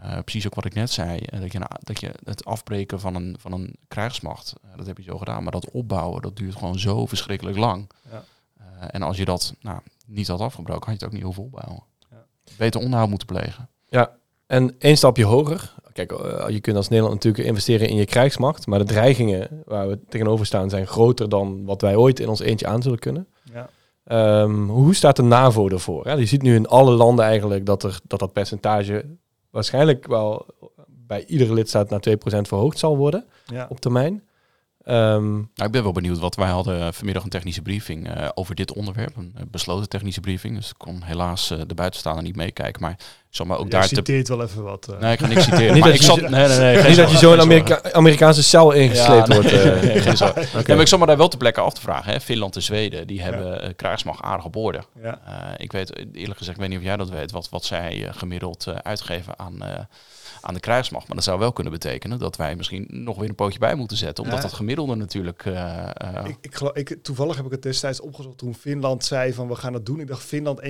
Eh, 0.02 0.18
precies 0.18 0.46
ook 0.46 0.54
wat 0.54 0.64
ik 0.64 0.74
net 0.74 0.90
zei, 0.90 1.18
eh, 1.18 1.40
dat, 1.40 1.52
je, 1.52 1.60
dat 1.82 2.00
je 2.00 2.10
het 2.24 2.44
afbreken 2.44 3.00
van 3.00 3.14
een, 3.14 3.36
van 3.38 3.52
een 3.52 3.76
krijgsmacht, 3.88 4.54
eh, 4.62 4.76
dat 4.76 4.86
heb 4.86 4.96
je 4.96 5.02
zo 5.02 5.18
gedaan. 5.18 5.42
Maar 5.42 5.52
dat 5.52 5.70
opbouwen, 5.70 6.22
dat 6.22 6.36
duurt 6.36 6.54
gewoon 6.54 6.78
zo 6.78 7.06
verschrikkelijk 7.06 7.56
lang. 7.56 7.90
Ja. 8.10 8.24
Eh, 8.58 8.64
en 8.90 9.02
als 9.02 9.16
je 9.16 9.24
dat 9.24 9.54
nou, 9.60 9.80
niet 10.06 10.28
had 10.28 10.40
afgebroken, 10.40 10.90
had 10.90 10.98
je 11.00 11.04
het 11.04 11.04
ook 11.04 11.12
niet 11.12 11.22
hoeven 11.22 11.42
opbouwen. 11.42 11.82
Ja. 12.10 12.24
Beter 12.56 12.80
onderhoud 12.80 13.08
moeten 13.08 13.26
plegen. 13.26 13.68
En 14.46 14.74
één 14.78 14.96
stapje 14.96 15.24
hoger. 15.24 15.74
Kijk, 15.92 16.10
je 16.48 16.60
kunt 16.60 16.76
als 16.76 16.88
Nederland 16.88 17.14
natuurlijk 17.14 17.44
investeren 17.44 17.88
in 17.88 17.96
je 17.96 18.04
krijgsmacht. 18.04 18.66
Maar 18.66 18.78
de 18.78 18.84
dreigingen 18.84 19.62
waar 19.64 19.88
we 19.88 19.98
tegenover 20.08 20.46
staan 20.46 20.70
zijn 20.70 20.86
groter 20.86 21.28
dan 21.28 21.64
wat 21.64 21.80
wij 21.80 21.96
ooit 21.96 22.20
in 22.20 22.28
ons 22.28 22.40
eentje 22.40 22.66
aan 22.66 22.82
zullen 22.82 22.98
kunnen. 22.98 23.28
ja. 23.52 23.68
Ehm, 24.04 24.66
hoe 24.66 24.94
staat 24.94 25.16
de 25.16 25.22
NAVO 25.22 25.68
ervoor? 25.68 26.04
hè? 26.04 26.12
Je 26.12 26.26
ziet 26.26 26.42
nu 26.42 26.54
in 26.54 26.68
alle 26.68 26.90
landen 26.90 27.24
eigenlijk 27.24 27.66
dat 27.66 27.82
er, 27.82 28.00
dat, 28.06 28.18
dat 28.18 28.32
percentage 28.32 29.04
waarschijnlijk 29.52 30.06
wel 30.06 30.46
bij 30.88 31.24
iedere 31.26 31.52
lidstaat 31.52 31.90
naar 31.90 32.00
2% 32.00 32.12
verhoogd 32.48 32.78
zal 32.78 32.96
worden 32.96 33.24
Ja. 33.46 33.66
op 33.68 33.80
termijn. 33.80 34.22
Ehm, 34.84 35.32
Nou, 35.32 35.44
ik 35.56 35.70
ben 35.70 35.82
wel 35.82 35.92
benieuwd, 35.92 36.18
wat 36.18 36.34
wij 36.36 36.48
hadden 36.48 36.94
vanmiddag 36.94 37.22
een 37.24 37.28
technische 37.30 37.62
briefing 37.62 38.08
eh, 38.14 38.28
over 38.34 38.54
dit 38.54 38.72
onderwerp. 38.72 39.16
Een 39.16 39.32
eh, 39.36 39.42
besloten 39.50 39.88
technische 39.88 40.20
briefing. 40.20 40.56
Dus 40.56 40.68
ik 40.68 40.74
kon 40.78 41.02
helaas 41.04 41.50
eh, 41.50 41.58
de 41.66 41.74
buitenstaander 41.74 42.22
niet 42.24 42.36
meekijken. 42.36 42.82
Maar 42.82 42.90
ik 42.90 42.98
zal 43.38 43.46
me 43.46 43.56
ook 43.56 43.60
Jij 43.70 43.70
daar 43.80 43.88
te... 43.88 43.94
citeert 43.94 44.28
wel 44.28 44.42
even 44.42 44.62
wat. 44.62 44.88
eh. 44.88 44.98
Nee, 45.00 45.12
ik 45.12 45.18
ga 45.20 45.26
niks 45.26 45.44
citeren. 45.44 45.72
Niet 45.74 45.82
maar 45.84 45.92
dat 45.92 46.00
ik 46.00 46.06
je- 46.06 46.20
zat... 46.20 46.20
Nee, 46.20 46.48
nee, 46.48 46.58
nee. 46.58 46.76
niet 46.88 46.96
dat 46.96 47.10
je 47.10 47.16
zorgen, 47.16 47.18
zo 47.18 47.32
een 47.32 47.38
geen 47.38 47.38
zorgen. 47.38 47.40
Amerika- 47.42 47.92
Amerikaanse 47.92 48.42
cel 48.42 48.72
ingesleept 48.72 49.26
Ja, 49.28 49.34
wordt. 49.34 49.52
nee, 49.52 49.60
eh. 49.72 49.82
nee, 49.82 50.00
geen 50.06 50.16
zorgen. 50.16 50.42
Oké. 50.42 50.58
Ja, 50.58 50.62
maar 50.66 50.80
ik 50.80 50.86
zal 50.88 50.98
me 50.98 51.06
daar 51.06 51.16
wel 51.16 51.28
ter 51.28 51.38
plekke 51.38 51.60
af 51.60 51.74
te 51.74 51.80
vragen. 51.80 52.12
Hè. 52.12 52.20
Finland 52.20 52.56
en 52.56 52.62
Zweden, 52.62 53.06
die 53.06 53.22
hebben 53.22 53.62
eh, 53.62 53.70
krijgsmacht 53.76 54.22
aardig 54.22 54.44
op 54.44 54.56
orde. 54.56 54.82
ja. 55.02 55.20
Eh, 55.26 55.34
ik 55.56 55.72
weet 55.72 55.92
eh, 55.92 56.04
eerlijk 56.12 56.38
gezegd, 56.38 56.56
ik 56.56 56.62
weet 56.62 56.70
niet 56.70 56.78
of 56.78 56.84
jij 56.84 56.96
dat 56.96 57.10
weet, 57.10 57.30
wat, 57.30 57.48
wat 57.48 57.64
zij 57.64 58.06
eh, 58.06 58.14
gemiddeld 58.14 58.66
eh, 58.66 58.74
uitgeven 58.82 59.38
aan, 59.38 59.62
eh, 59.62 59.78
aan 60.40 60.54
de 60.54 60.60
krijgsmacht. 60.60 61.06
Maar 61.06 61.16
dat 61.16 61.24
zou 61.24 61.38
wel 61.38 61.52
kunnen 61.52 61.72
betekenen 61.72 62.18
dat 62.18 62.36
wij 62.36 62.56
misschien 62.56 62.86
nog 62.90 63.18
weer 63.18 63.28
een 63.28 63.34
pootje 63.34 63.58
bij 63.58 63.74
moeten 63.74 63.96
zetten. 63.96 64.24
Omdat 64.24 64.38
Ja. 64.40 64.44
dat 64.48 64.52
gemiddelde 64.56 64.94
natuurlijk... 64.94 65.42
eh, 65.46 65.78
eh, 65.94 66.24
Ik, 66.24 66.36
ik, 66.40 66.54
geloof- 66.54 66.74
ik, 66.76 66.98
toevallig 67.02 67.36
heb 67.36 67.44
ik 67.44 67.50
het 67.50 67.62
destijds 67.62 68.00
opgezocht 68.00 68.38
toen 68.38 68.54
Finland 68.54 69.04
zei 69.04 69.32
van 69.32 69.48
we 69.48 69.54
gaan 69.54 69.74
het 69.74 69.86
doen. 69.86 70.00
Ik 70.00 70.06
dacht 70.06 70.22
Finland 70.22 70.60
1,9. 70.60 70.66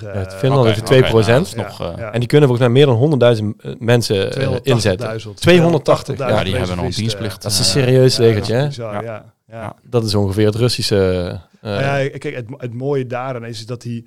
Ja, 0.00 0.08
het 0.12 0.32
eh, 0.32 0.38
Finland 0.38 0.66
heeft 0.66 0.80
oké, 0.80 0.94
2%. 0.98 1.00
nou, 1.00 1.24
dat 1.24 1.46
is 1.46 1.52
Ja, 1.52 1.62
nog, 1.62 1.80
eh, 1.80 1.92
ja. 1.98 2.12
En 2.12 2.18
die 2.20 2.28
kunnen 2.28 2.48
volgens 2.48 2.68
mij 2.68 2.76
meer 2.78 2.86
dan 2.86 2.96
100.000 2.96 3.44
eh, 3.60 3.72
mensen 3.78 4.30
inzetten. 4.64 5.08
280.000. 5.20 5.34
280, 5.34 6.18
ja, 6.18 6.44
die 6.44 6.56
hebben 6.56 6.76
nog 6.76 6.84
een 6.84 6.90
dienstplicht. 6.90 7.42
Dat 7.42 7.52
is 7.52 7.58
een 7.58 7.64
serieus 7.64 8.16
Ja, 8.16 8.22
legertje, 8.22 8.54
hè? 8.54 8.66
bizar, 8.66 9.04
Ja. 9.04 9.34
ja. 9.46 9.76
Dat 9.82 10.04
is 10.04 10.14
ongeveer 10.14 10.46
het 10.46 10.54
Russische... 10.54 11.40
eh, 11.60 11.70
Nou 11.70 11.82
ja, 12.02 12.18
kijk, 12.18 12.34
het, 12.34 12.46
het 12.56 12.74
mooie 12.74 13.06
daaraan 13.06 13.44
is 13.44 13.66
dat 13.66 13.82
die... 13.82 14.06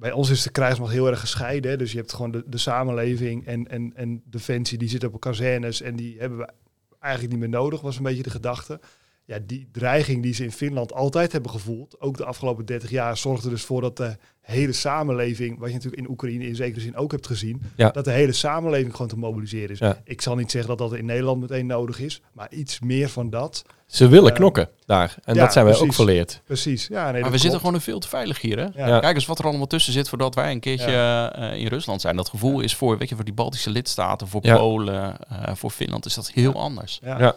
Bij 0.00 0.12
ons 0.12 0.30
is 0.30 0.42
de 0.42 0.50
krijgsmacht 0.50 0.92
heel 0.92 1.06
erg 1.06 1.20
gescheiden. 1.20 1.78
Dus 1.78 1.92
je 1.92 1.98
hebt 1.98 2.12
gewoon 2.12 2.30
de, 2.30 2.44
de 2.46 2.58
samenleving 2.58 3.46
en, 3.46 3.68
en, 3.68 3.92
en 3.94 4.22
defensie. 4.24 4.78
Die 4.78 4.88
zitten 4.88 5.12
op 5.12 5.20
kazernes 5.20 5.80
en 5.80 5.96
die 5.96 6.18
hebben 6.18 6.38
we 6.38 6.48
eigenlijk 6.98 7.32
niet 7.32 7.42
meer 7.42 7.60
nodig, 7.60 7.80
was 7.80 7.96
een 7.96 8.02
beetje 8.02 8.22
de 8.22 8.30
gedachte. 8.30 8.80
Ja, 9.30 9.38
die 9.46 9.68
dreiging 9.72 10.22
die 10.22 10.34
ze 10.34 10.44
in 10.44 10.52
Finland 10.52 10.92
altijd 10.92 11.32
hebben 11.32 11.50
gevoeld, 11.50 12.00
ook 12.00 12.16
de 12.16 12.24
afgelopen 12.24 12.64
30 12.66 12.90
jaar, 12.90 13.16
zorgde 13.16 13.48
dus 13.48 13.62
voor 13.62 13.80
dat 13.80 13.96
de 13.96 14.16
hele 14.40 14.72
samenleving, 14.72 15.58
wat 15.58 15.68
je 15.68 15.74
natuurlijk 15.74 16.02
in 16.02 16.10
Oekraïne 16.10 16.46
in 16.46 16.54
zekere 16.56 16.80
zin 16.80 16.96
ook 16.96 17.10
hebt 17.12 17.26
gezien, 17.26 17.62
Ja. 17.76 17.90
dat 17.90 18.04
de 18.04 18.10
hele 18.10 18.32
samenleving 18.32 18.92
gewoon 18.92 19.08
te 19.08 19.16
mobiliseren 19.16 19.70
is. 19.70 19.78
Ja. 19.78 20.00
Ik 20.04 20.20
zal 20.20 20.34
niet 20.36 20.50
zeggen 20.50 20.76
dat 20.76 20.90
dat 20.90 20.98
in 20.98 21.04
Nederland 21.06 21.40
meteen 21.40 21.66
nodig 21.66 22.00
is, 22.00 22.20
maar 22.32 22.52
iets 22.52 22.80
meer 22.80 23.08
van 23.08 23.30
dat. 23.30 23.64
Ze 23.86 24.08
willen 24.08 24.28
Ja. 24.28 24.34
knokken 24.34 24.68
daar. 24.86 25.14
En 25.24 25.34
Ja, 25.34 25.40
dat 25.40 25.52
zijn 25.52 25.64
wij 25.64 25.74
ook 25.74 25.80
precies. 25.80 25.96
verleerd. 26.04 26.40
Precies. 26.44 26.86
Ja, 26.86 27.10
nee, 27.10 27.22
Maar 27.22 27.30
we 27.30 27.38
zitten 27.38 27.60
gewoon 27.60 27.80
veel 27.80 27.98
te 27.98 28.08
veilig 28.08 28.40
hier, 28.40 28.58
hè? 28.58 28.70
Kijk 29.00 29.14
eens 29.14 29.26
wat 29.26 29.38
er 29.38 29.44
allemaal 29.44 29.66
tussen 29.66 29.92
zit 29.92 30.08
voordat 30.08 30.34
wij 30.34 30.50
een 30.50 30.60
keertje 30.60 31.30
eh, 31.34 31.60
in 31.60 31.66
Rusland 31.66 32.00
zijn. 32.00 32.16
Dat 32.16 32.28
gevoel 32.28 32.60
is 32.60 32.74
voor, 32.76 32.98
weet 32.98 33.08
je, 33.08 33.14
voor 33.14 33.24
die 33.24 33.34
Baltische 33.34 33.70
lidstaten, 33.70 34.28
voor 34.28 34.40
Ja. 34.46 34.56
Polen, 34.56 35.16
eh, 35.28 35.54
voor 35.54 35.70
Finland 35.70 36.06
is 36.06 36.14
dat 36.14 36.30
heel 36.30 36.54
anders. 36.54 36.98
Ja. 37.02 37.34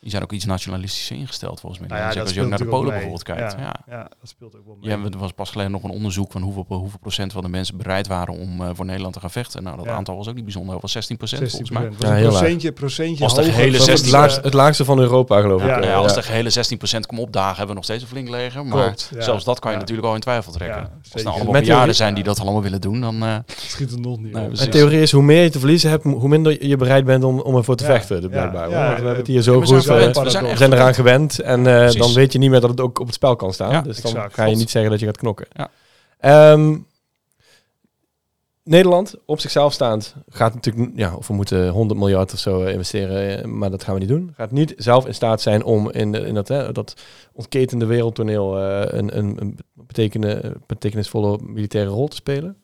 Ja. 0.00 0.06
Die 0.06 0.10
zijn 0.10 0.22
ook 0.22 0.32
iets 0.32 0.44
nationalistischer 0.44 1.16
ingesteld 1.16 1.60
volgens 1.60 1.80
mij. 1.80 1.98
Nou 1.98 2.12
ja, 2.14 2.20
als 2.20 2.32
je 2.32 2.42
ook 2.42 2.48
naar 2.48 2.58
de 2.58 2.64
Polen 2.64 2.90
bijvoorbeeld 2.90 3.22
kijkt. 3.22 3.56
Ja. 3.58 3.74
Ja, 3.88 4.02
dat 4.20 4.28
speelt 4.28 4.56
ook 4.56 4.66
wel 4.66 4.76
mee. 4.80 4.90
Ja, 4.90 5.04
er 5.12 5.18
was 5.18 5.32
pas 5.32 5.50
geleden 5.50 5.72
nog 5.72 5.82
een 5.82 5.90
onderzoek 5.90 6.32
van 6.32 6.42
hoeveel, 6.42 6.64
hoeveel 6.68 6.98
procent 7.00 7.32
van 7.32 7.42
de 7.42 7.48
mensen 7.48 7.76
bereid 7.76 8.06
waren 8.06 8.34
om 8.34 8.60
eh, 8.60 8.68
voor 8.72 8.84
Nederland 8.84 9.14
te 9.14 9.20
gaan 9.20 9.30
vechten. 9.30 9.62
Nou, 9.62 9.76
dat 9.76 9.84
Ja. 9.84 9.92
aantal 9.92 10.16
was 10.16 10.28
ook 10.28 10.34
niet 10.34 10.44
bijzonder. 10.44 10.72
Dat 10.72 10.82
was 10.82 10.92
16 10.92 11.16
procent 11.16 11.40
16 11.50 11.66
volgens 11.66 11.98
mij. 11.98 12.10
Ja, 12.10 12.16
een 12.16 12.28
procentje, 12.28 12.72
procentje 12.72 13.24
Als 13.24 13.34
de 13.34 13.42
gehele 13.42 13.70
dan 13.78 13.78
Dat 13.78 13.80
is 13.80 13.84
zes- 13.84 13.94
het, 13.94 14.04
het, 14.04 14.14
laagste, 14.14 14.38
eh, 14.38 14.44
het 14.44 14.54
laagste 14.54 14.84
van 14.84 14.98
Europa, 14.98 15.40
geloof 15.40 15.60
ik. 15.62 15.66
Ja, 15.68 15.80
eh, 15.80 15.88
Ja, 15.88 15.94
als 15.94 16.14
de 16.14 16.22
gehele 16.22 16.50
16% 16.50 17.06
komt 17.06 17.20
opdagen, 17.20 17.48
hebben 17.56 17.68
we 17.68 17.74
nog 17.74 17.84
steeds 17.84 18.02
een 18.02 18.08
flink 18.08 18.28
leger. 18.28 18.66
Maar 18.66 18.82
Klopt, 18.82 19.10
ja. 19.14 19.20
zelfs 19.22 19.44
dat 19.44 19.58
kan 19.58 19.70
je 19.70 19.76
Ja. 19.76 19.82
natuurlijk 19.82 20.08
al 20.08 20.14
in 20.14 20.20
twijfel 20.20 20.52
trekken. 20.52 20.78
Ja, 20.80 20.90
als 21.02 21.12
er 21.14 21.22
nou 21.24 21.34
allemaal 21.36 21.60
bejaarden 21.60 21.94
zijn 21.94 22.14
die 22.14 22.24
dat 22.24 22.40
allemaal 22.40 22.62
willen 22.62 22.80
doen, 22.80 23.00
dan... 23.00 23.22
eh, 23.22 23.36
schiet 23.66 23.90
het 23.90 24.00
nog 24.00 24.18
niet 24.20 24.32
Nee, 24.32 24.42
precies. 24.42 24.58
Mijn 24.58 24.70
theorie 24.70 25.00
is, 25.00 25.12
hoe 25.12 25.22
meer 25.22 25.42
je 25.42 25.50
te 25.50 25.58
verliezen 25.58 25.90
hebt, 25.90 26.04
hoe 26.04 26.28
minder 26.28 26.66
je 26.66 26.76
bereid 26.76 27.04
bent 27.04 27.24
om, 27.24 27.40
om 27.40 27.56
ervoor 27.56 27.76
te 27.76 27.84
vechten. 27.84 28.20
We 28.30 28.36
eh, 28.36 28.94
hebben 28.94 29.16
het 29.16 29.26
hier 29.26 29.42
zo 29.42 29.60
goed... 29.62 29.88
gewend, 29.96 30.16
eh, 30.16 30.22
we 30.22 30.30
zijn 30.30 30.44
we 30.44 30.50
echt 30.50 30.58
zijn 30.58 30.72
eraan 30.72 30.94
gewend. 30.94 31.40
En 31.40 31.66
eh, 31.66 31.90
dan 31.90 32.12
weet 32.12 32.32
je 32.32 32.38
niet 32.38 32.50
meer 32.50 32.60
dat 32.60 32.70
het 32.70 32.80
ook 32.80 32.98
op 32.98 33.06
het 33.06 33.14
spel 33.14 33.36
kan 33.36 33.52
staan. 33.52 33.70
Ja, 33.70 33.80
dus 33.80 34.00
dan 34.00 34.12
exact. 34.12 34.34
ga 34.34 34.42
je 34.42 34.46
Klopt. 34.46 34.58
niet 34.58 34.70
zeggen 34.70 34.90
dat 34.90 35.00
je 35.00 35.06
gaat 35.06 35.16
knokken. 35.16 35.46
Ja. 35.52 35.70
Ehm, 36.18 36.76
Nederland, 38.70 39.14
op 39.24 39.40
zichzelf 39.40 39.72
staand, 39.72 40.14
gaat 40.28 40.54
natuurlijk... 40.54 40.90
Ja, 40.94 41.14
of 41.14 41.26
we 41.26 41.34
moeten 41.34 41.68
100 41.68 42.00
miljard 42.00 42.32
of 42.32 42.38
zo 42.38 42.62
eh, 42.62 42.72
investeren, 42.72 43.58
maar 43.58 43.70
dat 43.70 43.84
gaan 43.84 43.94
we 43.94 44.00
niet 44.00 44.08
doen. 44.08 44.32
Gaat 44.36 44.50
niet 44.50 44.74
zelf 44.76 45.06
in 45.06 45.14
staat 45.14 45.40
zijn 45.40 45.64
om 45.64 45.90
in, 45.90 46.14
in 46.14 46.34
dat, 46.34 46.48
hè, 46.48 46.72
dat 46.72 46.94
ontketende 47.32 47.86
wereldtoneel 47.86 48.58
eh, 48.58 48.98
een, 48.98 49.18
een, 49.18 49.36
een 49.40 49.58
betekenisvolle 50.66 51.38
militaire 51.42 51.90
rol 51.90 52.08
te 52.08 52.16
spelen. 52.16 52.56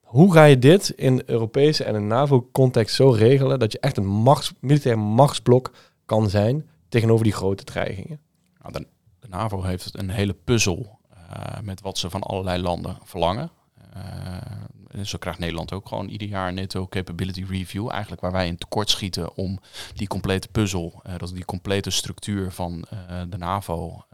Hoe 0.00 0.32
ga 0.32 0.44
je 0.44 0.58
dit 0.58 0.92
in 0.96 1.22
Europese 1.26 1.84
en 1.84 1.94
een 1.94 2.06
NAVO-context 2.06 2.94
zo 2.94 3.10
regelen 3.10 3.58
dat 3.58 3.72
je 3.72 3.80
echt 3.80 3.96
een 3.96 4.06
machts, 4.06 4.52
militair 4.60 4.98
machtsblok 4.98 5.70
kan 6.10 6.30
zijn 6.30 6.68
tegenover 6.88 7.24
die 7.24 7.32
grote 7.32 7.64
dreigingen? 7.64 8.20
nou, 8.60 8.72
de, 8.72 8.86
de 9.20 9.28
NAVO 9.28 9.62
heeft 9.62 9.98
een 9.98 10.10
hele 10.10 10.32
puzzel 10.32 10.98
eh, 11.10 11.60
met 11.62 11.80
wat 11.80 11.98
ze 11.98 12.10
van 12.10 12.22
allerlei 12.22 12.62
landen 12.62 12.98
verlangen. 13.04 13.50
Eh, 13.92 15.02
zo 15.04 15.18
krijgt 15.18 15.38
Nederland 15.38 15.72
ook 15.72 15.88
gewoon 15.88 16.08
ieder 16.08 16.28
jaar 16.28 16.48
een 16.48 16.54
netto 16.54 16.86
capability 16.88 17.44
review. 17.48 17.90
Eigenlijk 17.90 18.20
waar 18.20 18.32
wij 18.32 18.46
in 18.46 18.56
tekort 18.56 18.90
schieten 18.90 19.36
om 19.36 19.60
die 19.94 20.08
complete 20.08 20.48
puzzel, 20.48 21.00
eh, 21.02 21.14
dat 21.16 21.34
die 21.34 21.44
complete 21.44 21.90
structuur 21.90 22.52
van 22.52 22.84
de 23.28 23.38
NAVO 23.38 24.04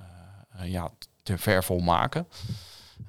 ja, 0.63 0.91
te 1.23 1.39
ver 1.39 1.65
volmaken. 1.65 2.27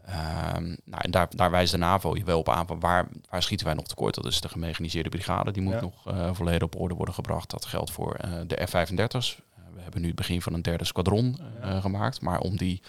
Ehm, 0.07 0.63
nou, 0.85 1.01
en 1.03 1.11
daar, 1.11 1.27
daar 1.29 1.51
wijst 1.51 1.71
de 1.71 1.77
NAVO 1.77 2.15
je 2.15 2.23
wel 2.23 2.39
op 2.39 2.49
aan 2.49 2.67
van 2.67 2.79
waar, 2.79 3.07
waar 3.29 3.43
schieten 3.43 3.65
wij 3.65 3.75
nog 3.75 3.85
tekort. 3.87 4.15
Dat 4.15 4.25
is 4.25 4.41
de 4.41 4.49
gemechaniseerde 4.49 5.09
brigade. 5.09 5.51
Die 5.51 5.61
moet 5.63 5.73
Ja. 5.73 5.81
nog 5.81 6.07
eh, 6.07 6.29
volledig 6.33 6.61
op 6.63 6.79
orde 6.79 6.95
worden 6.95 7.13
gebracht. 7.13 7.49
Dat 7.49 7.65
geldt 7.65 7.91
voor 7.91 8.13
eh, 8.15 8.31
de 8.47 8.65
F-35's. 8.67 9.41
Eh, 9.55 9.61
we 9.75 9.81
hebben 9.81 10.01
nu 10.01 10.07
het 10.07 10.15
begin 10.15 10.41
van 10.41 10.53
een 10.53 10.61
derde 10.61 10.83
squadron 10.85 11.37
eh, 11.61 11.69
Ja. 11.69 11.79
gemaakt. 11.79 12.21
Maar 12.21 12.39
om 12.39 12.57
die 12.57 12.81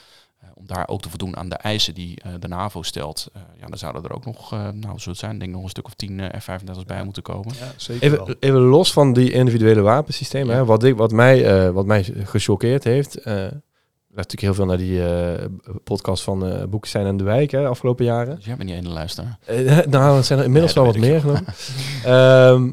om 0.55 0.67
daar 0.67 0.89
ook 0.89 1.01
te 1.03 1.09
voldoen 1.09 1.37
aan 1.37 1.49
de 1.49 1.55
eisen 1.57 1.95
die 1.95 2.21
eh, 2.23 2.33
de 2.41 2.49
NAVO 2.49 2.83
stelt, 2.83 3.29
eh, 3.33 3.41
ja, 3.61 3.67
dan 3.67 3.79
zouden 3.79 4.03
er 4.05 4.13
ook 4.15 4.25
nog, 4.25 4.53
eh, 4.53 4.69
nou, 4.69 4.99
zo 4.99 5.11
het 5.11 5.19
zijn, 5.19 5.39
denk 5.39 5.51
ik 5.51 5.57
nog 5.57 5.63
een 5.65 5.71
stuk 5.71 5.87
of 5.87 5.95
10 5.95 6.21
F-35's 6.41 6.85
bij 6.85 7.05
moeten 7.05 7.23
komen. 7.23 7.55
Ja, 7.59 7.73
zeker 7.77 8.11
wel. 8.11 8.21
Even, 8.23 8.37
even 8.41 8.61
los 8.61 8.93
van 8.93 9.13
die 9.13 9.31
individuele 9.33 9.81
wapensystemen. 9.81 10.49
Ja. 10.55 10.55
Hè, 10.61 10.65
wat, 10.65 10.85
ik, 10.85 10.97
wat, 10.97 11.13
mij, 11.13 11.65
eh, 11.67 11.71
wat 11.71 11.87
mij 11.87 12.03
gechoqueerd 12.05 12.85
heeft. 12.85 13.19
Natuurlijk 14.27 14.41
heel 14.41 14.55
veel 14.55 14.67
naar 14.67 14.77
die 14.77 15.05
eh, 15.07 15.45
podcast 15.85 16.23
van 16.23 16.47
eh 16.47 16.65
Boekestein 16.65 17.07
en 17.07 17.17
de 17.17 17.25
Wijk 17.25 17.51
hè, 17.51 17.61
de 17.61 17.67
afgelopen 17.67 18.05
jaren. 18.05 18.37
Dus 18.37 18.45
jij 18.45 18.57
bent 18.57 18.69
niet 18.69 18.79
ene 18.79 18.89
luisteraar. 18.89 19.39
Eh, 19.47 19.79
nou, 19.87 20.17
het 20.17 20.27
zijn 20.27 20.39
er 20.39 20.45
inmiddels 20.45 20.75
Nee, 20.75 20.85
wel 20.85 20.93
wat 20.93 21.03
meer. 21.03 21.43
Ehm, 22.15 22.71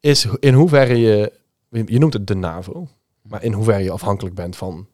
is 0.00 0.26
in 0.40 0.54
hoeverre 0.54 0.96
je, 0.96 1.32
je 1.68 1.98
noemt 1.98 2.12
het 2.12 2.26
de 2.26 2.34
NAVO, 2.34 2.88
maar 3.22 3.42
in 3.42 3.52
hoeverre 3.52 3.82
je 3.82 3.90
afhankelijk 3.90 4.34
bent 4.34 4.56
van, 4.56 4.86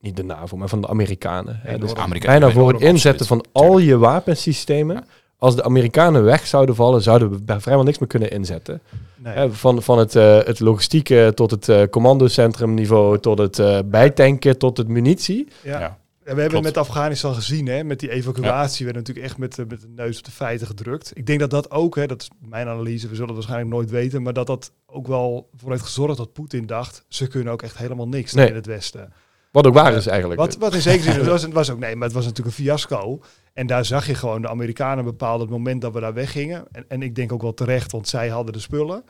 niet 0.00 0.16
de 0.16 0.24
NAVO, 0.24 0.56
maar 0.56 0.68
van 0.68 0.80
de 0.80 0.88
Amerikanen. 0.88 1.60
Hè. 1.62 1.78
Dus 1.78 1.94
Amerika- 1.94 2.26
bijna 2.26 2.50
voor 2.50 2.72
het 2.72 2.80
inzetten 2.80 3.26
van 3.26 3.44
al 3.52 3.78
je 3.78 3.98
wapensystemen. 3.98 4.96
Ja. 4.96 5.04
Als 5.38 5.56
de 5.56 5.62
Amerikanen 5.64 6.24
weg 6.24 6.46
zouden 6.46 6.74
vallen, 6.74 7.02
zouden 7.02 7.30
we 7.30 7.42
bij 7.42 7.60
vrijwel 7.60 7.84
niks 7.84 7.98
meer 7.98 8.08
kunnen 8.08 8.30
inzetten. 8.30 8.80
Nee. 9.16 9.34
Hè, 9.34 9.52
van 9.52 9.82
van 9.82 9.98
het, 9.98 10.16
eh, 10.16 10.36
het 10.44 10.60
logistieke 10.60 11.32
tot 11.34 11.50
het 11.50 11.68
eh 11.68 11.82
commandocentrumniveau, 11.90 13.18
tot 13.18 13.38
het 13.38 13.58
eh, 13.58 13.78
bijtanken, 13.84 14.58
tot 14.58 14.76
het 14.76 14.88
munitie. 14.88 15.48
ja. 15.62 15.80
Ja. 15.80 15.98
Ja, 16.24 16.34
we 16.34 16.40
hebben 16.40 16.60
Klopt. 16.60 16.76
met 16.76 16.86
Afghanistan 16.88 17.34
gezien, 17.34 17.66
hè, 17.66 17.84
met 17.84 18.00
die 18.00 18.10
evacuatie, 18.10 18.84
werden 18.84 19.02
natuurlijk 19.02 19.26
echt 19.28 19.38
met, 19.38 19.54
de- 19.54 19.64
met 19.68 19.80
de 19.80 19.88
neus 19.96 20.18
op 20.18 20.24
de 20.24 20.30
feiten 20.30 20.66
gedrukt. 20.66 21.10
Ik 21.14 21.26
denk 21.26 21.40
dat 21.40 21.50
dat 21.50 21.70
ook, 21.70 21.96
hè, 21.96 22.06
dat 22.06 22.20
is 22.22 22.30
mijn 22.48 22.68
analyse, 22.68 23.08
we 23.08 23.12
zullen 23.14 23.26
het 23.28 23.36
waarschijnlijk 23.36 23.70
nooit 23.70 23.90
weten, 23.90 24.22
maar 24.22 24.32
dat 24.32 24.46
dat 24.46 24.72
ook 24.86 25.06
wel 25.06 25.48
voor 25.56 25.70
heeft 25.70 25.82
gezorgd 25.82 26.16
dat 26.16 26.32
Poetin 26.32 26.66
dacht, 26.66 27.04
ze 27.08 27.26
kunnen 27.26 27.52
ook 27.52 27.62
echt 27.62 27.78
helemaal 27.78 28.08
niks 28.08 28.32
Nee. 28.32 28.48
in 28.48 28.54
het 28.54 28.66
Westen. 28.66 29.12
Wat 29.52 29.66
ook 29.66 29.74
waar 29.74 29.94
is 29.94 30.06
eigenlijk. 30.06 30.40
Wat, 30.40 30.56
wat 30.56 30.74
in 30.74 30.80
zekere 30.82 31.10
zin, 31.10 31.20
het 31.20 31.28
was, 31.28 31.42
het 31.42 31.52
was 31.52 31.70
ook, 31.70 31.78
nee, 31.78 31.94
maar 31.96 32.04
het 32.06 32.16
was 32.16 32.24
natuurlijk 32.26 32.56
een 32.58 32.64
fiasco. 32.64 33.20
En 33.58 33.66
daar 33.66 33.84
zag 33.84 34.06
je 34.06 34.14
gewoon 34.14 34.42
de 34.42 34.48
Amerikanen 34.48 35.04
bepaalden 35.04 35.40
het 35.40 35.56
moment 35.56 35.80
dat 35.80 35.92
we 35.92 36.00
daar 36.00 36.14
weggingen. 36.14 36.64
En, 36.72 36.84
en 36.88 37.02
ik 37.02 37.14
denk 37.14 37.32
ook 37.32 37.42
wel 37.42 37.54
terecht, 37.54 37.92
want 37.92 38.08
zij 38.08 38.28
hadden 38.28 38.52
de 38.52 38.58
spullen. 38.58 39.04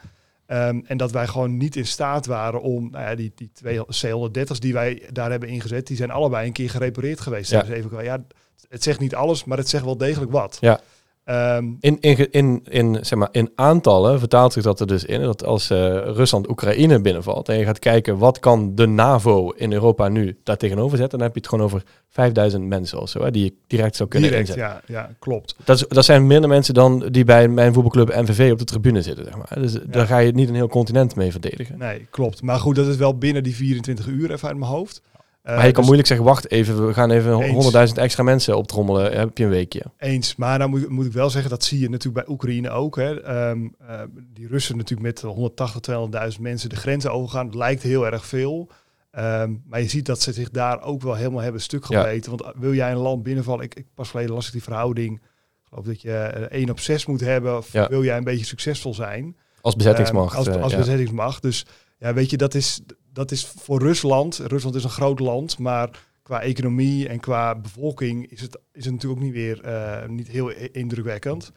Ehm, 0.46 0.80
en 0.84 0.96
dat 0.96 1.12
wij 1.12 1.26
gewoon 1.26 1.56
niet 1.56 1.76
in 1.76 1.86
staat 1.86 2.26
waren 2.26 2.60
om, 2.60 2.90
nou 2.90 3.04
ja, 3.04 3.14
die, 3.14 3.32
die 3.34 3.50
twee 3.52 3.80
C-130's 3.80 4.60
die 4.60 4.72
wij 4.72 5.08
daar 5.12 5.30
hebben 5.30 5.48
ingezet, 5.48 5.86
die 5.86 5.96
zijn 5.96 6.10
allebei 6.10 6.46
een 6.46 6.52
keer 6.52 6.70
gerepareerd 6.70 7.20
geweest. 7.20 7.50
Ja. 7.50 7.60
Dus 7.60 7.68
even, 7.68 8.04
ja, 8.04 8.24
het 8.68 8.82
zegt 8.82 9.00
niet 9.00 9.14
alles, 9.14 9.44
maar 9.44 9.58
het 9.58 9.68
zegt 9.68 9.84
wel 9.84 9.96
degelijk 9.96 10.32
wat. 10.32 10.56
Ja. 10.60 10.80
Ehm, 11.28 11.64
In, 11.80 12.00
in, 12.00 12.30
in, 12.30 12.60
in, 12.64 12.98
zeg 13.00 13.18
maar, 13.18 13.28
in 13.30 13.50
aantallen 13.54 14.18
vertaalt 14.18 14.52
zich 14.52 14.62
dat 14.62 14.80
er 14.80 14.86
dus 14.86 15.04
in 15.04 15.20
dat 15.22 15.44
als 15.44 15.70
eh, 15.70 15.78
Rusland 16.04 16.48
Oekraïne 16.48 17.00
binnenvalt 17.00 17.48
en 17.48 17.58
je 17.58 17.64
gaat 17.64 17.78
kijken 17.78 18.18
wat 18.18 18.38
kan 18.38 18.74
de 18.74 18.86
NAVO 18.86 19.50
in 19.50 19.72
Europa 19.72 20.08
nu 20.08 20.38
daar 20.42 20.56
tegenover 20.56 20.98
zetten, 20.98 21.18
dan 21.18 21.26
heb 21.26 21.36
je 21.36 21.40
het 21.40 21.50
gewoon 21.50 21.64
over 21.64 21.82
5000 22.08 22.64
mensen 22.64 23.00
of 23.00 23.08
zo, 23.08 23.22
hè, 23.22 23.30
die 23.30 23.44
je 23.44 23.54
direct 23.66 23.96
zou 23.96 24.08
kunnen 24.08 24.28
direct, 24.30 24.48
inzetten. 24.48 24.80
ja, 24.86 25.00
ja, 25.00 25.10
klopt. 25.18 25.54
Dat, 25.64 25.76
is, 25.76 25.84
dat 25.88 26.04
zijn 26.04 26.26
minder 26.26 26.48
mensen 26.48 26.74
dan 26.74 27.08
die 27.10 27.24
bij 27.24 27.48
mijn 27.48 27.72
voetbalclub 27.72 28.08
NVV 28.08 28.52
op 28.52 28.58
de 28.58 28.64
tribune 28.64 29.02
zitten. 29.02 29.24
Zeg 29.24 29.36
maar. 29.36 29.60
Dus 29.60 29.78
daar 29.86 30.06
ga 30.06 30.18
je 30.18 30.32
niet 30.32 30.48
een 30.48 30.54
heel 30.54 30.68
continent 30.68 31.16
mee 31.16 31.30
verdedigen. 31.30 31.78
Nee, 31.78 32.06
klopt. 32.10 32.42
Maar 32.42 32.58
goed, 32.58 32.76
dat 32.76 32.86
is 32.86 32.96
wel 32.96 33.18
binnen 33.18 33.42
die 33.42 33.56
24 33.56 34.06
uur, 34.06 34.30
even 34.30 34.48
uit 34.48 34.58
mijn 34.58 34.70
hoofd. 34.70 35.02
Eh, 35.48 35.54
maar 35.54 35.66
je 35.66 35.72
kan 35.72 35.74
dus- 35.74 35.84
moeilijk 35.84 36.08
zeggen, 36.08 36.26
wacht 36.26 36.50
even, 36.50 36.86
we 36.86 36.92
gaan 36.94 37.10
even 37.10 37.40
Eens. 37.40 37.52
100.000 37.54 37.98
extra 37.98 38.22
mensen 38.22 38.56
optrommelen, 38.56 39.18
heb 39.18 39.38
je 39.38 39.44
een 39.44 39.50
weekje. 39.50 39.82
Eens, 39.98 40.36
maar 40.36 40.58
dan 40.58 40.70
moet, 40.70 40.88
moet 40.88 41.06
ik 41.06 41.12
wel 41.12 41.30
zeggen, 41.30 41.50
dat 41.50 41.64
zie 41.64 41.80
je 41.80 41.90
natuurlijk 41.90 42.24
bij 42.26 42.34
Oekraïne 42.34 42.70
ook. 42.70 42.96
Hè. 42.96 43.22
Ehm, 43.22 43.68
eh, 43.86 44.00
die 44.34 44.48
Russen 44.48 44.76
natuurlijk 44.76 45.08
met 45.08 45.20
180, 45.20 45.80
200.000 45.80 46.42
mensen 46.42 46.68
de 46.68 46.76
grenzen 46.76 47.12
overgaan. 47.12 47.46
Dat 47.46 47.54
lijkt 47.54 47.82
heel 47.82 48.06
erg 48.06 48.26
veel. 48.26 48.68
Ehm, 49.10 49.52
maar 49.66 49.80
je 49.80 49.88
ziet 49.88 50.06
dat 50.06 50.22
ze 50.22 50.32
zich 50.32 50.50
daar 50.50 50.82
ook 50.82 51.02
wel 51.02 51.14
helemaal 51.14 51.42
hebben 51.42 51.60
stuk 51.60 51.84
Ja. 51.88 52.00
gebeten. 52.02 52.36
Want 52.36 52.54
wil 52.56 52.74
jij 52.74 52.90
een 52.90 52.96
land 52.96 53.22
binnenvallen, 53.22 53.64
ik, 53.64 53.74
ik 53.74 53.86
pas 53.94 54.10
geleden 54.10 54.34
las 54.34 54.46
ik 54.46 54.52
die 54.52 54.62
verhouding. 54.62 55.14
Ik 55.16 55.68
geloof 55.68 55.84
dat 55.84 56.02
je 56.02 56.12
eh, 56.12 56.60
1 56.60 56.70
op 56.70 56.80
6 56.80 57.06
moet 57.06 57.20
hebben. 57.20 57.56
Of 57.56 57.72
Ja. 57.72 57.88
wil 57.88 58.04
jij 58.04 58.16
een 58.16 58.24
beetje 58.24 58.44
succesvol 58.44 58.94
zijn? 58.94 59.36
Als 59.60 59.76
bezettingsmacht. 59.76 60.30
Ehm, 60.30 60.38
als 60.38 60.56
eh, 60.56 60.62
als 60.62 60.72
ja. 60.72 60.78
bezettingsmacht. 60.78 61.42
Dus 61.42 61.66
ja, 61.98 62.14
weet 62.14 62.30
je, 62.30 62.36
dat 62.36 62.54
is, 62.54 62.80
dat 63.12 63.30
is 63.30 63.46
voor 63.46 63.78
Rusland. 63.80 64.36
Rusland 64.36 64.74
is 64.74 64.84
een 64.84 64.90
groot 64.90 65.18
land, 65.18 65.58
maar 65.58 66.06
qua 66.22 66.40
economie 66.40 67.08
en 67.08 67.20
qua 67.20 67.54
bevolking 67.54 68.30
is 68.30 68.40
het, 68.40 68.58
is 68.72 68.84
natuurlijk 68.84 69.20
ook 69.20 69.26
niet 69.26 69.32
weer 69.32 69.62
eh, 69.62 70.08
niet 70.08 70.28
heel 70.28 70.50
indrukwekkend. 70.50 71.52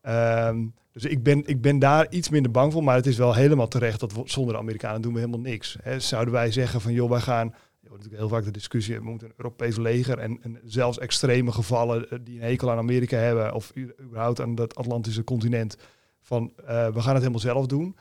Ehm, 0.00 0.66
dus 0.92 1.04
ik 1.04 1.22
ben, 1.22 1.42
ik 1.46 1.60
ben 1.60 1.78
daar 1.78 2.06
iets 2.10 2.28
minder 2.28 2.50
bang 2.50 2.72
voor, 2.72 2.84
maar 2.84 2.96
het 2.96 3.06
is 3.06 3.16
wel 3.16 3.34
helemaal 3.34 3.68
terecht 3.68 4.00
dat 4.00 4.12
zonder 4.24 4.54
de 4.54 4.60
Amerikanen 4.60 5.00
doen 5.00 5.12
we 5.12 5.18
helemaal 5.18 5.40
niks. 5.40 5.76
Hè. 5.82 6.00
Zouden 6.00 6.34
wij 6.34 6.50
zeggen 6.50 6.80
van 6.80 6.92
joh, 6.92 7.10
wij 7.10 7.20
gaan, 7.20 7.46
hoort 7.48 8.02
natuurlijk 8.02 8.18
heel 8.18 8.28
vaak 8.28 8.44
de 8.44 8.50
discussie, 8.50 8.96
we 8.96 9.04
moeten 9.04 9.28
een 9.28 9.34
Europees 9.36 9.76
leger 9.76 10.18
en, 10.18 10.38
en 10.42 10.60
zelfs 10.64 10.98
extreme 10.98 11.52
gevallen 11.52 12.10
eh, 12.10 12.18
die 12.22 12.36
een 12.40 12.46
hekel 12.46 12.70
aan 12.70 12.78
Amerika 12.78 13.16
hebben 13.16 13.54
of 13.54 13.72
überhaupt 14.00 14.40
aan 14.40 14.54
het 14.54 14.74
Atlantische 14.74 15.24
continent, 15.24 15.76
van 16.20 16.52
eh, 16.56 16.66
we 16.66 17.00
gaan 17.00 17.12
het 17.12 17.22
helemaal 17.22 17.38
zelf 17.38 17.66
doen. 17.66 17.96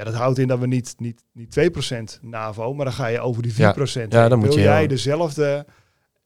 Ja, 0.00 0.06
dat 0.06 0.14
houdt 0.14 0.38
in 0.38 0.48
dat 0.48 0.58
we 0.58 0.66
niet, 0.66 0.94
niet, 0.98 1.22
niet 1.32 1.70
2% 2.20 2.20
NAVO, 2.20 2.74
maar 2.74 2.84
dan 2.84 2.94
ga 2.94 3.06
je 3.06 3.20
over 3.20 3.42
die 3.42 3.52
4%. 3.52 3.56
Ja. 4.08 4.28
dan 4.28 4.38
moet 4.38 4.48
Wil 4.48 4.56
je 4.56 4.62
jij 4.62 4.86
dezelfde... 4.86 5.66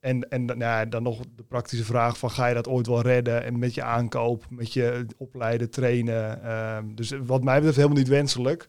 En, 0.01 0.29
en 0.29 0.45
nou 0.45 0.59
ja, 0.59 0.85
dan 0.85 1.03
nog 1.03 1.21
de 1.37 1.43
praktische 1.43 1.85
vraag 1.85 2.19
van 2.19 2.31
ga 2.31 2.47
je 2.47 2.55
dat 2.55 2.69
ooit 2.69 2.87
wel 2.87 3.01
redden? 3.01 3.45
En 3.45 3.59
met 3.59 3.75
je 3.75 3.83
aankoop, 3.83 4.45
met 4.49 4.73
je 4.73 5.07
opleiden, 5.17 5.71
trainen. 5.71 6.43
ehm, 6.43 6.95
dus 6.95 7.13
wat 7.27 7.45
mij 7.45 7.55
betreft 7.55 7.77
helemaal 7.77 7.99
niet 7.99 8.09
wenselijk. 8.09 8.67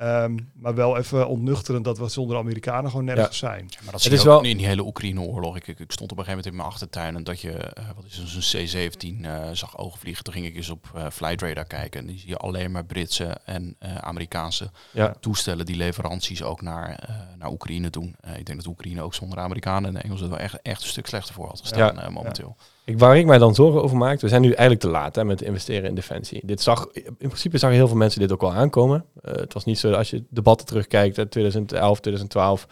Ehm, 0.00 0.36
maar 0.54 0.74
wel 0.74 0.96
even 0.96 1.28
ontnuchterend 1.28 1.84
dat 1.84 1.98
we 1.98 2.08
zonder 2.08 2.36
Amerikanen 2.36 2.90
gewoon 2.90 3.04
nergens 3.04 3.38
zijn. 3.38 3.64
Ja, 3.68 3.76
maar 3.76 3.84
dat 3.84 3.92
Het 3.92 4.02
zie 4.02 4.10
je 4.10 4.16
is 4.16 4.22
ook 4.22 4.26
wel- 4.42 4.50
in 4.50 4.56
die 4.56 4.66
hele 4.66 4.84
Oekraïne-oorlog. 4.86 5.56
Ik, 5.56 5.66
ik 5.66 5.92
stond 5.92 6.12
op 6.12 6.18
een 6.18 6.24
gegeven 6.24 6.28
moment 6.28 6.46
in 6.46 6.56
mijn 6.56 6.68
achtertuin 6.68 7.16
en 7.16 7.24
dat 7.24 7.40
je, 7.40 7.52
eh, 7.52 7.84
wat 7.96 8.04
is 8.04 8.16
het, 8.16 8.54
een 8.54 8.88
C-17 9.20 9.24
eh, 9.24 9.50
zag 9.52 9.78
ogenvliegen. 9.78 10.24
Toen 10.24 10.32
ging 10.32 10.46
ik 10.46 10.56
eens 10.56 10.70
op 10.70 10.90
eh 10.94 11.06
Flight 11.12 11.42
Radar 11.42 11.64
kijken 11.64 12.00
en 12.00 12.06
die 12.06 12.18
zie 12.18 12.28
je 12.28 12.36
alleen 12.36 12.70
maar 12.70 12.84
Britse 12.84 13.24
en 13.44 13.76
eh, 13.78 13.94
Amerikaanse 13.96 14.70
Ja. 14.92 15.14
toestellen 15.20 15.66
die 15.66 15.76
leveranties 15.76 16.42
ook 16.42 16.62
naar, 16.62 16.88
eh, 16.94 17.14
naar 17.38 17.50
Oekraïne 17.50 17.90
doen. 17.90 18.16
Eh, 18.20 18.36
ik 18.38 18.46
denk 18.46 18.58
dat 18.58 18.66
Oekraïne 18.66 19.02
ook 19.02 19.14
zonder 19.14 19.38
Amerikanen 19.38 19.88
en 19.88 19.94
de 19.94 20.00
Engelsen 20.00 20.24
er 20.26 20.32
wel 20.32 20.40
echt, 20.40 20.62
echt 20.62 20.82
een 20.82 20.88
stuk 20.88 21.06
slechter 21.06 21.34
voor 21.34 21.46
had 21.48 21.60
gestaan 21.60 21.94
Ja. 21.94 22.02
eh, 22.02 22.08
momenteel. 22.08 22.56
Ik, 22.90 22.98
waar 22.98 23.16
ik 23.18 23.26
mij 23.26 23.38
dan 23.38 23.54
zorgen 23.54 23.82
over 23.82 23.96
maak, 23.96 24.20
we 24.20 24.28
zijn 24.28 24.40
nu 24.42 24.48
eigenlijk 24.48 24.80
te 24.80 24.88
laat 24.88 25.14
hè, 25.14 25.24
met 25.24 25.42
investeren 25.42 25.88
in 25.88 25.94
defensie. 25.94 26.40
Dit 26.46 26.60
zag, 26.60 26.86
in 26.92 27.14
principe 27.16 27.58
zagen 27.58 27.76
heel 27.76 27.88
veel 27.88 27.96
mensen 27.96 28.20
dit 28.20 28.32
ook 28.32 28.40
wel 28.40 28.52
aankomen. 28.52 29.04
Eh, 29.22 29.34
het 29.34 29.52
was 29.52 29.64
niet 29.64 29.78
zo, 29.78 29.92
als 29.92 30.10
je 30.10 30.24
debatten 30.30 30.66
terugkijkt 30.66 31.18
uit 31.18 31.30
2011, 31.30 32.00
2012. 32.00 32.66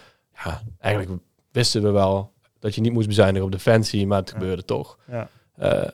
Ja, 0.44 0.62
eigenlijk 0.78 1.20
wisten 1.52 1.82
we 1.82 1.90
wel 1.90 2.32
dat 2.58 2.74
je 2.74 2.80
niet 2.80 2.92
moest 2.92 3.06
bezuinigen 3.08 3.44
op 3.46 3.52
defensie, 3.52 4.06
maar 4.06 4.18
het 4.18 4.28
Ja. 4.30 4.34
gebeurde 4.38 4.64
toch. 4.64 4.98
Ja. 5.10 5.28
Eh, 5.56 5.88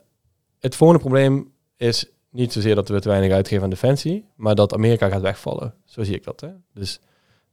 het 0.61 0.77
volgende 0.77 1.03
probleem 1.03 1.53
is 1.77 2.07
niet 2.31 2.53
zozeer 2.53 2.75
dat 2.75 2.89
we 2.89 3.01
te 3.01 3.09
weinig 3.09 3.33
uitgeven 3.33 3.65
aan 3.65 3.71
defensie, 3.71 4.27
maar 4.37 4.55
dat 4.55 4.75
Amerika 4.75 5.09
gaat 5.09 5.21
wegvallen. 5.23 5.75
Zo 5.85 6.03
zie 6.03 6.15
ik 6.15 6.25
dat. 6.25 6.41
Hè? 6.41 6.49
Dus 6.75 7.01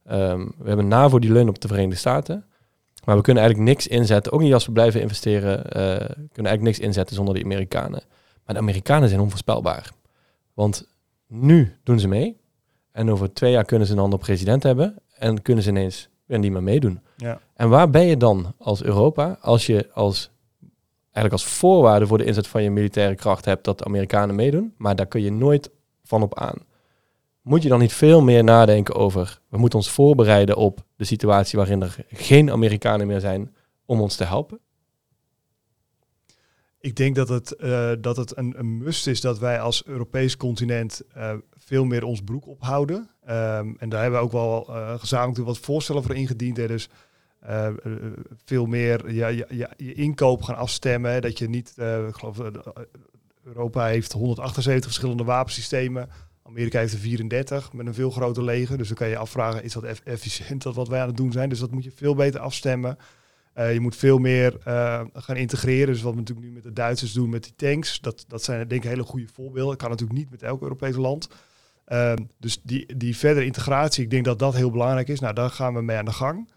ehm, 0.04 0.46
we 0.58 0.66
hebben 0.66 0.88
NAVO 0.88 1.18
die 1.18 1.32
leunt 1.32 1.48
op 1.48 1.60
de 1.60 1.68
Verenigde 1.68 1.96
Staten. 1.96 2.44
Maar 3.04 3.16
we 3.16 3.22
kunnen 3.22 3.42
eigenlijk 3.42 3.72
niks 3.72 3.86
inzetten, 3.86 4.32
ook 4.32 4.40
niet 4.40 4.54
als 4.54 4.66
we 4.66 4.72
blijven 4.72 5.00
investeren, 5.00 5.64
eh, 5.64 5.96
kunnen 6.06 6.50
eigenlijk 6.50 6.62
niks 6.62 6.78
inzetten 6.78 7.16
zonder 7.16 7.34
die 7.34 7.44
Amerikanen. 7.44 8.02
Maar 8.44 8.54
de 8.54 8.60
Amerikanen 8.60 9.08
zijn 9.08 9.20
onvoorspelbaar. 9.20 9.90
Want 10.54 10.88
nu 11.26 11.76
doen 11.82 12.00
ze 12.00 12.08
mee. 12.08 12.40
En 12.92 13.10
over 13.10 13.32
twee 13.32 13.52
jaar 13.52 13.64
kunnen 13.64 13.86
ze 13.86 13.92
een 13.92 13.98
ander 13.98 14.18
president 14.18 14.62
hebben. 14.62 14.98
En 15.18 15.42
kunnen 15.42 15.64
ze 15.64 15.70
ineens 15.70 16.08
weer 16.26 16.38
niet 16.38 16.52
meer 16.52 16.62
meedoen. 16.62 17.00
Ja. 17.16 17.40
En 17.54 17.68
waar 17.68 17.90
ben 17.90 18.06
je 18.06 18.16
dan 18.16 18.54
als 18.58 18.82
Europa 18.82 19.38
als 19.40 19.66
je 19.66 19.88
als, 19.92 20.30
eigenlijk 21.02 21.32
als 21.32 21.44
voorwaarde 21.44 22.06
voor 22.06 22.18
de 22.18 22.24
inzet 22.24 22.46
van 22.46 22.62
je 22.62 22.70
militaire 22.70 23.14
kracht 23.14 23.44
hebt 23.44 23.64
dat 23.64 23.78
de 23.78 23.84
Amerikanen 23.84 24.34
meedoen, 24.34 24.74
maar 24.76 24.96
daar 24.96 25.06
kun 25.06 25.22
je 25.22 25.32
nooit 25.32 25.70
van 26.04 26.22
op 26.22 26.38
aan. 26.38 26.58
Moet 27.42 27.62
je 27.62 27.68
dan 27.68 27.78
niet 27.78 27.92
veel 27.92 28.22
meer 28.22 28.44
nadenken 28.44 28.94
over, 28.94 29.40
we 29.48 29.58
moeten 29.58 29.78
ons 29.78 29.90
voorbereiden 29.90 30.56
op 30.56 30.84
de 30.96 31.04
situatie 31.04 31.58
waarin 31.58 31.82
er 31.82 31.96
geen 32.08 32.50
Amerikanen 32.50 33.06
meer 33.06 33.20
zijn 33.20 33.54
om 33.86 34.00
ons 34.00 34.16
te 34.16 34.24
helpen? 34.24 34.60
Ik 36.80 36.96
denk 36.96 37.14
dat 37.14 37.28
het, 37.28 37.56
eh, 37.56 37.92
dat 38.00 38.16
het 38.16 38.36
een, 38.36 38.78
must 38.78 39.06
is 39.06 39.20
dat 39.20 39.38
wij 39.38 39.60
als 39.60 39.86
Europees 39.86 40.36
continent 40.36 41.02
eh, 41.14 41.34
veel 41.56 41.84
meer 41.84 42.04
ons 42.04 42.22
broek 42.22 42.46
ophouden. 42.46 43.10
Ehm, 43.24 43.72
en 43.78 43.88
daar 43.88 44.02
hebben 44.02 44.20
we 44.20 44.24
ook 44.26 44.32
wel 44.32 44.68
eh, 44.68 44.98
gezamenlijk 44.98 45.46
wat 45.46 45.58
voorstellen 45.58 46.02
voor 46.02 46.14
ingediend. 46.14 46.56
Hè. 46.56 46.66
Dus 46.66 46.88
veel 48.44 48.66
meer 48.66 49.12
ja, 49.12 49.28
je 49.76 49.94
inkoop 49.94 50.42
gaan 50.42 50.56
afstemmen. 50.56 51.22
Dat 51.22 51.38
je 51.38 51.48
niet, 51.48 51.74
ik 52.08 52.14
geloof, 52.14 52.38
Europa 53.44 53.86
heeft 53.86 54.12
178 54.12 54.84
verschillende 54.84 55.24
wapensystemen. 55.24 56.08
Amerika 56.52 56.78
heeft 56.78 56.92
er 56.92 56.98
34 56.98 57.72
met 57.72 57.86
een 57.86 57.94
veel 57.94 58.10
groter 58.10 58.44
leger. 58.44 58.78
Dus 58.78 58.88
dan 58.88 58.96
kan 58.96 59.08
je 59.08 59.16
afvragen, 59.16 59.64
is 59.64 59.72
dat 59.72 59.82
eff- 59.82 60.00
efficiënt 60.04 60.62
dat 60.62 60.74
wat 60.74 60.88
wij 60.88 61.00
aan 61.00 61.06
het 61.06 61.16
doen 61.16 61.32
zijn? 61.32 61.48
Dus 61.48 61.58
dat 61.58 61.70
moet 61.70 61.84
je 61.84 61.90
veel 61.94 62.14
beter 62.14 62.40
afstemmen. 62.40 62.98
Eh, 63.52 63.72
je 63.72 63.80
moet 63.80 63.96
veel 63.96 64.18
meer 64.18 64.58
eh, 64.64 65.00
gaan 65.12 65.36
integreren. 65.36 65.86
Dus 65.86 66.02
wat 66.02 66.12
we 66.12 66.18
natuurlijk 66.18 66.46
nu 66.46 66.52
met 66.52 66.62
de 66.62 66.72
Duitsers 66.72 67.12
doen 67.12 67.30
met 67.30 67.42
die 67.42 67.54
tanks. 67.56 68.00
Dat, 68.00 68.24
dat 68.28 68.42
zijn 68.42 68.68
denk 68.68 68.82
ik 68.82 68.88
hele 68.90 69.02
goede 69.02 69.28
voorbeelden. 69.32 69.70
Dat 69.70 69.80
kan 69.80 69.90
natuurlijk 69.90 70.18
niet 70.18 70.30
met 70.30 70.42
elk 70.42 70.62
Europees 70.62 70.96
land. 70.96 71.28
Ehm, 71.84 72.18
dus 72.38 72.60
die, 72.62 72.96
die 72.96 73.16
verdere 73.16 73.46
integratie, 73.46 74.04
ik 74.04 74.10
denk 74.10 74.24
dat 74.24 74.38
dat 74.38 74.54
heel 74.54 74.70
belangrijk 74.70 75.08
is. 75.08 75.20
Nou, 75.20 75.34
daar 75.34 75.50
gaan 75.50 75.74
we 75.74 75.82
mee 75.82 75.96
aan 75.96 76.04
de 76.04 76.12
gang. 76.12 76.50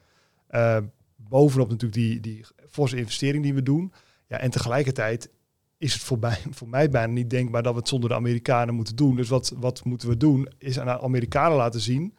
Ehm, 0.47 0.83
bovenop 1.15 1.69
natuurlijk 1.69 2.01
die, 2.01 2.19
die 2.19 2.45
forse 2.69 2.97
investering 2.97 3.43
die 3.43 3.53
we 3.53 3.63
doen. 3.63 3.93
Ja, 4.27 4.37
en 4.39 4.51
tegelijkertijd 4.51 5.29
is 5.85 5.93
het 5.93 6.03
voor 6.03 6.19
mij, 6.19 6.37
voor 6.57 6.69
mij 6.69 6.89
bijna 6.89 7.13
niet 7.13 7.29
denkbaar 7.29 7.63
dat 7.63 7.73
we 7.73 7.79
het 7.79 7.87
zonder 7.87 8.09
de 8.09 8.15
Amerikanen 8.15 8.75
moeten 8.75 8.95
doen. 8.95 9.15
Dus 9.15 9.29
wat, 9.29 9.53
wat 9.55 9.83
moeten 9.83 10.09
we 10.09 10.17
doen? 10.17 10.49
Is 10.57 10.79
aan 10.79 10.85
de 10.85 11.01
Amerikanen 11.01 11.57
laten 11.57 11.79
zien 11.79 12.15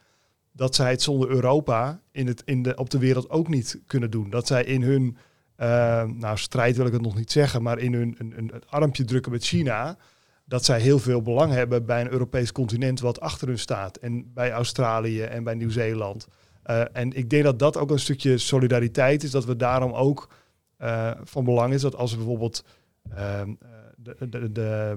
dat 0.53 0.75
zij 0.75 0.91
het 0.91 1.03
zonder 1.03 1.29
Europa 1.29 2.01
in 2.11 2.27
het, 2.27 2.43
in 2.45 2.63
de, 2.63 2.77
op 2.77 2.91
de 2.91 2.99
wereld 2.99 3.31
ook 3.31 3.49
niet 3.49 3.81
kunnen 3.87 4.11
doen. 4.11 4.31
Dat 4.31 4.47
zij 4.47 4.65
in 4.65 4.83
hun, 4.83 5.17
uh, 5.59 6.03
nou 6.03 6.39
strijd 6.39 6.77
wil 6.77 6.87
ik 6.87 6.93
het 6.93 7.03
nog 7.03 7.17
niet 7.17 7.33
zeggen, 7.33 7.63
maar 7.63 7.79
in 7.79 7.95
hun 7.95 8.15
een, 8.19 8.33
een, 8.37 8.53
armpje 8.67 9.05
drukken 9.05 9.33
met 9.33 9.45
China, 9.45 9.97
dat 10.45 10.65
zij 10.65 10.81
heel 10.81 10.99
veel 10.99 11.23
belang 11.23 11.53
hebben 11.53 11.87
bij 11.87 12.01
een 12.01 12.11
Europees 12.11 12.53
continent 12.53 13.01
wat 13.01 13.21
achter 13.21 13.49
hun 13.49 13.59
staat. 13.59 13.97
En 13.97 14.33
bij 14.35 14.51
Australië 14.51 15.23
en 15.23 15.45
bij 15.45 15.55
Nieuw-Zeeland. 15.55 16.29
Uh, 16.67 16.83
en 16.93 17.13
ik 17.13 17.31
denk 17.31 17.45
dat 17.45 17.59
dat 17.59 17.77
ook 17.77 17.91
een 17.91 17.99
stukje 17.99 18.39
solidariteit 18.39 19.23
is, 19.23 19.31
dat 19.31 19.45
we 19.45 19.57
daarom 19.57 19.93
ook 19.93 20.29
uh, 20.83 21.11
van 21.25 21.45
belang 21.45 21.73
is 21.73 21.81
dat 21.81 21.97
als 21.97 22.11
we 22.11 22.17
bijvoorbeeld 22.17 22.65
de, 23.97 24.29
de, 24.29 24.53
de, 24.53 24.97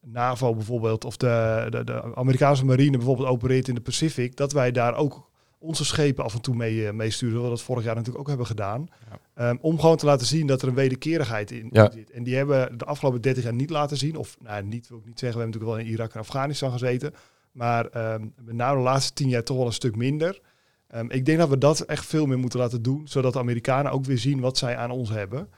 NAVO 0.00 0.54
bijvoorbeeld 0.54 1.04
of 1.04 1.16
de, 1.16 1.66
de, 1.70 1.84
de, 1.84 2.14
Amerikaanse 2.14 2.64
marine 2.64 2.96
bijvoorbeeld 2.96 3.28
opereert 3.28 3.68
in 3.68 3.74
de 3.74 3.80
Pacific, 3.80 4.36
dat 4.36 4.52
wij 4.52 4.72
daar 4.72 4.96
ook 4.96 5.30
onze 5.58 5.84
schepen 5.84 6.24
af 6.24 6.34
en 6.34 6.40
toe 6.40 6.54
mee, 6.54 6.92
mee 6.92 7.10
sturen, 7.10 7.34
zoals 7.34 7.50
we 7.50 7.56
dat 7.56 7.66
vorig 7.66 7.84
jaar 7.84 7.94
natuurlijk 7.94 8.20
ook 8.20 8.28
hebben 8.28 8.46
gedaan. 8.46 8.88
Ja. 9.36 9.48
Um, 9.48 9.58
om 9.60 9.80
gewoon 9.80 9.96
te 9.96 10.06
laten 10.06 10.26
zien 10.26 10.46
dat 10.46 10.62
er 10.62 10.68
een 10.68 10.74
wederkerigheid 10.74 11.50
in, 11.50 11.68
ja. 11.72 11.90
zit. 11.90 12.10
En 12.10 12.22
die 12.22 12.36
hebben 12.36 12.78
de 12.78 12.84
afgelopen 12.84 13.20
30 13.20 13.44
jaar 13.44 13.54
niet 13.54 13.70
laten 13.70 13.96
zien, 13.96 14.16
of 14.16 14.36
nou, 14.40 14.62
niet 14.62 14.88
wil 14.88 14.98
ik 14.98 15.06
niet 15.06 15.18
zeggen, 15.18 15.38
we 15.38 15.44
hebben 15.44 15.60
natuurlijk 15.60 15.72
wel 15.72 15.86
in 15.86 15.98
Irak 15.98 16.14
en 16.14 16.20
Afghanistan 16.20 16.70
gezeten, 16.72 17.14
maar 17.52 18.14
um, 18.14 18.32
met 18.44 18.54
name 18.54 18.76
de 18.76 18.82
laatste 18.82 19.12
10 19.12 19.28
jaar 19.28 19.42
toch 19.42 19.56
wel 19.56 19.66
een 19.66 19.72
stuk 19.72 19.96
minder. 19.96 20.40
Um, 20.94 21.10
ik 21.10 21.24
denk 21.24 21.38
dat 21.38 21.48
we 21.48 21.58
dat 21.58 21.80
echt 21.80 22.06
veel 22.06 22.26
meer 22.26 22.38
moeten 22.38 22.58
laten 22.58 22.82
doen, 22.82 23.08
zodat 23.08 23.32
de 23.32 23.38
Amerikanen 23.38 23.92
ook 23.92 24.04
weer 24.04 24.18
zien 24.18 24.40
wat 24.40 24.58
zij 24.58 24.76
aan 24.76 24.90
ons 24.90 25.10
hebben. 25.10 25.48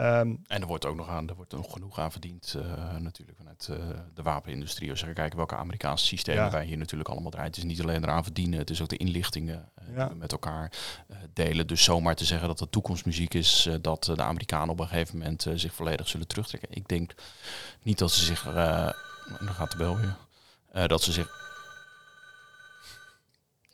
Um, 0.00 0.42
en 0.46 0.60
er 0.60 0.66
wordt 0.66 0.84
ook 0.84 0.96
nog 0.96 1.08
aan, 1.08 1.28
er 1.28 1.34
wordt 1.34 1.52
nog 1.52 1.72
genoeg 1.72 1.98
aan 1.98 2.12
verdiend, 2.12 2.54
uh, 2.56 2.96
natuurlijk 2.96 3.38
vanuit 3.38 3.68
uh, 3.70 3.76
de 4.14 4.22
wapenindustrie. 4.22 4.90
Als 4.90 5.00
je 5.00 5.12
kijkt 5.12 5.34
welke 5.34 5.56
Amerikaanse 5.56 6.06
systemen 6.06 6.44
ja. 6.44 6.50
wij 6.50 6.64
hier 6.64 6.76
natuurlijk 6.76 7.08
allemaal 7.08 7.30
draaien. 7.30 7.48
Het 7.48 7.58
is 7.58 7.64
niet 7.64 7.80
alleen 7.82 8.02
eraan 8.02 8.22
verdienen, 8.22 8.58
het 8.58 8.70
is 8.70 8.82
ook 8.82 8.88
de 8.88 8.96
inlichtingen 8.96 9.68
uh, 9.78 9.96
ja. 9.96 10.04
die 10.04 10.12
we 10.12 10.20
met 10.20 10.32
elkaar 10.32 10.72
delen. 11.32 11.66
Dus 11.66 11.84
zomaar 11.84 12.14
te 12.14 12.24
zeggen 12.24 12.48
dat 12.48 12.60
het 12.60 12.72
toekomstmuziek 12.72 13.34
is, 13.34 13.68
dat 13.80 14.04
de 14.04 14.22
Amerikanen 14.22 14.68
op 14.68 14.80
een 14.80 14.88
gegeven 14.88 15.18
moment 15.18 15.46
zich 15.54 15.74
volledig 15.74 16.08
zullen 16.08 16.26
terugtrekken. 16.26 16.68
Ik 16.72 16.88
denk 16.88 17.14
niet 17.82 17.98
dat 17.98 18.12
ze 18.12 18.24
zich, 18.24 18.42
dan 18.42 19.54
gaat 19.54 19.70
de 19.70 19.76
bel 19.76 19.96
weer, 19.96 20.88
dat 20.88 21.02
ze 21.02 21.12
zich 21.12 21.40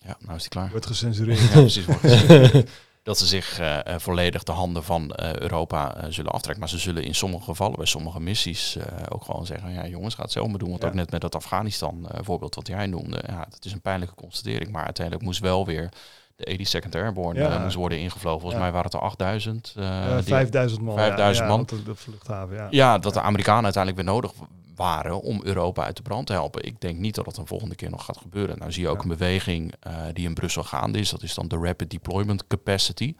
ja, 0.07 0.17
nou 0.19 0.35
is 0.35 0.41
die 0.41 0.51
klaar. 0.51 0.71
Wordt 0.71 0.87
gecensureerd. 0.87 1.41
Ja, 1.41 1.49
precies. 1.49 1.85
Wordt 1.85 2.01
gecensureerd. 2.01 2.71
dat 3.07 3.19
ze 3.19 3.27
zich 3.27 3.61
uh, 3.61 3.79
volledig 3.97 4.43
de 4.43 4.53
handen 4.53 4.85
van 4.85 5.17
uh, 5.21 5.35
Europa 5.35 5.97
uh, 5.97 6.05
zullen 6.09 6.33
aftrekken. 6.33 6.61
Maar 6.61 6.69
ze 6.73 6.79
zullen 6.79 7.05
in 7.05 7.15
sommige 7.15 7.45
gevallen, 7.45 7.77
bij 7.77 7.87
sommige 7.87 8.21
missies, 8.21 8.77
ook 9.09 9.25
gewoon 9.25 9.47
zeggen: 9.47 9.73
ja, 9.73 9.87
jongens, 9.87 10.15
gaat 10.15 10.25
het 10.25 10.33
zo 10.33 10.47
maar 10.47 10.59
doen. 10.59 10.69
Want 10.69 10.83
ja. 10.83 10.89
ook 10.89 10.95
net 10.95 11.11
met 11.11 11.21
dat 11.21 11.35
Afghanistan 11.35 12.09
voorbeeld 12.21 12.55
wat 12.55 12.67
jij 12.67 12.87
noemde, 12.87 13.23
ja, 13.27 13.47
dat 13.51 13.65
is 13.65 13.73
een 13.73 13.81
pijnlijke 13.81 14.15
constatering. 14.15 14.71
Maar 14.71 14.85
uiteindelijk 14.85 15.27
moest 15.27 15.41
wel 15.41 15.67
weer 15.67 15.89
de 16.37 16.59
82nd 16.59 16.91
Airborne 16.91 17.41
ja. 17.41 17.59
moest 17.59 17.77
worden 17.77 17.99
ingevlogen. 17.99 18.41
Volgens 18.41 18.61
mij 18.61 18.71
waren 18.71 18.87
het 18.87 18.95
er 18.95 19.01
8000. 19.01 19.73
ja, 19.77 20.23
5000 20.23 20.81
man. 20.81 20.97
5000 20.97 21.49
man. 21.49 21.65
De, 21.67 21.83
de 21.83 21.95
vluchthaven, 21.95 22.57
ja. 22.57 22.67
ja, 22.71 22.99
dat 22.99 23.15
de 23.15 23.21
Amerikanen 23.21 23.65
uiteindelijk 23.65 24.05
weer 24.05 24.13
nodig 24.15 24.33
waren 24.77 25.21
om 25.21 25.41
Europa 25.45 25.85
uit 25.85 25.97
de 25.97 26.03
brand 26.03 26.27
te 26.27 26.33
helpen. 26.33 26.65
Ik 26.65 26.81
denk 26.81 26.99
niet 26.99 27.15
dat 27.15 27.25
dat 27.25 27.37
een 27.37 27.47
volgende 27.47 27.75
keer 27.75 27.91
nog 27.91 28.05
gaat 28.05 28.17
gebeuren. 28.17 28.59
Nou 28.59 28.73
zie 28.73 28.83
je 28.83 28.89
ook 28.89 29.03
een 29.03 29.09
beweging 29.09 29.75
uh, 29.87 30.07
die 30.13 30.27
in 30.27 30.35
Brussel 30.35 30.63
gaande 30.63 30.99
is. 30.99 31.11
Dat 31.11 31.23
is 31.23 31.35
dan 31.35 31.49
de 31.49 31.59
Rapid 31.59 31.91
Deployment 31.91 32.47
Capacity. 32.47 33.15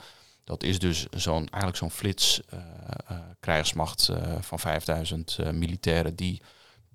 Dat 0.45 0.63
is 0.63 0.79
dus 0.79 1.07
zo'n 1.11 1.39
eigenlijk 1.39 1.77
zo'n 1.77 1.91
flits 1.91 2.41
uh, 2.55 2.61
uh, 3.11 3.19
krijgsmacht 3.41 4.11
van 4.41 4.59
5000 4.59 5.39
militairen 5.53 6.17
die 6.17 6.43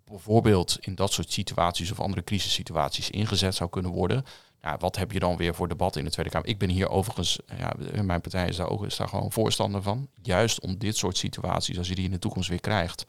bijvoorbeeld 0.06 0.78
in 0.80 0.96
dat 0.96 1.12
soort 1.12 1.32
situaties 1.32 1.92
of 1.92 2.00
andere 2.00 2.24
crisissituaties 2.24 3.10
ingezet 3.10 3.56
zou 3.56 3.70
kunnen 3.70 3.92
worden. 3.92 4.24
Ja, 4.62 4.78
wat 4.78 4.96
heb 4.96 5.12
je 5.12 5.20
dan 5.20 5.38
weer 5.38 5.56
voor 5.56 5.68
debat 5.68 5.96
in 5.96 6.04
de 6.04 6.12
Tweede 6.12 6.32
Kamer? 6.32 6.48
Ik 6.48 6.58
ben 6.58 6.70
hier 6.70 6.90
overigens, 6.90 7.40
ja, 7.58 7.74
mijn 8.02 8.22
partij 8.22 8.48
is 8.48 8.56
daar, 8.56 8.70
ook, 8.70 8.86
is 8.86 8.96
daar 8.96 9.08
gewoon 9.08 9.32
voorstander 9.32 9.82
van. 9.82 10.08
Juist 10.22 10.60
om 10.60 10.78
dit 10.78 10.98
soort 10.98 11.18
situaties, 11.18 11.78
als 11.78 11.88
je 11.88 11.96
die 11.96 12.06
in 12.06 12.12
de 12.12 12.20
toekomst 12.20 12.50
weer 12.50 12.60
krijgt, 12.60 13.06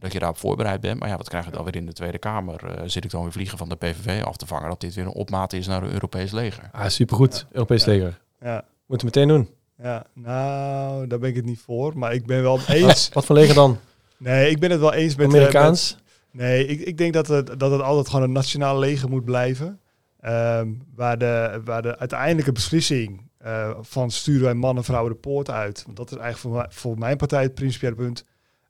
dat 0.00 0.12
je 0.12 0.18
daarop 0.18 0.38
voorbereid 0.38 0.80
bent. 0.80 1.00
Maar 1.00 1.08
ja, 1.08 1.16
wat 1.16 1.28
krijg 1.28 1.44
je 1.44 1.50
dan 1.50 1.64
weer 1.64 1.76
in 1.76 1.86
de 1.86 1.92
Tweede 1.92 2.18
Kamer? 2.18 2.64
Uh, 2.64 2.82
zit 2.86 3.04
ik 3.04 3.10
dan 3.10 3.22
weer 3.22 3.32
vliegen 3.32 3.58
van 3.58 3.68
de 3.68 3.76
PVV 3.76 4.22
af 4.22 4.36
te 4.36 4.46
vangen 4.46 4.68
dat 4.68 4.80
dit 4.80 4.94
weer 4.94 5.04
een 5.04 5.12
opmaat 5.12 5.52
is 5.52 5.66
naar 5.66 5.82
een 5.82 5.92
Europees 5.92 6.30
leger? 6.30 6.68
Ah, 6.72 6.88
supergoed. 6.88 7.38
Ja. 7.38 7.46
Europees 7.52 7.84
ja. 7.84 7.90
leger. 7.90 8.20
Ja. 8.40 8.64
Moeten 8.86 9.08
we 9.08 9.18
meteen 9.18 9.36
doen. 9.36 9.48
Ja, 9.82 10.04
nou, 10.14 11.06
daar 11.06 11.18
ben 11.18 11.28
ik 11.28 11.36
het 11.36 11.44
niet 11.44 11.60
voor. 11.60 11.98
Maar 11.98 12.14
ik 12.14 12.26
ben 12.26 12.42
wel 12.42 12.60
eens. 12.66 13.08
Wat 13.12 13.24
voor 13.24 13.36
leger 13.36 13.54
dan? 13.54 13.78
Nee, 14.16 14.50
ik 14.50 14.58
ben 14.58 14.70
het 14.70 14.80
wel 14.80 14.92
eens 14.92 15.16
met... 15.16 15.26
Amerikaans? 15.26 15.90
Uh, 15.90 15.96
met, 16.30 16.46
nee, 16.46 16.66
ik, 16.66 16.80
ik 16.80 16.98
denk 16.98 17.12
dat 17.12 17.26
het, 17.26 17.60
dat 17.60 17.70
het 17.70 17.80
altijd 17.80 18.08
gewoon 18.08 18.22
een 18.22 18.32
nationaal 18.32 18.78
leger 18.78 19.08
moet 19.08 19.24
blijven. 19.24 19.80
Um, 20.24 20.82
waar, 20.94 21.18
de, 21.18 21.60
waar 21.64 21.82
de 21.82 21.98
uiteindelijke 21.98 22.52
beslissing 22.52 23.30
uh, 23.46 23.70
van 23.80 24.10
sturen 24.10 24.44
wij 24.44 24.54
mannen 24.54 24.78
en 24.78 24.84
vrouwen 24.84 25.12
de 25.12 25.18
poort 25.18 25.50
uit. 25.50 25.82
Want 25.84 25.96
dat 25.96 26.10
is 26.10 26.16
eigenlijk 26.16 26.56
voor, 26.56 26.66
voor 26.70 26.98
mijn 26.98 27.16
partij 27.16 27.42
het 27.42 27.54
principiële 27.54 27.94
punt 27.94 28.24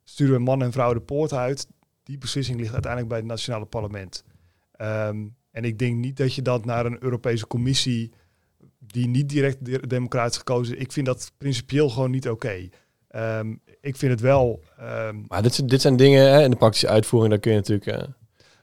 sturen 0.09 0.35
we 0.35 0.41
man 0.41 0.61
en 0.61 0.71
vrouw 0.71 0.93
de 0.93 0.99
poort 0.99 1.33
uit. 1.33 1.67
Die 2.03 2.17
beslissing 2.17 2.59
ligt 2.59 2.73
uiteindelijk 2.73 3.11
bij 3.11 3.19
het 3.19 3.27
nationale 3.27 3.65
parlement. 3.65 4.23
Um, 4.81 5.35
en 5.51 5.63
ik 5.63 5.79
denk 5.79 5.97
niet 5.97 6.17
dat 6.17 6.33
je 6.33 6.41
dat 6.41 6.65
naar 6.65 6.85
een 6.85 7.03
Europese 7.03 7.47
commissie, 7.47 8.11
die 8.79 9.07
niet 9.07 9.29
direct 9.29 9.65
de 9.65 9.87
democratisch 9.87 10.37
gekozen 10.37 10.79
ik 10.79 10.91
vind 10.91 11.05
dat 11.05 11.31
principieel 11.37 11.89
gewoon 11.89 12.11
niet 12.11 12.29
oké. 12.29 12.69
Okay. 13.11 13.39
Um, 13.39 13.61
ik 13.81 13.95
vind 13.95 14.11
het 14.11 14.21
wel. 14.21 14.63
Um, 14.81 15.25
maar 15.27 15.41
dit, 15.41 15.69
dit 15.69 15.81
zijn 15.81 15.95
dingen 15.95 16.31
hè, 16.31 16.43
in 16.43 16.51
de 16.51 16.57
praktische 16.57 16.87
uitvoering, 16.87 17.31
daar 17.31 17.41
kun 17.41 17.51
je 17.51 17.57
natuurlijk. 17.57 17.87
Uh, 17.87 18.07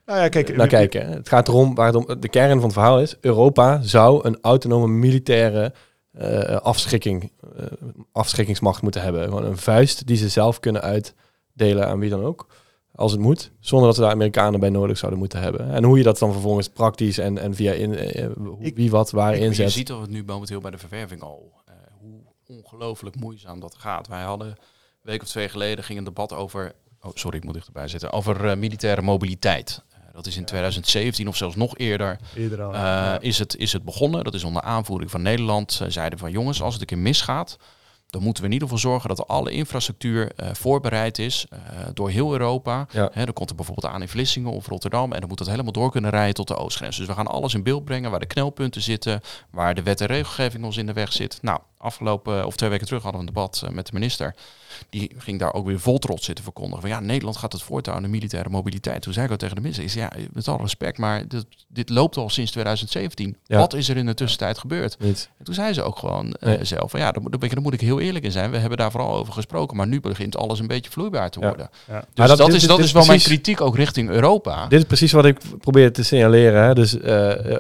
nou 0.07 0.20
ja, 0.20 0.28
kijk, 0.28 0.57
naar 0.57 0.68
kijken. 0.68 1.09
Het 1.09 1.28
gaat 1.28 1.49
erom 1.49 1.74
waar 1.74 1.86
het 1.86 1.97
om 1.97 2.20
de 2.20 2.28
kern 2.28 2.55
van 2.55 2.62
het 2.62 2.72
verhaal 2.72 3.01
is. 3.01 3.16
Europa 3.20 3.82
zou 3.82 4.26
een 4.26 4.38
autonome 4.40 4.86
militaire 4.88 5.72
uh, 6.20 6.40
afschrikking, 6.42 7.32
uh, 7.59 7.66
afschrikkingsmacht 8.12 8.82
moeten 8.82 9.03
hebben. 9.03 9.24
Gewoon 9.24 9.44
een 9.44 9.59
vuist 9.59 10.07
die 10.07 10.16
ze 10.16 10.28
zelf 10.28 10.61
kunnen 10.61 10.82
uit 10.82 11.14
delen 11.57 11.89
aan 11.89 11.99
wie 11.99 12.11
dan 12.11 12.25
ook, 12.25 12.47
als 12.95 13.13
het 13.13 13.21
moet, 13.21 13.51
zonder 13.61 13.87
dat 13.87 13.97
ze 13.97 14.03
daar 14.03 14.11
Amerikanen 14.11 14.61
bij 14.61 14.69
nodig 14.69 14.99
zouden 14.99 15.19
moeten 15.19 15.41
hebben. 15.41 15.71
En 15.71 15.85
hoe 15.85 15.99
je 15.99 16.05
dat 16.05 16.19
dan 16.19 16.33
vervolgens 16.33 16.69
praktisch 16.69 17.19
en, 17.19 17.39
en 17.39 17.55
via 17.55 17.73
in, 17.73 17.95
eh, 17.95 18.29
wie 18.75 18.91
wat 18.91 19.11
waar 19.11 19.35
ik, 19.35 19.41
inzet. 19.41 19.67
Je 19.67 19.73
ziet 19.73 19.87
dat 19.87 20.01
het 20.01 20.11
nu 20.11 20.25
momenteel 20.25 20.61
bij 20.61 20.71
de 20.71 20.79
verwerving 20.79 21.23
al, 21.23 21.53
uh, 21.69 21.75
hoe 22.01 22.21
ongelooflijk 22.47 23.17
moeizaam 23.21 23.61
dat 23.61 23.75
gaat. 23.75 24.09
Wij 24.09 24.23
hadden 24.23 24.49
een 24.49 24.57
week 25.03 25.23
of 25.23 25.29
twee 25.29 25.49
geleden 25.49 25.85
ging 25.85 25.99
een 25.99 26.05
debat 26.05 26.33
over, 26.33 26.73
oh 27.01 27.11
sorry, 27.15 27.37
ik 27.37 27.45
moet 27.45 27.55
dichterbij 27.55 27.89
zitten, 27.89 28.13
over 28.13 28.45
uh, 28.45 28.57
militaire 28.57 29.03
mobiliteit. 29.03 29.85
Dat 30.17 30.27
is 30.27 30.37
in 30.37 30.45
2017 30.45 31.29
of 31.29 31.37
zelfs 31.37 31.57
nog 31.57 31.79
eerder, 31.79 32.19
eerder 32.37 32.63
al, 32.63 32.73
uh, 32.73 32.79
ja. 32.79 33.21
is, 33.21 33.39
het, 33.39 33.57
is 33.57 33.73
het 33.73 33.85
begonnen. 33.85 34.25
Dat 34.25 34.35
is 34.35 34.45
onder 34.45 34.63
aanvoering 34.63 35.11
van 35.11 35.23
Nederland. 35.23 35.79
Uh, 35.83 35.89
zeiden 35.89 36.19
van 36.19 36.31
jongens, 36.31 36.63
als 36.63 36.73
het 36.73 36.83
een 36.83 36.89
keer 36.89 36.99
misgaat, 36.99 37.59
dan 38.07 38.23
moeten 38.23 38.43
we 38.43 38.49
in 38.49 38.55
ieder 38.55 38.69
geval 38.69 38.91
zorgen 38.91 39.09
dat 39.09 39.29
alle 39.29 39.51
infrastructuur 39.51 40.33
uh, 40.37 40.49
voorbereid 40.53 41.19
is 41.19 41.47
uh, 41.53 41.59
door 41.95 42.11
heel 42.11 42.33
Europa. 42.33 42.87
Ja. 42.93 43.11
Dan 43.15 43.33
komt 43.33 43.51
er 43.51 43.57
bijvoorbeeld 43.57 43.93
aan 43.93 44.03
in 44.03 44.09
Vlissingen 44.09 44.53
of 44.53 44.67
Rotterdam 44.67 45.13
en 45.13 45.21
dan 45.21 45.29
moet 45.29 45.39
dat 45.39 45.49
helemaal 45.49 45.73
door 45.73 45.91
kunnen 45.91 46.11
rijden 46.11 46.35
tot 46.35 46.49
de 46.49 46.57
oostgrens. 46.57 46.97
Dus 46.97 47.07
we 47.07 47.13
gaan 47.13 47.27
alles 47.27 47.55
in 47.55 47.63
beeld 47.63 47.85
brengen 47.85 48.11
waar 48.11 48.21
de 48.21 48.27
knelpunten 48.27 48.83
zitten, 48.83 49.21
waar 49.51 49.75
de 49.75 49.83
wet 49.83 50.01
en 50.01 50.07
regelgeving 50.07 50.65
ons 50.65 50.77
in 50.77 50.87
de 50.87 50.93
weg 50.93 51.13
zit. 51.13 51.39
Nou, 51.43 51.61
afgelopen 51.79 52.47
of 52.47 52.57
twee 52.57 52.70
weken 52.70 52.87
terug 52.87 53.03
hadden 53.03 53.20
we 53.20 53.27
een 53.27 53.35
debat 53.35 53.62
uh, 53.64 53.70
met 53.70 53.87
de 53.87 53.93
minister. 53.93 54.35
Die 54.91 55.11
ging 55.18 55.39
daar 55.39 55.55
ook 55.55 55.66
weer 55.66 55.81
vol 55.81 55.99
trots 55.99 56.24
zitten 56.24 56.45
verkondigen. 56.45 56.81
Van 56.81 56.91
ja, 56.91 57.01
Nederland 57.01 57.37
gaat 57.37 57.53
het 57.53 57.62
voortouw 57.62 57.95
aan 57.95 58.03
de 58.03 58.09
militaire 58.09 58.49
mobiliteit. 58.49 59.03
Toen 59.03 59.12
zei 59.12 59.27
ik 59.27 59.33
ook 59.33 59.39
tegen 59.39 59.55
de 59.55 59.61
minister, 59.61 59.85
is 59.85 59.95
ja, 59.95 60.12
met 60.33 60.49
alle 60.49 60.62
respect, 60.62 60.99
maar 60.99 61.29
dit, 61.29 61.47
dit 61.68 61.89
loopt 61.89 62.16
al 62.16 62.29
sinds 62.29 62.51
2017. 62.51 63.37
Ja. 63.47 63.59
Wat 63.59 63.74
is 63.74 63.89
er 63.89 63.97
in 63.97 64.07
de 64.07 64.14
tussentijd 64.14 64.59
gebeurd? 64.59 64.97
Niet. 64.99 65.29
En 65.39 65.45
toen 65.45 65.55
zei 65.55 65.72
ze 65.72 65.83
ook 65.83 65.99
gewoon 65.99 66.37
nee. 66.41 66.64
zelf 66.64 66.91
van 66.91 67.01
ja, 67.01 67.12
daar, 67.12 67.22
daar, 67.39 67.62
moet 67.62 67.74
ik 67.74 67.81
heel 67.81 68.01
eerlijk 68.01 68.24
in 68.24 68.33
zijn. 68.33 68.51
We 68.51 68.59
hebben 68.59 68.79
daar 68.79 68.91
vooral 68.91 69.16
over 69.16 69.33
gesproken, 69.33 69.77
maar 69.77 69.87
nu 69.87 70.01
begint 70.01 70.37
alles 70.37 70.59
een 70.59 70.66
beetje 70.66 70.91
vloeibaar 70.91 71.31
te 71.31 71.41
worden. 71.41 71.70
Ja. 71.87 71.95
Ja. 71.95 72.01
Dus 72.01 72.09
maar 72.14 72.29
dat, 72.29 72.39
dat, 72.39 72.53
is, 72.53 72.66
dat 72.66 72.79
is 72.79 72.93
wel 72.93 73.05
precies, 73.05 73.27
mijn 73.29 73.39
kritiek 73.39 73.61
ook 73.61 73.77
richting 73.77 74.09
Europa. 74.09 74.66
Dit 74.66 74.79
is 74.79 74.87
precies 74.87 75.12
wat 75.12 75.24
ik 75.24 75.39
probeer 75.61 75.93
te 75.93 76.05
signaleren. 76.05 76.64
Hè. 76.64 76.74
Dus 76.74 76.95
uh, 76.95 77.03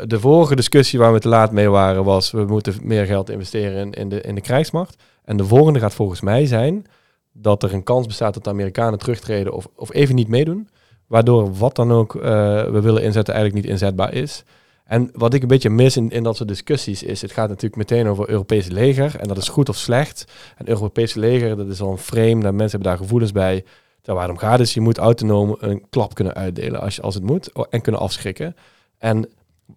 de 0.04 0.16
vorige 0.20 0.56
discussie 0.56 0.98
waar 0.98 1.12
we 1.12 1.18
te 1.18 1.28
laat 1.28 1.52
mee 1.52 1.70
waren 1.70 2.04
was, 2.04 2.30
we 2.30 2.44
moeten 2.44 2.74
meer 2.82 3.06
geld 3.06 3.30
investeren 3.30 3.76
in, 3.76 3.92
in, 3.92 4.05
de, 4.08 4.20
in 4.20 4.34
de 4.34 4.40
krijgsmacht. 4.40 5.02
En 5.24 5.36
de 5.36 5.44
volgende 5.44 5.78
gaat 5.78 5.94
volgens 5.94 6.20
mij 6.20 6.46
zijn 6.46 6.86
dat 7.32 7.62
er 7.62 7.74
een 7.74 7.82
kans 7.82 8.06
bestaat 8.06 8.34
dat 8.34 8.44
de 8.44 8.50
Amerikanen 8.50 8.98
terugtreden 8.98 9.52
of, 9.52 9.68
of 9.74 9.92
even 9.92 10.14
niet 10.14 10.28
meedoen. 10.28 10.68
Waardoor 11.06 11.54
wat 11.54 11.76
dan 11.76 11.92
ook 11.92 12.14
uh, 12.14 12.22
we 12.64 12.80
willen 12.80 13.02
inzetten 13.02 13.34
eigenlijk 13.34 13.64
niet 13.64 13.72
inzetbaar 13.72 14.12
is. 14.14 14.44
En 14.84 15.10
wat 15.12 15.34
ik 15.34 15.42
een 15.42 15.48
beetje 15.48 15.70
mis 15.70 15.96
in, 15.96 16.10
in 16.10 16.22
dat 16.22 16.36
soort 16.36 16.48
discussies 16.48 17.02
is, 17.02 17.22
het 17.22 17.32
gaat 17.32 17.48
natuurlijk 17.48 17.76
meteen 17.76 18.06
over 18.06 18.28
Europese 18.28 18.72
leger. 18.72 19.16
En 19.20 19.28
dat 19.28 19.36
is 19.36 19.48
goed 19.48 19.68
of 19.68 19.76
slecht. 19.76 20.32
En 20.56 20.68
Europese 20.68 21.18
leger, 21.18 21.56
dat 21.56 21.68
is 21.68 21.80
al 21.80 21.90
een 21.90 21.98
frame, 21.98 22.42
daar 22.42 22.54
mensen 22.54 22.70
hebben 22.70 22.88
daar 22.88 22.96
gevoelens 22.98 23.32
bij. 23.32 23.64
Daar 24.02 24.14
waar 24.14 24.24
het 24.24 24.32
om 24.32 24.38
gaat 24.38 24.60
is, 24.60 24.74
je 24.74 24.80
moet 24.80 24.98
autonoom 24.98 25.56
een 25.58 25.84
klap 25.90 26.14
kunnen 26.14 26.34
uitdelen 26.34 26.80
als, 26.80 27.02
als 27.02 27.14
het 27.14 27.24
moet. 27.24 27.52
En 27.70 27.80
kunnen 27.80 28.00
afschrikken. 28.00 28.56
En 28.98 29.28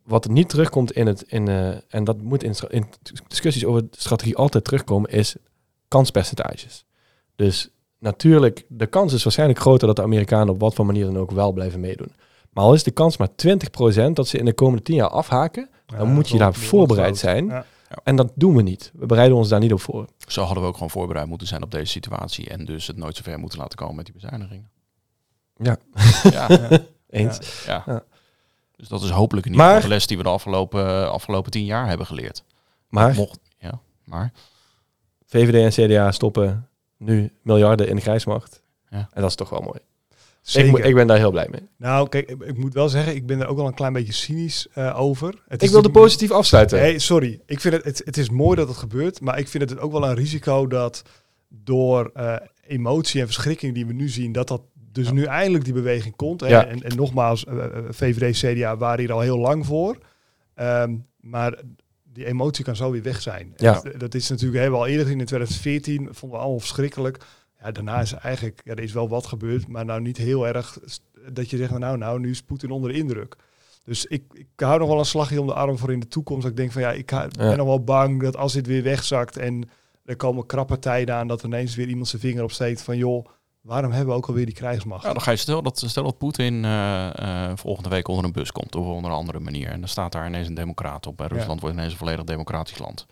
wat 0.03 0.25
er 0.25 0.31
niet 0.31 0.49
terugkomt 0.49 0.91
in 0.91 1.07
het, 1.07 1.21
in, 1.21 1.47
eh, 1.47 1.69
en 1.87 2.03
dat 2.03 2.21
moet 2.21 2.43
in, 2.43 2.55
in 2.69 2.85
discussies 3.27 3.65
over 3.65 3.83
strategie 3.91 4.35
altijd 4.35 4.63
terugkomen, 4.63 5.11
is 5.11 5.35
kanspercentages. 5.87 6.85
Dus 7.35 7.69
natuurlijk, 7.99 8.65
de 8.67 8.87
kans 8.87 9.13
is 9.13 9.23
waarschijnlijk 9.23 9.59
groter 9.59 9.87
dat 9.87 9.95
de 9.95 10.01
Amerikanen 10.01 10.53
op 10.53 10.59
wat 10.59 10.73
voor 10.73 10.85
manier 10.85 11.05
dan 11.05 11.17
ook 11.17 11.31
wel 11.31 11.51
blijven 11.51 11.79
meedoen. 11.79 12.11
Maar 12.49 12.63
al 12.63 12.73
is 12.73 12.83
de 12.83 12.91
kans 12.91 13.17
maar 13.17 13.29
20% 13.29 14.13
dat 14.13 14.27
ze 14.27 14.37
in 14.37 14.45
de 14.45 14.53
komende 14.53 14.83
10 14.83 14.95
jaar 14.95 15.09
afhaken, 15.09 15.69
dan 15.85 16.07
Ja, 16.07 16.13
moet 16.13 16.29
je 16.29 16.37
daar 16.37 16.53
voorbereid 16.53 17.17
zijn. 17.17 17.45
Ja. 17.45 17.65
En 18.03 18.15
dat 18.15 18.31
doen 18.35 18.55
we 18.55 18.61
niet. 18.61 18.91
We 18.93 19.05
bereiden 19.05 19.37
ons 19.37 19.49
daar 19.49 19.59
niet 19.59 19.73
op 19.73 19.81
voor. 19.81 20.05
Zo 20.27 20.43
hadden 20.43 20.63
we 20.63 20.69
ook 20.69 20.73
gewoon 20.73 20.89
voorbereid 20.89 21.27
moeten 21.27 21.47
zijn 21.47 21.63
op 21.63 21.71
deze 21.71 21.91
situatie. 21.91 22.49
En 22.49 22.65
dus 22.65 22.87
het 22.87 22.97
nooit 22.97 23.15
zo 23.15 23.23
ver 23.23 23.39
moeten 23.39 23.59
laten 23.59 23.77
komen 23.77 23.95
met 23.95 24.05
die 24.05 24.13
bezuinigingen. 24.13 24.69
Ja. 25.55 25.77
Ja, 26.31 26.47
Eens. 27.09 27.63
ja. 27.65 28.03
Dus 28.79 28.87
dat 28.87 29.03
is 29.03 29.09
hopelijk 29.09 29.47
geval 29.47 29.81
de 29.81 29.87
les 29.87 30.07
die 30.07 30.17
we 30.17 30.23
de 30.23 30.29
afgelopen, 30.29 31.11
afgelopen 31.11 31.51
tien 31.51 31.65
jaar 31.65 31.87
hebben 31.87 32.05
geleerd. 32.05 32.43
Maar 32.89 33.13
Mocht, 33.13 33.39
ja, 33.57 33.79
maar 34.03 34.31
VVD 35.25 35.77
en 35.77 35.87
CDA 35.87 36.11
stoppen 36.11 36.67
nu 36.97 37.31
miljarden 37.41 37.87
in 37.87 37.95
de 37.95 38.01
grijsmacht. 38.01 38.61
Ja. 38.89 39.09
En 39.11 39.21
dat 39.21 39.29
is 39.29 39.35
toch 39.35 39.49
wel 39.49 39.61
mooi. 39.61 39.79
Ik, 40.53 40.85
ik 40.85 40.95
ben 40.95 41.07
daar 41.07 41.17
heel 41.17 41.31
blij 41.31 41.47
mee. 41.51 41.67
Nou, 41.77 42.09
kijk, 42.09 42.29
ik, 42.29 42.41
ik 42.43 42.57
moet 42.57 42.73
wel 42.73 42.89
zeggen, 42.89 43.15
ik 43.15 43.25
ben 43.25 43.39
er 43.41 43.47
ook 43.47 43.57
wel 43.57 43.67
een 43.67 43.73
klein 43.73 43.93
beetje 43.93 44.13
cynisch 44.13 44.67
eh, 44.73 44.99
over. 44.99 45.27
Het 45.27 45.35
Ik 45.35 45.41
is 45.43 45.47
wil 45.47 45.59
de 45.59 45.65
natuurlijk- 45.75 45.93
positief 45.93 46.31
afsluiten. 46.31 46.79
Nee, 46.79 46.99
sorry. 46.99 47.39
Ik 47.45 47.59
vind 47.59 47.73
het, 47.73 47.83
het, 47.85 48.01
het 48.05 48.17
is 48.17 48.29
mooi 48.29 48.55
dat 48.55 48.67
het 48.67 48.77
gebeurt, 48.77 49.21
maar 49.21 49.39
ik 49.39 49.47
vind 49.47 49.69
het 49.69 49.79
ook 49.79 49.91
wel 49.91 50.05
een 50.09 50.15
risico 50.15 50.67
dat 50.67 51.01
door 51.47 52.11
eh, 52.13 52.35
emotie 52.67 53.19
en 53.21 53.25
verschrikking 53.25 53.73
die 53.73 53.85
we 53.85 53.93
nu 53.93 54.09
zien, 54.09 54.31
dat 54.31 54.47
dat 54.47 54.61
dus 54.91 55.11
nu 55.11 55.23
eindelijk 55.23 55.63
die 55.63 55.73
beweging 55.73 56.15
komt. 56.15 56.41
Ja. 56.41 56.65
En, 56.65 56.83
en 56.83 56.95
nogmaals, 56.95 57.45
eh, 57.45 57.65
eh, 57.65 57.83
VVD, 57.89 58.37
CDA 58.37 58.77
waren 58.77 58.99
hier 58.99 59.11
al 59.11 59.19
heel 59.19 59.39
lang 59.39 59.65
voor. 59.65 59.97
Ehm, 60.55 60.95
maar 61.19 61.59
die 62.03 62.25
emotie 62.25 62.63
kan 62.63 62.75
zo 62.75 62.91
weer 62.91 63.03
weg 63.03 63.21
zijn. 63.21 63.53
Ja. 63.57 63.73
Dat, 63.73 63.99
dat 63.99 64.15
is 64.15 64.29
natuurlijk, 64.29 64.61
hebben 64.61 64.79
we 64.79 64.85
al 64.85 64.91
eerder 64.91 65.05
gezien 65.05 65.19
in 65.19 65.25
2014, 65.25 66.07
vonden 66.11 66.37
we 66.37 66.43
allemaal 66.43 66.59
verschrikkelijk. 66.59 67.17
Ja, 67.61 67.71
daarna 67.71 68.01
is 68.01 68.13
eigenlijk, 68.13 68.61
ja, 68.63 68.71
er 68.71 68.83
is 68.83 68.93
wel 68.93 69.09
wat 69.09 69.25
gebeurd, 69.25 69.67
maar 69.67 69.85
nou 69.85 70.01
niet 70.01 70.17
heel 70.17 70.47
erg 70.47 70.79
dat 71.31 71.49
je 71.49 71.57
zegt, 71.57 71.77
nou, 71.77 71.97
nou, 71.97 72.19
nu 72.19 72.29
is 72.29 72.41
Poetin 72.41 72.71
onder 72.71 72.91
de 72.91 72.97
indruk. 72.97 73.35
Dus 73.83 74.05
ik, 74.05 74.23
ik 74.33 74.47
hou 74.55 74.79
nog 74.79 74.87
wel 74.87 74.99
een 74.99 75.05
slagje 75.05 75.41
om 75.41 75.47
de 75.47 75.53
arm 75.53 75.77
voor 75.77 75.91
in 75.91 75.99
de 75.99 76.07
toekomst. 76.07 76.41
Dat 76.41 76.51
ik 76.51 76.57
denk 76.57 76.71
van 76.71 76.81
ja, 76.81 76.91
ik 76.91 77.05
ben 77.37 77.57
nog 77.57 77.67
wel 77.67 77.83
bang 77.83 78.21
dat 78.21 78.37
als 78.37 78.53
dit 78.53 78.67
weer 78.67 78.83
wegzakt 78.83 79.37
en 79.37 79.69
er 80.05 80.15
komen 80.15 80.45
krappe 80.45 80.79
tijden 80.79 81.15
aan, 81.15 81.27
dat 81.27 81.39
er 81.39 81.45
ineens 81.45 81.75
weer 81.75 81.87
iemand 81.87 82.07
zijn 82.07 82.21
vinger 82.21 82.43
opsteekt 82.43 82.81
van 82.81 82.97
joh, 82.97 83.25
waarom 83.61 83.91
hebben 83.91 84.09
we 84.09 84.15
ook 84.19 84.27
alweer 84.27 84.45
die 84.45 84.55
krijgsmacht? 84.55 85.03
ja, 85.03 85.13
dan 85.13 85.21
ga 85.21 85.31
je 85.31 85.37
stel 85.37 85.61
dat, 85.61 85.83
stel 85.85 86.03
dat 86.03 86.17
Poetin 86.17 86.65
eh, 86.65 87.47
eh, 87.49 87.57
volgende 87.57 87.89
week 87.89 88.07
onder 88.07 88.25
een 88.25 88.31
bus 88.31 88.51
komt. 88.51 88.75
Of 88.75 88.85
op 88.85 89.03
een 89.03 89.11
andere 89.11 89.39
manier. 89.39 89.67
En 89.69 89.79
dan 89.79 89.89
staat 89.89 90.11
daar 90.11 90.27
ineens 90.27 90.47
een 90.47 90.53
democraat 90.53 91.07
op. 91.07 91.19
En 91.21 91.27
Ja. 91.29 91.35
Rusland 91.35 91.61
wordt 91.61 91.75
ineens 91.75 91.91
een 91.91 91.97
volledig 91.97 92.23
democratisch 92.25 92.77
land. 92.77 93.05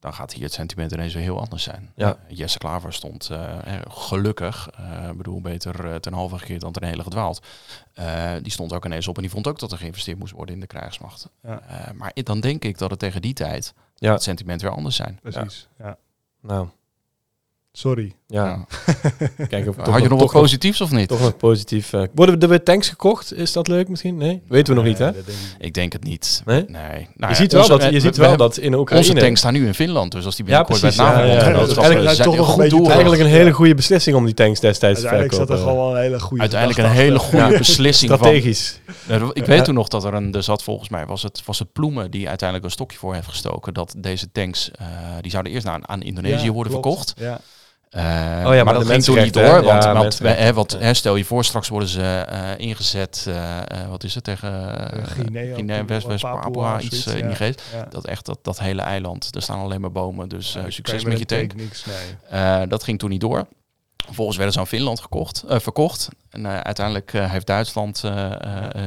Dan 0.00 0.14
gaat 0.14 0.32
hier 0.32 0.42
het 0.42 0.52
sentiment 0.52 0.92
ineens 0.92 1.14
weer 1.14 1.22
heel 1.22 1.40
anders 1.40 1.62
zijn. 1.62 1.92
Ja. 1.96 2.18
Eh, 2.28 2.36
Jesse 2.36 2.58
Klaver 2.58 2.92
stond 2.92 3.30
gelukkig, 3.88 4.68
eh, 4.76 5.08
ik 5.10 5.16
bedoel 5.16 5.40
beter 5.40 6.00
ten 6.00 6.12
halve 6.12 6.38
gekeerd 6.38 6.60
dan 6.60 6.72
ten 6.72 6.84
hele 6.84 7.02
gedwaald. 7.02 7.46
Eh, 7.94 8.32
die 8.42 8.52
stond 8.52 8.72
ook 8.72 8.84
ineens 8.84 9.08
op 9.08 9.16
en 9.16 9.22
die 9.22 9.30
vond 9.30 9.46
ook 9.46 9.58
dat 9.58 9.72
er 9.72 9.78
geïnvesteerd 9.78 10.18
moest 10.18 10.32
worden 10.32 10.54
in 10.54 10.60
de 10.60 10.66
krijgsmacht. 10.66 11.28
Ja. 11.42 11.60
Eh, 11.60 11.92
maar 11.94 12.12
dan 12.14 12.40
denk 12.40 12.64
ik 12.64 12.78
dat 12.78 12.90
het 12.90 12.98
tegen 12.98 13.22
die 13.22 13.32
tijd 13.32 13.74
Ja. 13.94 14.12
het 14.12 14.22
sentiment 14.22 14.62
weer 14.62 14.70
anders 14.74 14.96
zijn. 14.96 15.18
Precies. 15.22 15.68
Ja. 15.78 15.96
Nou, 16.40 16.68
Sorry. 17.72 18.12
ja. 18.26 18.44
Ja. 18.44 18.66
Kijk, 19.48 19.68
of 19.68 19.76
Had 19.76 20.02
je 20.02 20.08
nog 20.08 20.20
wat 20.20 20.30
positiefs 20.30 20.80
of 20.80 20.90
niet? 20.90 21.08
Toch 21.08 21.20
nog 21.20 21.36
positief. 21.36 21.92
eh, 21.92 22.02
worden 22.14 22.40
er 22.40 22.48
weer 22.48 22.62
tanks 22.62 22.88
gekocht? 22.88 23.34
Is 23.34 23.52
dat 23.52 23.68
leuk 23.68 23.88
misschien? 23.88 24.16
Nee? 24.16 24.42
Weten 24.48 24.74
we 24.74 24.80
nog 24.80 24.88
niet, 24.88 24.98
hè? 24.98 25.12
Denk 25.12 25.26
ik. 25.26 25.34
Ik 25.58 25.74
denk 25.74 25.92
het 25.92 26.04
niet. 26.04 26.42
Nee? 26.44 26.64
Nee. 26.68 26.80
Nou 26.80 27.02
je 27.18 27.26
ja, 27.26 27.34
ziet 27.34 27.52
wel, 27.52 27.60
onze- 27.60 27.72
dat, 27.72 27.82
je 27.82 27.90
we- 27.90 28.00
ziet 28.00 28.16
we 28.16 28.22
wel 28.22 28.36
dat 28.36 28.56
in 28.56 28.74
Oekraïne... 28.74 29.08
Onze 29.08 29.20
tanks 29.20 29.40
staan 29.40 29.52
nu 29.52 29.66
in 29.66 29.74
Finland, 29.74 30.12
dus 30.12 30.24
als 30.24 30.36
die 30.36 30.44
binnenkort 30.44 30.80
bij 30.80 30.92
NAVO 30.96 31.20
ja, 31.26 31.52
dat 31.52 31.70
is 31.70 31.76
eigenlijk 31.76 32.22
toch 32.22 32.46
goed 32.46 32.70
doel. 32.70 32.90
Eigenlijk 32.90 33.22
een 33.22 33.28
hele 33.28 33.52
goede 33.52 33.74
beslissing 33.74 34.16
om 34.16 34.24
die 34.24 34.34
tanks 34.34 34.60
destijds 34.60 35.00
te 35.00 35.08
Uiteindelijk 35.08 35.32
zat 35.48 35.50
er 35.50 35.56
verkopen. 35.56 35.72
gewoon 35.74 35.92
wel 35.92 35.96
een 35.96 36.02
hele 36.10 36.20
goede 36.20 36.40
Uiteindelijk 36.42 36.80
een 36.80 36.90
hele 36.94 37.18
achter. 37.18 37.40
goede 37.42 37.58
beslissing. 37.58 38.12
Strategisch. 38.12 38.80
Ik 39.32 39.44
weet 39.44 39.64
toen 39.64 39.74
nog 39.74 39.88
dat 39.88 40.04
er 40.04 40.14
een, 40.14 40.34
er 40.34 40.42
zat 40.42 40.62
volgens 40.62 40.88
mij, 40.88 41.06
was 41.06 41.22
het, 41.22 41.42
was 41.44 41.58
het 41.58 41.72
Ploemen 41.72 42.10
die 42.10 42.28
uiteindelijk 42.28 42.68
een 42.68 42.74
stokje 42.74 42.98
voor 42.98 43.14
heeft 43.14 43.28
gestoken. 43.28 43.74
Dat 43.74 43.94
deze 43.98 44.32
tanks, 44.32 44.70
eh, 44.70 44.86
die 45.20 45.30
zouden 45.30 45.52
eerst 45.52 45.66
aan, 45.66 45.88
aan 45.88 46.02
Indonesië 46.02 46.50
worden 46.50 46.72
verkocht. 46.72 47.12
Ja. 47.16 47.40
Eh, 47.90 48.02
maar 48.02 48.64
maar, 48.64 48.64
de 48.64 48.78
dat 48.78 48.88
ging 48.88 49.04
toen 49.04 49.18
niet 49.22 49.34
door. 49.34 49.62
Want, 49.62 49.84
Ja, 49.84 49.94
want, 49.94 50.18
hè, 50.18 50.52
wat, 50.52 50.76
hè, 50.78 50.94
stel 50.94 51.16
je 51.16 51.24
voor, 51.24 51.44
straks 51.44 51.68
worden 51.68 51.88
ze 51.88 52.02
eh, 52.02 52.50
ingezet, 52.56 53.24
eh, 53.28 53.58
eh, 53.58 53.88
wat 53.88 54.04
is 54.04 54.14
het, 54.14 54.24
tegen 54.24 54.52
uh, 54.52 55.06
Guinea, 55.06 55.54
Guinea, 55.54 55.84
West, 55.84 56.06
West 56.06 56.22
Papua, 56.22 56.80
iets 56.80 57.06
in 57.06 57.14
die 57.14 57.24
ja. 57.24 57.34
geest. 57.34 57.62
Ja. 57.72 57.86
Dat 57.90 58.06
echt, 58.06 58.26
dat, 58.26 58.38
dat 58.42 58.58
hele 58.58 58.82
eiland, 58.82 59.34
er 59.34 59.42
staan 59.42 59.60
alleen 59.60 59.80
maar 59.80 59.92
bomen, 59.92 60.28
dus 60.28 60.52
Ja, 60.52 60.70
succes 60.70 61.04
met 61.04 61.18
je 61.18 61.24
tank. 61.24 61.54
Niks, 61.54 61.84
nee. 62.30 62.66
Dat 62.66 62.82
ging 62.82 62.98
toen 62.98 63.10
niet 63.10 63.20
door. 63.20 63.46
Vervolgens 64.04 64.36
werden 64.36 64.54
ze 64.54 64.60
aan 64.60 64.66
Finland 64.66 65.00
gekocht, 65.00 65.44
verkocht. 65.46 66.08
En 66.30 66.46
uiteindelijk 66.64 67.12
heeft 67.12 67.46
Duitsland 67.46 68.04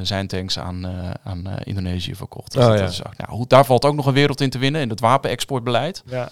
zijn 0.02 0.28
tanks 0.28 0.60
aan, 0.60 0.88
aan 1.24 1.58
Indonesië 1.64 2.16
verkocht. 2.16 2.52
Dus 2.52 2.64
Oh, 2.64 2.70
dat 2.70 2.80
ja. 2.80 2.86
is 2.86 3.02
nou, 3.18 3.46
daar 3.48 3.66
valt 3.66 3.86
ook 3.86 3.96
nog 3.96 4.06
een 4.06 4.14
wereld 4.14 4.42
in 4.42 4.50
te 4.50 4.58
winnen, 4.58 4.82
in 4.82 4.90
het 4.90 5.00
wapenexportbeleid. 5.00 6.04
Ja. 6.06 6.30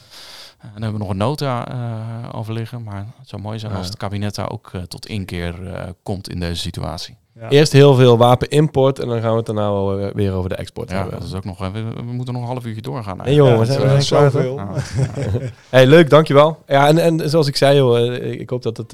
Dan 0.62 0.72
hebben 0.82 0.91
we 0.91 0.97
nog 0.97 1.10
een 1.10 1.18
nota 1.18 1.68
eh 1.72 2.38
over 2.39 2.53
liggen. 2.53 2.84
Maar 2.84 3.05
het 3.20 3.30
zou 3.30 3.41
mooi 3.41 3.60
zijn 3.60 3.72
Ja. 3.72 3.78
als 3.78 3.88
het 3.88 3.97
kabinet 3.97 4.36
daar 4.36 4.51
ook 4.51 4.70
eh, 4.74 4.82
tot 4.82 5.05
inkeer 5.05 5.68
eh, 5.74 5.84
komt 6.03 6.30
in 6.30 6.39
deze 6.39 6.62
situatie. 6.62 7.18
Ja. 7.39 7.49
Eerst 7.49 7.72
heel 7.72 7.95
veel 7.95 8.18
wapenimport 8.18 8.99
en 8.99 9.07
dan 9.07 9.22
gaan 9.22 9.32
we 9.32 9.38
het 9.38 9.45
daarna 9.45 9.72
wel, 9.72 10.12
weer 10.14 10.34
over 10.34 10.49
de 10.49 10.55
export 10.55 10.89
Ja, 10.89 10.95
hebben. 10.95 11.20
dat 11.20 11.28
is 11.28 11.34
ook 11.34 11.45
nog. 11.45 11.57
We, 11.72 11.84
we 11.84 12.01
moeten 12.12 12.34
nog 12.34 12.43
een 12.43 12.49
half 12.49 12.66
uurtje 12.66 12.82
doorgaan. 12.82 13.18
Nee 13.18 13.26
eigenlijk. 13.26 13.68
jongen, 13.70 13.78
we 13.78 13.93
Ja, 13.93 14.01
zijn, 14.01 14.24
we 14.24 14.32
zoveel. 14.32 14.55
Ja. 14.55 15.49
Hey, 15.70 15.86
leuk, 15.88 16.10
dankjewel. 16.10 16.64
Ja, 16.68 16.88
en, 16.88 16.97
en 16.97 17.30
zoals 17.30 17.47
ik 17.47 17.55
zei, 17.55 17.76
joh, 17.78 18.14
ik 18.14 18.49
hoop 18.49 18.62
dat 18.62 18.78
het... 18.78 18.91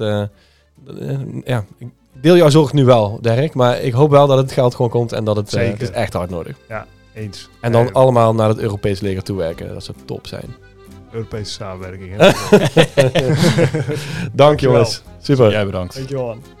ja, 1.44 1.64
ik 1.78 1.88
deel 2.20 2.36
jouw 2.36 2.48
zorg 2.50 2.72
nu 2.72 2.84
wel, 2.84 3.18
Dirk. 3.20 3.54
Maar 3.54 3.80
ik 3.80 3.92
hoop 3.92 4.10
wel 4.10 4.26
dat 4.26 4.38
het 4.38 4.52
geld 4.52 4.74
gewoon 4.74 4.90
komt 4.90 5.12
en 5.12 5.24
dat 5.24 5.36
het, 5.36 5.50
Zeker. 5.50 5.72
het 5.72 5.82
is 5.82 5.90
echt 5.90 6.12
hard 6.12 6.30
nodig. 6.30 6.56
Eens. 7.14 7.48
En 7.60 7.72
dan 7.72 7.92
allemaal 7.92 8.34
naar 8.34 8.48
het 8.48 8.58
Europees 8.58 9.00
leger 9.00 9.22
toewerken. 9.22 9.68
Dat 9.74 9.84
zou 9.84 9.96
top 10.04 10.26
zijn. 10.26 10.54
Europese 11.16 11.52
samenwerking. 11.52 12.16
Dank 14.32 14.60
jongens. 14.60 15.02
Super. 15.22 15.50
Jij 15.50 15.64
bedankt. 15.64 15.94
Dankjewel 15.94 16.26
man. 16.26 16.55